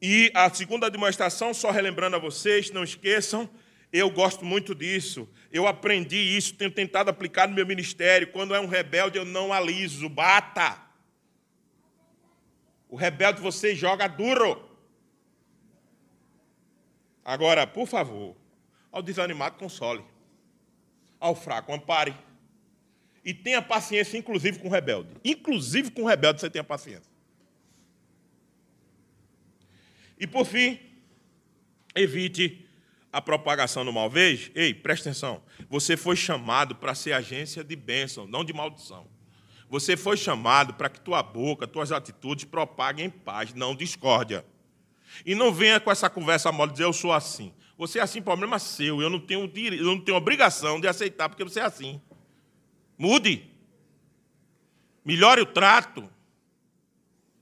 E 0.02 0.30
a 0.34 0.52
segunda 0.52 0.90
demonstração, 0.90 1.54
só 1.54 1.70
relembrando 1.70 2.16
a 2.16 2.18
vocês, 2.18 2.70
não 2.70 2.82
esqueçam, 2.82 3.48
eu 3.92 4.10
gosto 4.10 4.44
muito 4.44 4.74
disso. 4.74 5.28
Eu 5.50 5.66
aprendi 5.66 6.16
isso, 6.16 6.54
tenho 6.54 6.70
tentado 6.70 7.10
aplicar 7.10 7.48
no 7.48 7.54
meu 7.54 7.66
ministério. 7.66 8.30
Quando 8.30 8.54
é 8.54 8.60
um 8.60 8.66
rebelde, 8.66 9.18
eu 9.18 9.24
não 9.24 9.52
aliso, 9.52 10.08
bata. 10.08 10.80
O 12.88 12.96
rebelde 12.96 13.40
você 13.40 13.74
joga 13.74 14.06
duro. 14.06 14.68
Agora, 17.24 17.66
por 17.66 17.86
favor, 17.86 18.36
ao 18.92 19.02
desanimado, 19.02 19.56
console. 19.56 20.04
Ao 21.18 21.34
fraco, 21.34 21.72
ampare. 21.72 22.14
E 23.24 23.34
tenha 23.34 23.60
paciência, 23.60 24.16
inclusive 24.16 24.58
com 24.58 24.68
o 24.68 24.70
rebelde. 24.70 25.10
Inclusive 25.24 25.90
com 25.90 26.02
o 26.02 26.06
rebelde 26.06 26.40
você 26.40 26.48
tenha 26.48 26.64
paciência. 26.64 27.10
E 30.18 30.26
por 30.26 30.44
fim, 30.44 30.78
evite 31.94 32.68
a 33.12 33.20
propagação 33.20 33.84
do 33.84 33.92
mal. 33.92 34.08
Veja, 34.08 34.50
ei, 34.54 34.72
presta 34.72 35.08
atenção. 35.08 35.42
Você 35.68 35.96
foi 35.96 36.16
chamado 36.16 36.74
para 36.74 36.94
ser 36.94 37.12
agência 37.12 37.64
de 37.64 37.76
bênção, 37.76 38.26
não 38.26 38.44
de 38.44 38.52
maldição. 38.52 39.06
Você 39.68 39.96
foi 39.96 40.16
chamado 40.16 40.74
para 40.74 40.88
que 40.88 41.00
tua 41.00 41.22
boca, 41.22 41.66
tuas 41.66 41.92
atitudes 41.92 42.44
propaguem 42.44 43.08
paz, 43.08 43.54
não 43.54 43.74
discórdia. 43.74 44.44
E 45.24 45.34
não 45.34 45.52
venha 45.52 45.80
com 45.80 45.90
essa 45.90 46.10
conversa 46.10 46.50
mole 46.50 46.72
dizer 46.72 46.84
eu 46.84 46.92
sou 46.92 47.12
assim. 47.12 47.52
Você 47.76 47.98
é 47.98 48.02
assim, 48.02 48.20
problema 48.20 48.58
seu. 48.58 49.00
Eu 49.00 49.08
não 49.08 49.18
tenho 49.18 49.50
eu 49.54 49.84
não 49.84 50.00
tenho 50.00 50.18
obrigação 50.18 50.80
de 50.80 50.86
aceitar 50.86 51.28
porque 51.28 51.44
você 51.44 51.60
é 51.60 51.64
assim. 51.64 52.00
Mude. 52.98 53.48
Melhore 55.04 55.40
o 55.40 55.46
trato. 55.46 56.08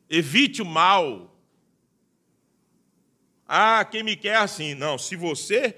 Evite 0.09 0.63
o 0.63 0.67
mal. 0.67 1.35
Ah, 3.49 3.85
quem 3.85 4.03
me 4.03 4.15
quer 4.15 4.37
assim. 4.37 4.75
Não, 4.75 4.99
se 4.99 5.17
você 5.17 5.75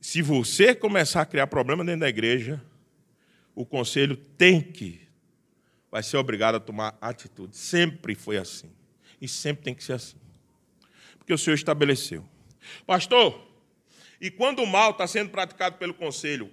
se 0.00 0.22
você 0.22 0.74
começar 0.74 1.22
a 1.22 1.26
criar 1.26 1.46
problema 1.46 1.84
dentro 1.84 2.00
da 2.00 2.08
igreja, 2.08 2.62
o 3.54 3.64
conselho 3.64 4.16
tem 4.16 4.60
que 4.60 5.06
vai 5.90 6.02
ser 6.02 6.16
obrigado 6.16 6.56
a 6.56 6.60
tomar 6.60 6.96
atitude. 7.00 7.56
Sempre 7.56 8.14
foi 8.14 8.36
assim. 8.36 8.70
E 9.20 9.26
sempre 9.26 9.64
tem 9.64 9.74
que 9.74 9.82
ser 9.82 9.94
assim. 9.94 10.18
Porque 11.16 11.32
o 11.32 11.38
Senhor 11.38 11.54
estabeleceu. 11.54 12.28
Pastor, 12.86 13.48
e 14.20 14.30
quando 14.30 14.62
o 14.62 14.66
mal 14.66 14.90
está 14.90 15.06
sendo 15.06 15.30
praticado 15.30 15.76
pelo 15.76 15.94
conselho, 15.94 16.50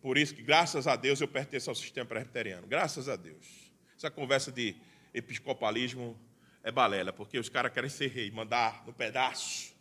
por 0.00 0.16
isso 0.16 0.34
que, 0.34 0.42
graças 0.42 0.86
a 0.86 0.96
Deus, 0.96 1.20
eu 1.20 1.28
pertenço 1.28 1.68
ao 1.68 1.76
sistema 1.76 2.06
presbiteriano. 2.06 2.66
Graças 2.66 3.08
a 3.08 3.16
Deus. 3.16 3.70
Essa 3.96 4.10
conversa 4.10 4.50
de 4.50 4.74
episcopalismo 5.12 6.18
é 6.66 6.72
balela, 6.72 7.12
porque 7.12 7.38
os 7.38 7.48
caras 7.48 7.72
querem 7.72 7.88
ser 7.88 8.08
rei, 8.08 8.28
mandar 8.28 8.82
no 8.84 8.92
pedaço. 8.92 9.72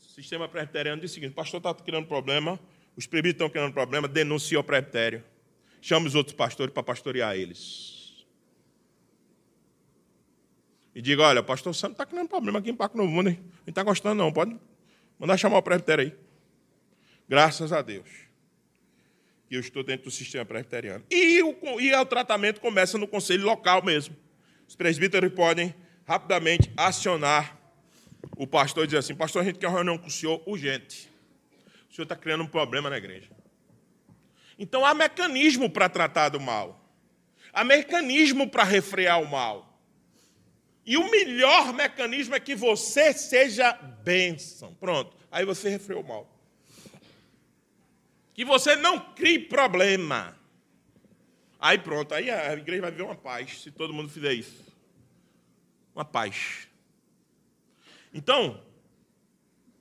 O 0.00 0.10
sistema 0.10 0.48
presbiteriano 0.48 1.02
diz 1.02 1.10
o 1.10 1.14
seguinte: 1.14 1.32
o 1.32 1.34
pastor 1.34 1.58
está 1.58 1.74
criando 1.74 2.06
problema, 2.06 2.58
os 2.96 3.06
presbíteros 3.06 3.34
estão 3.34 3.50
criando 3.50 3.74
problema, 3.74 4.08
denuncia 4.08 4.58
o 4.58 4.64
presbitério. 4.64 5.22
Chama 5.82 6.06
os 6.06 6.14
outros 6.14 6.34
pastores 6.34 6.72
para 6.72 6.82
pastorear 6.82 7.36
eles. 7.36 8.26
E 10.94 11.02
diga: 11.02 11.24
olha, 11.24 11.42
o 11.42 11.44
pastor 11.44 11.74
Santo 11.74 11.92
está 11.92 12.06
criando 12.06 12.28
problema 12.28 12.58
aqui 12.58 12.70
em 12.70 12.74
Parque 12.74 12.96
Novo? 12.96 13.22
Não 13.22 13.36
está 13.66 13.82
gostando, 13.82 14.14
não. 14.14 14.32
Pode 14.32 14.58
mandar 15.18 15.36
chamar 15.36 15.58
o 15.58 15.62
presbitério 15.62 16.06
aí. 16.06 16.16
Graças 17.28 17.70
a 17.70 17.82
Deus. 17.82 18.08
E 19.50 19.56
eu 19.56 19.60
estou 19.60 19.84
dentro 19.84 20.04
do 20.06 20.10
sistema 20.10 20.46
presbiteriano. 20.46 21.04
E 21.10 21.42
o, 21.42 21.80
e 21.80 21.94
o 21.94 22.06
tratamento 22.06 22.62
começa 22.62 22.96
no 22.96 23.06
conselho 23.06 23.44
local 23.44 23.84
mesmo. 23.84 24.16
Os 24.66 24.74
presbíteros 24.74 25.30
podem 25.34 25.74
rapidamente 26.08 26.72
acionar 26.74 27.58
o 28.34 28.46
pastor 28.46 28.84
e 28.84 28.86
dizer 28.86 28.98
assim: 28.98 29.14
Pastor, 29.14 29.42
a 29.42 29.44
gente 29.44 29.58
quer 29.58 29.68
uma 29.68 29.74
reunião 29.74 29.98
com 29.98 30.06
o 30.06 30.10
senhor 30.10 30.42
urgente. 30.46 31.10
O 31.90 31.94
senhor 31.94 32.04
está 32.04 32.16
criando 32.16 32.42
um 32.42 32.46
problema 32.46 32.88
na 32.88 32.96
igreja. 32.96 33.28
Então 34.58 34.86
há 34.86 34.94
mecanismo 34.94 35.68
para 35.68 35.86
tratar 35.86 36.30
do 36.30 36.40
mal. 36.40 36.82
Há 37.52 37.62
mecanismo 37.62 38.48
para 38.48 38.64
refrear 38.64 39.20
o 39.20 39.30
mal. 39.30 39.78
E 40.86 40.96
o 40.96 41.10
melhor 41.10 41.74
mecanismo 41.74 42.34
é 42.34 42.40
que 42.40 42.54
você 42.54 43.12
seja 43.12 43.72
bênção. 43.72 44.74
Pronto. 44.80 45.14
Aí 45.30 45.44
você 45.44 45.68
refreou 45.68 46.02
o 46.02 46.08
mal. 46.08 46.26
Que 48.32 48.46
você 48.46 48.74
não 48.76 48.98
crie 49.14 49.38
problema. 49.38 50.34
Aí 51.60 51.76
pronto, 51.76 52.14
aí 52.14 52.30
a 52.30 52.54
igreja 52.54 52.82
vai 52.82 52.90
viver 52.90 53.02
uma 53.02 53.16
paz 53.16 53.62
se 53.62 53.70
todo 53.70 53.92
mundo 53.92 54.08
fizer 54.08 54.32
isso 54.32 54.67
uma 55.98 56.04
paz. 56.04 56.68
Então, 58.14 58.64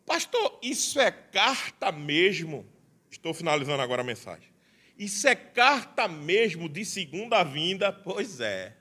pastor, 0.03 0.59
isso 0.63 0.99
é 0.99 1.11
carta 1.11 1.91
mesmo. 1.91 2.67
Estou 3.11 3.35
finalizando 3.35 3.83
agora 3.83 4.01
a 4.01 4.05
mensagem. 4.05 4.49
Isso 4.97 5.27
é 5.27 5.35
carta 5.35 6.07
mesmo 6.07 6.67
de 6.67 6.83
segunda 6.83 7.43
vinda? 7.43 7.93
Pois 7.93 8.39
é. 8.39 8.75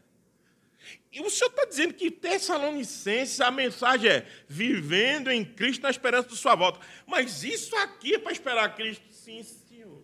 E 1.12 1.20
o 1.20 1.28
senhor 1.28 1.50
está 1.50 1.66
dizendo 1.66 1.92
que 1.92 2.10
Tessalonicenses, 2.10 3.40
a 3.40 3.50
mensagem 3.50 4.10
é 4.10 4.26
vivendo 4.48 5.30
em 5.30 5.44
Cristo 5.44 5.82
na 5.82 5.90
esperança 5.90 6.28
de 6.28 6.36
sua 6.36 6.54
volta. 6.54 6.80
Mas 7.06 7.44
isso 7.44 7.76
aqui 7.76 8.14
é 8.14 8.18
para 8.18 8.32
esperar 8.32 8.74
Cristo? 8.74 9.04
Sim, 9.12 9.42
senhor. 9.42 10.02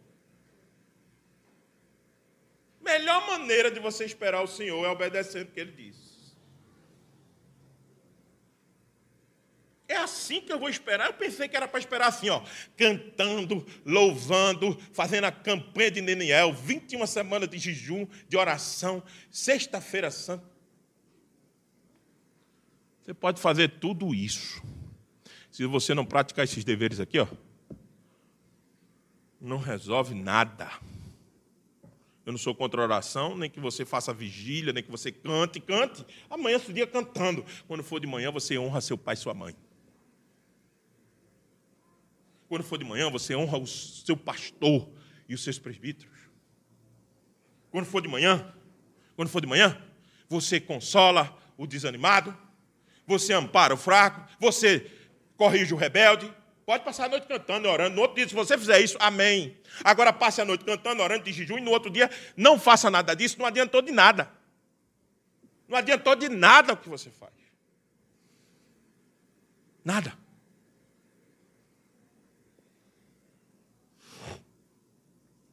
Melhor 2.81 3.27
maneira 3.27 3.71
de 3.71 3.81
você 3.81 4.05
esperar 4.05 4.43
o 4.43 4.47
Senhor 4.47 4.85
é 4.85 4.89
obedecendo 4.89 5.49
o 5.49 5.53
que 5.53 5.61
ele 5.61 5.73
diz. 5.73 6.02
É 9.93 9.99
assim 9.99 10.41
que 10.41 10.51
eu 10.51 10.59
vou 10.59 10.71
esperar. 10.71 11.09
Eu 11.09 11.13
pensei 11.13 11.47
que 11.47 11.55
era 11.55 11.69
para 11.69 11.79
esperar 11.79 12.09
assim, 12.09 12.31
ó, 12.31 12.43
cantando, 12.79 13.65
louvando, 13.85 14.75
fazendo 14.95 15.25
a 15.25 15.31
campanha 15.31 15.91
de 15.91 16.01
Neniel, 16.01 16.55
21 16.55 17.07
semanas 17.07 17.47
de 17.47 17.59
jejum, 17.59 18.07
de 18.27 18.39
oração, 18.39 19.03
sexta-feira 19.31 20.11
santa. 20.11 20.51
Você 23.03 23.13
pode 23.13 23.39
fazer 23.39 23.69
tudo 23.69 24.15
isso. 24.15 24.63
Se 25.51 25.67
você 25.67 25.93
não 25.93 26.07
praticar 26.07 26.47
esses 26.47 26.65
deveres 26.65 26.99
aqui, 26.99 27.19
ó, 27.19 27.27
não 29.39 29.59
resolve 29.59 30.15
nada. 30.15 30.71
Eu 32.25 32.33
não 32.33 32.39
sou 32.39 32.55
contra 32.55 32.81
a 32.81 32.85
oração, 32.85 33.37
nem 33.37 33.51
que 33.51 33.61
você 33.61 33.85
faça 33.85 34.15
vigília, 34.15 34.73
nem 34.73 34.83
que 34.83 34.91
você 34.91 35.13
cante, 35.13 35.61
cante. 35.61 36.03
Amanhã, 36.31 36.59
seu 36.59 36.73
dia 36.73 36.87
cantando. 36.87 37.45
Quando 37.69 37.85
for 37.85 38.01
de 38.01 38.07
manhã, 38.07 38.31
você 38.31 38.57
honra 38.57 38.81
seu 38.81 38.97
pai 38.97 39.13
e 39.13 39.19
sua 39.19 39.35
mãe. 39.35 39.55
Quando 42.53 42.65
for 42.65 42.77
de 42.77 42.85
manhã, 42.85 43.09
você 43.09 43.35
honra 43.35 43.57
o 43.57 43.67
seu 43.67 44.15
pastor 44.15 44.87
e 45.27 45.33
os 45.33 45.43
seus 45.43 45.59
presbíteros. 45.59 46.15
Quando 47.71 47.87
for 47.87 48.03
de 48.03 48.09
manhã, 48.09 48.53
quando 49.17 49.31
for 49.31 49.41
de 49.41 49.47
manhã, 49.47 49.83
você 50.29 50.61
consola 50.61 51.35
o 51.57 51.67
desanimado, 51.67 52.37
você 53.07 53.33
ampara 53.33 53.73
o 53.73 53.77
fraco, 53.79 54.31
você 54.39 54.87
corrige 55.35 55.73
o 55.73 55.79
rebelde. 55.79 56.31
Pode 56.67 56.85
passar 56.85 57.07
a 57.07 57.09
noite 57.09 57.27
cantando 57.27 57.67
e 57.67 57.71
orando. 57.71 57.97
No 57.97 58.03
outro 58.03 58.17
dia, 58.17 58.29
se 58.29 58.35
você 58.35 58.59
fizer 58.59 58.83
isso, 58.83 58.99
amém. 59.01 59.57
Agora 59.83 60.13
passe 60.13 60.43
a 60.43 60.45
noite 60.45 60.63
cantando, 60.63 61.03
orando 61.03 61.25
de 61.25 61.33
jejum, 61.33 61.57
e 61.57 61.63
no 61.63 61.71
outro 61.71 61.91
dia 61.91 62.11
não 62.37 62.61
faça 62.61 62.91
nada 62.91 63.17
disso, 63.17 63.39
não 63.39 63.47
adiantou 63.47 63.81
de 63.81 63.93
nada. 63.93 64.31
Não 65.67 65.79
adiantou 65.79 66.15
de 66.15 66.29
nada 66.29 66.75
o 66.75 66.77
que 66.77 66.91
você 66.91 67.09
faz. 67.09 67.33
Nada. 69.83 70.22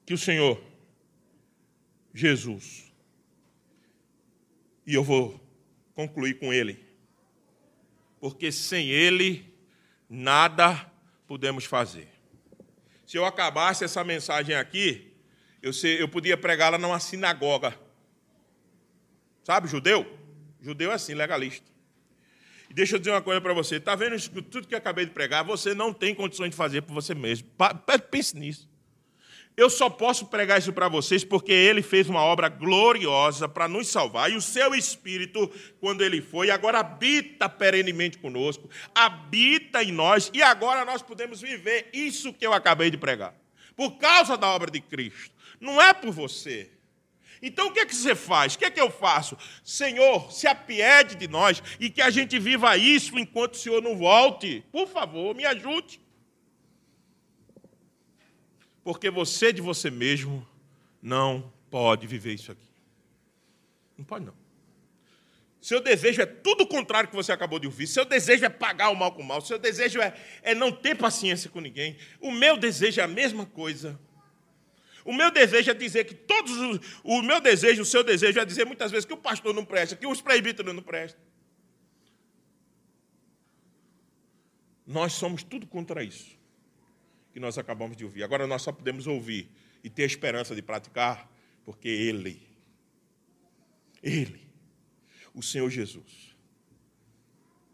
Que 0.10 0.14
o 0.16 0.18
Senhor 0.18 0.60
Jesus, 2.12 2.92
e 4.84 4.96
eu 4.96 5.04
vou 5.04 5.40
concluir 5.94 6.40
com 6.40 6.52
ele, 6.52 6.84
porque 8.20 8.52
sem 8.52 8.90
ele 8.90 9.54
nada 10.10 10.92
podemos 11.28 11.64
fazer. 11.66 12.08
Se 13.06 13.18
eu 13.18 13.24
acabasse 13.24 13.84
essa 13.84 14.04
mensagem 14.04 14.56
aqui, 14.56 15.14
eu, 15.62 15.72
sei, 15.72 16.02
eu 16.02 16.10
podia 16.10 16.36
pregá-la 16.36 16.80
numa 16.80 17.00
sinagoga. 17.00 17.80
Sabe, 19.44 19.68
judeu? 19.68 20.12
Judeu 20.60 20.90
é 20.90 20.96
assim, 20.96 21.14
legalista. 21.14 21.70
E 22.68 22.74
deixa 22.74 22.96
eu 22.96 23.00
dizer 23.00 23.12
uma 23.12 23.22
coisa 23.22 23.40
para 23.40 23.54
você: 23.54 23.76
está 23.76 23.94
vendo 23.96 24.16
isso, 24.16 24.32
tudo 24.42 24.68
que 24.68 24.74
eu 24.74 24.80
acabei 24.80 25.06
de 25.06 25.12
pregar? 25.12 25.44
Você 25.44 25.76
não 25.76 25.94
tem 25.94 26.16
condições 26.16 26.50
de 26.50 26.56
fazer 26.56 26.82
por 26.82 26.96
você 26.96 27.14
mesmo. 27.14 27.48
Pense 28.10 28.36
nisso. 28.36 28.68
Eu 29.60 29.70
só 29.70 29.90
posso 29.90 30.28
pregar 30.28 30.58
isso 30.58 30.72
para 30.72 30.88
vocês 30.88 31.26
porque 31.26 31.52
ele 31.52 31.82
fez 31.82 32.08
uma 32.08 32.22
obra 32.22 32.48
gloriosa 32.48 33.46
para 33.46 33.68
nos 33.68 33.90
salvar. 33.90 34.32
E 34.32 34.36
o 34.38 34.42
seu 34.42 34.74
Espírito, 34.74 35.52
quando 35.82 36.02
ele 36.02 36.22
foi, 36.22 36.50
agora 36.50 36.80
habita 36.80 37.50
perenemente 37.50 38.18
conosco, 38.20 38.70
habita 38.96 39.84
em 39.84 39.92
nós, 39.92 40.32
e 40.34 40.42
agora 40.42 40.86
nós 40.86 41.02
podemos 41.02 41.42
viver 41.42 41.90
isso 41.92 42.32
que 42.32 42.48
eu 42.48 42.54
acabei 42.54 42.90
de 42.90 42.96
pregar. 42.96 43.36
Por 43.76 43.98
causa 43.98 44.38
da 44.38 44.48
obra 44.48 44.72
de 44.72 44.80
Cristo. 44.80 45.36
Não 45.60 45.82
é 45.82 45.94
por 45.94 46.12
você. 46.12 46.72
Então 47.42 47.68
o 47.68 47.74
que 47.74 47.82
é 47.82 47.86
que 47.86 47.94
você 47.94 48.16
faz? 48.16 48.56
O 48.56 48.60
que 48.60 48.66
é 48.66 48.72
que 48.72 48.80
eu 48.80 48.90
faço? 48.90 49.38
Senhor, 49.62 50.32
se 50.32 50.48
apiede 50.48 51.16
de 51.16 51.28
nós 51.28 51.62
e 51.82 51.90
que 51.90 52.02
a 52.02 52.10
gente 52.10 52.40
viva 52.40 52.78
isso 52.78 53.20
enquanto 53.20 53.56
o 53.56 53.58
Senhor 53.58 53.82
não 53.82 53.98
volte. 53.98 54.64
Por 54.72 54.88
favor, 54.88 55.36
me 55.36 55.46
ajude 55.46 56.00
porque 58.90 59.12
você 59.12 59.54
de 59.54 59.62
você 59.62 59.92
mesmo 59.92 60.44
não 61.00 61.54
pode 61.70 62.08
viver 62.08 62.34
isso 62.34 62.52
aqui. 62.52 62.68
Não 63.96 64.04
pode, 64.04 64.26
não. 64.26 64.34
Seu 65.62 65.80
desejo 65.80 66.24
é 66.24 66.26
tudo 66.26 66.64
o 66.64 66.68
contrário 66.68 67.08
que 67.08 67.16
você 67.16 67.32
acabou 67.32 67.60
de 67.60 67.68
ouvir. 67.68 67.86
Seu 67.86 68.04
desejo 68.04 68.46
é 68.46 68.50
pagar 68.50 68.90
o 68.90 68.96
mal 68.96 69.12
com 69.12 69.22
o 69.22 69.24
mal. 69.24 69.42
Seu 69.42 69.60
desejo 69.60 70.02
é, 70.02 70.20
é 70.42 70.56
não 70.56 70.72
ter 70.72 70.96
paciência 70.96 71.52
com 71.52 71.60
ninguém. 71.60 71.98
O 72.20 72.32
meu 72.32 72.58
desejo 72.58 73.00
é 73.00 73.04
a 73.04 73.08
mesma 73.08 73.46
coisa. 73.46 74.00
O 75.06 75.14
meu 75.14 75.30
desejo 75.30 75.70
é 75.70 75.76
dizer 75.76 76.06
que 76.06 76.16
todos 76.16 76.58
os. 76.58 77.00
O 77.04 77.22
meu 77.22 77.40
desejo, 77.40 77.84
o 77.84 77.86
seu 77.86 78.04
desejo 78.04 78.40
é 78.40 78.46
dizer 78.46 78.66
muitas 78.66 78.90
vezes 78.90 79.06
que 79.06 79.14
o 79.14 79.18
pastor 79.18 79.54
não 79.54 79.64
presta, 79.64 79.96
que 79.96 80.08
os 80.08 80.20
presbíteros 80.20 80.74
não 80.74 80.82
prestam. 80.82 81.22
Nós 84.88 85.14
somos 85.14 85.44
tudo 85.44 85.68
contra 85.68 86.04
isso 86.04 86.39
que 87.32 87.40
nós 87.40 87.58
acabamos 87.58 87.96
de 87.96 88.04
ouvir. 88.04 88.24
Agora 88.24 88.48
nós 88.48 88.62
só 88.62 88.72
podemos 88.72 89.08
ouvir 89.08 89.50
e 89.84 89.90
ter 89.90 90.04
esperança 90.04 90.56
de 90.56 90.62
praticar, 90.62 91.32
porque 91.64 91.88
Ele, 91.88 92.42
Ele, 94.02 94.42
o 95.34 95.42
Senhor 95.42 95.70
Jesus, 95.70 96.36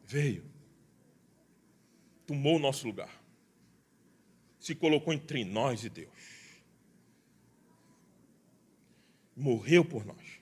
veio, 0.03 0.43
tomou 2.25 2.57
o 2.57 2.59
nosso 2.59 2.85
lugar, 2.85 3.21
se 4.59 4.75
colocou 4.75 5.13
entre 5.13 5.43
nós 5.45 5.83
e 5.83 5.89
Deus, 5.89 6.61
morreu 9.35 9.83
por 9.83 10.05
nós, 10.05 10.39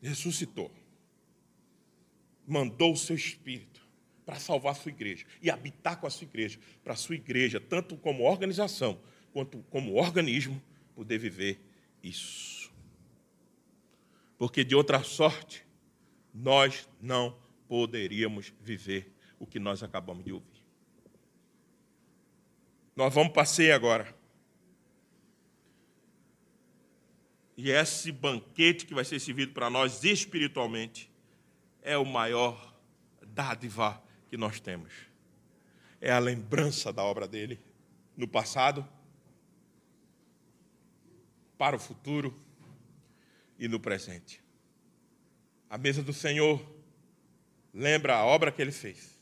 ressuscitou 0.00 0.70
mandou 2.46 2.92
o 2.92 2.96
seu 2.96 3.16
Espírito 3.16 3.75
para 4.26 4.40
salvar 4.40 4.72
a 4.72 4.74
sua 4.74 4.90
igreja 4.90 5.24
e 5.40 5.48
habitar 5.48 6.00
com 6.00 6.06
a 6.06 6.10
sua 6.10 6.24
igreja, 6.24 6.58
para 6.82 6.94
a 6.94 6.96
sua 6.96 7.14
igreja, 7.14 7.60
tanto 7.60 7.96
como 7.96 8.24
organização 8.24 9.00
quanto 9.32 9.58
como 9.70 9.94
organismo, 9.94 10.60
poder 10.96 11.18
viver 11.18 11.60
isso. 12.02 12.72
Porque 14.36 14.64
de 14.64 14.74
outra 14.74 15.02
sorte, 15.04 15.64
nós 16.34 16.88
não 17.00 17.38
poderíamos 17.68 18.52
viver 18.60 19.12
o 19.38 19.46
que 19.46 19.58
nós 19.58 19.82
acabamos 19.82 20.24
de 20.24 20.32
ouvir. 20.32 20.62
Nós 22.96 23.14
vamos 23.14 23.32
passear 23.32 23.76
agora. 23.76 24.14
E 27.56 27.70
esse 27.70 28.10
banquete 28.10 28.84
que 28.84 28.94
vai 28.94 29.04
ser 29.04 29.20
servido 29.20 29.52
para 29.52 29.70
nós 29.70 30.02
espiritualmente 30.02 31.10
é 31.82 31.96
o 31.96 32.04
maior 32.04 32.74
dádiva 33.22 34.02
que 34.28 34.36
nós 34.36 34.60
temos. 34.60 34.92
É 36.00 36.10
a 36.10 36.18
lembrança 36.18 36.92
da 36.92 37.02
obra 37.02 37.26
dele 37.26 37.58
no 38.16 38.26
passado, 38.26 38.86
para 41.58 41.76
o 41.76 41.78
futuro 41.78 42.38
e 43.58 43.66
no 43.68 43.80
presente. 43.80 44.42
A 45.68 45.78
mesa 45.78 46.02
do 46.02 46.12
Senhor 46.12 46.64
lembra 47.72 48.16
a 48.16 48.24
obra 48.24 48.52
que 48.52 48.60
ele 48.62 48.72
fez, 48.72 49.18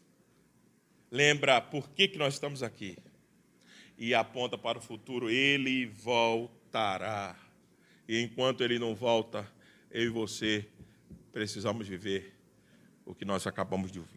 lembra 1.10 1.60
por 1.60 1.88
que, 1.90 2.08
que 2.08 2.18
nós 2.18 2.34
estamos 2.34 2.62
aqui 2.62 2.96
e 3.96 4.14
aponta 4.14 4.58
para 4.58 4.78
o 4.78 4.82
futuro: 4.82 5.30
ele 5.30 5.86
voltará. 5.86 7.36
E 8.06 8.20
enquanto 8.20 8.62
ele 8.62 8.78
não 8.78 8.94
volta, 8.94 9.50
eu 9.90 10.02
e 10.02 10.08
você 10.08 10.68
precisamos 11.32 11.88
viver 11.88 12.34
o 13.04 13.14
que 13.14 13.24
nós 13.24 13.46
acabamos 13.46 13.90
de 13.90 13.98
ouvir. 13.98 14.13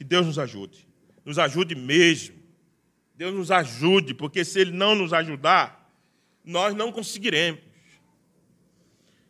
Que 0.00 0.04
Deus 0.04 0.24
nos 0.24 0.38
ajude, 0.38 0.88
nos 1.26 1.38
ajude 1.38 1.74
mesmo. 1.74 2.34
Deus 3.14 3.34
nos 3.34 3.50
ajude, 3.50 4.14
porque 4.14 4.42
se 4.46 4.58
Ele 4.58 4.70
não 4.70 4.94
nos 4.94 5.12
ajudar, 5.12 5.92
nós 6.42 6.74
não 6.74 6.90
conseguiremos. 6.90 7.60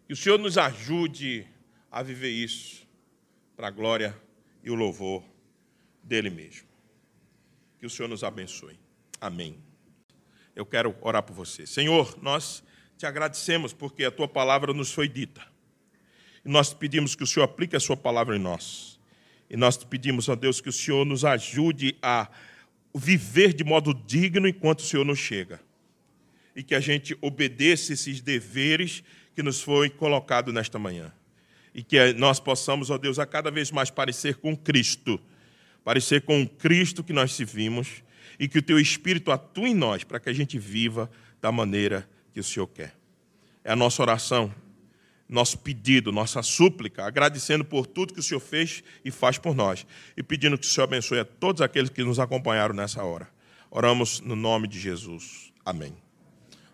Que 0.07 0.13
o 0.13 0.17
Senhor 0.17 0.39
nos 0.39 0.57
ajude 0.57 1.45
a 1.91 2.05
viver 2.05 2.31
isso 2.31 2.87
para 3.57 3.67
a 3.67 3.71
glória 3.73 4.17
e 4.63 4.71
o 4.71 4.77
louvor 4.77 5.25
dele 6.05 6.31
mesmo. 6.31 6.69
Que 7.81 7.87
o 7.87 7.91
Senhor 7.91 8.07
nos 8.07 8.23
abençoe. 8.23 8.79
Amém. 9.21 9.59
Eu 10.55 10.65
quero 10.65 10.97
orar 11.01 11.25
por 11.25 11.35
você. 11.35 11.67
Senhor, 11.67 12.17
nós 12.23 12.63
te 12.97 13.07
agradecemos 13.07 13.73
porque 13.73 14.05
a 14.05 14.11
tua 14.13 14.29
palavra 14.29 14.73
nos 14.73 14.93
foi 14.93 15.09
dita. 15.09 15.45
E 16.45 16.49
nós 16.49 16.73
pedimos 16.73 17.17
que 17.17 17.25
o 17.25 17.27
Senhor 17.27 17.45
aplique 17.45 17.75
a 17.75 17.81
sua 17.81 17.97
palavra 17.97 18.37
em 18.37 18.41
nós. 18.41 19.00
E 19.51 19.57
nós 19.57 19.77
pedimos, 19.77 20.29
ó 20.29 20.37
Deus, 20.37 20.61
que 20.61 20.69
o 20.69 20.73
Senhor 20.73 21.05
nos 21.05 21.25
ajude 21.25 21.97
a 22.01 22.31
viver 22.95 23.53
de 23.53 23.65
modo 23.65 23.93
digno 23.93 24.47
enquanto 24.47 24.79
o 24.79 24.85
Senhor 24.85 25.05
nos 25.05 25.19
chega. 25.19 25.61
E 26.55 26.63
que 26.63 26.75
a 26.75 26.81
gente 26.81 27.19
obedeça 27.21 27.93
esses 27.93 28.21
deveres 28.21 29.03
que 29.35 29.43
nos 29.43 29.61
foi 29.61 29.91
colocado 29.91 30.53
nesta 30.53 30.79
manhã. 30.79 31.13
E 31.75 31.83
que 31.83 32.13
nós 32.13 32.39
possamos, 32.39 32.91
ó 32.91 32.97
Deus, 32.97 33.19
a 33.19 33.27
cada 33.27 33.51
vez 33.51 33.73
mais 33.73 33.91
parecer 33.91 34.37
com 34.37 34.57
Cristo, 34.57 35.21
parecer 35.83 36.23
com 36.23 36.43
o 36.43 36.49
Cristo 36.49 37.03
que 37.03 37.13
nós 37.13 37.33
servimos, 37.33 38.03
e 38.39 38.49
que 38.49 38.59
o 38.59 38.63
teu 38.63 38.81
Espírito 38.81 39.31
atue 39.31 39.71
em 39.71 39.75
nós 39.75 40.03
para 40.03 40.19
que 40.19 40.31
a 40.31 40.33
gente 40.33 40.59
viva 40.59 41.11
da 41.43 41.53
maneira 41.53 42.09
que 42.33 42.41
o 42.41 42.45
Senhor 42.45 42.67
quer. 42.69 42.95
É 43.63 43.73
a 43.73 43.77
nossa 43.77 44.01
oração 44.01 44.55
nosso 45.31 45.59
pedido, 45.59 46.11
nossa 46.11 46.43
súplica, 46.43 47.05
agradecendo 47.05 47.65
por 47.65 47.87
tudo 47.87 48.13
que 48.13 48.21
o 48.21 48.23
Senhor 48.23 48.41
fez 48.41 48.83
e 49.05 49.11
faz 49.11 49.39
por 49.39 49.55
nós, 49.55 49.87
e 50.17 50.23
pedindo 50.23 50.59
que 50.59 50.67
o 50.67 50.69
Senhor 50.69 50.85
abençoe 50.85 51.21
a 51.21 51.25
todos 51.25 51.63
aqueles 51.63 51.89
que 51.89 52.03
nos 52.03 52.19
acompanharam 52.19 52.75
nessa 52.75 53.03
hora. 53.05 53.29
Oramos 53.71 54.21
no 54.21 54.35
nome 54.35 54.67
de 54.67 54.81
Jesus. 54.81 55.53
Amém. 55.65 56.10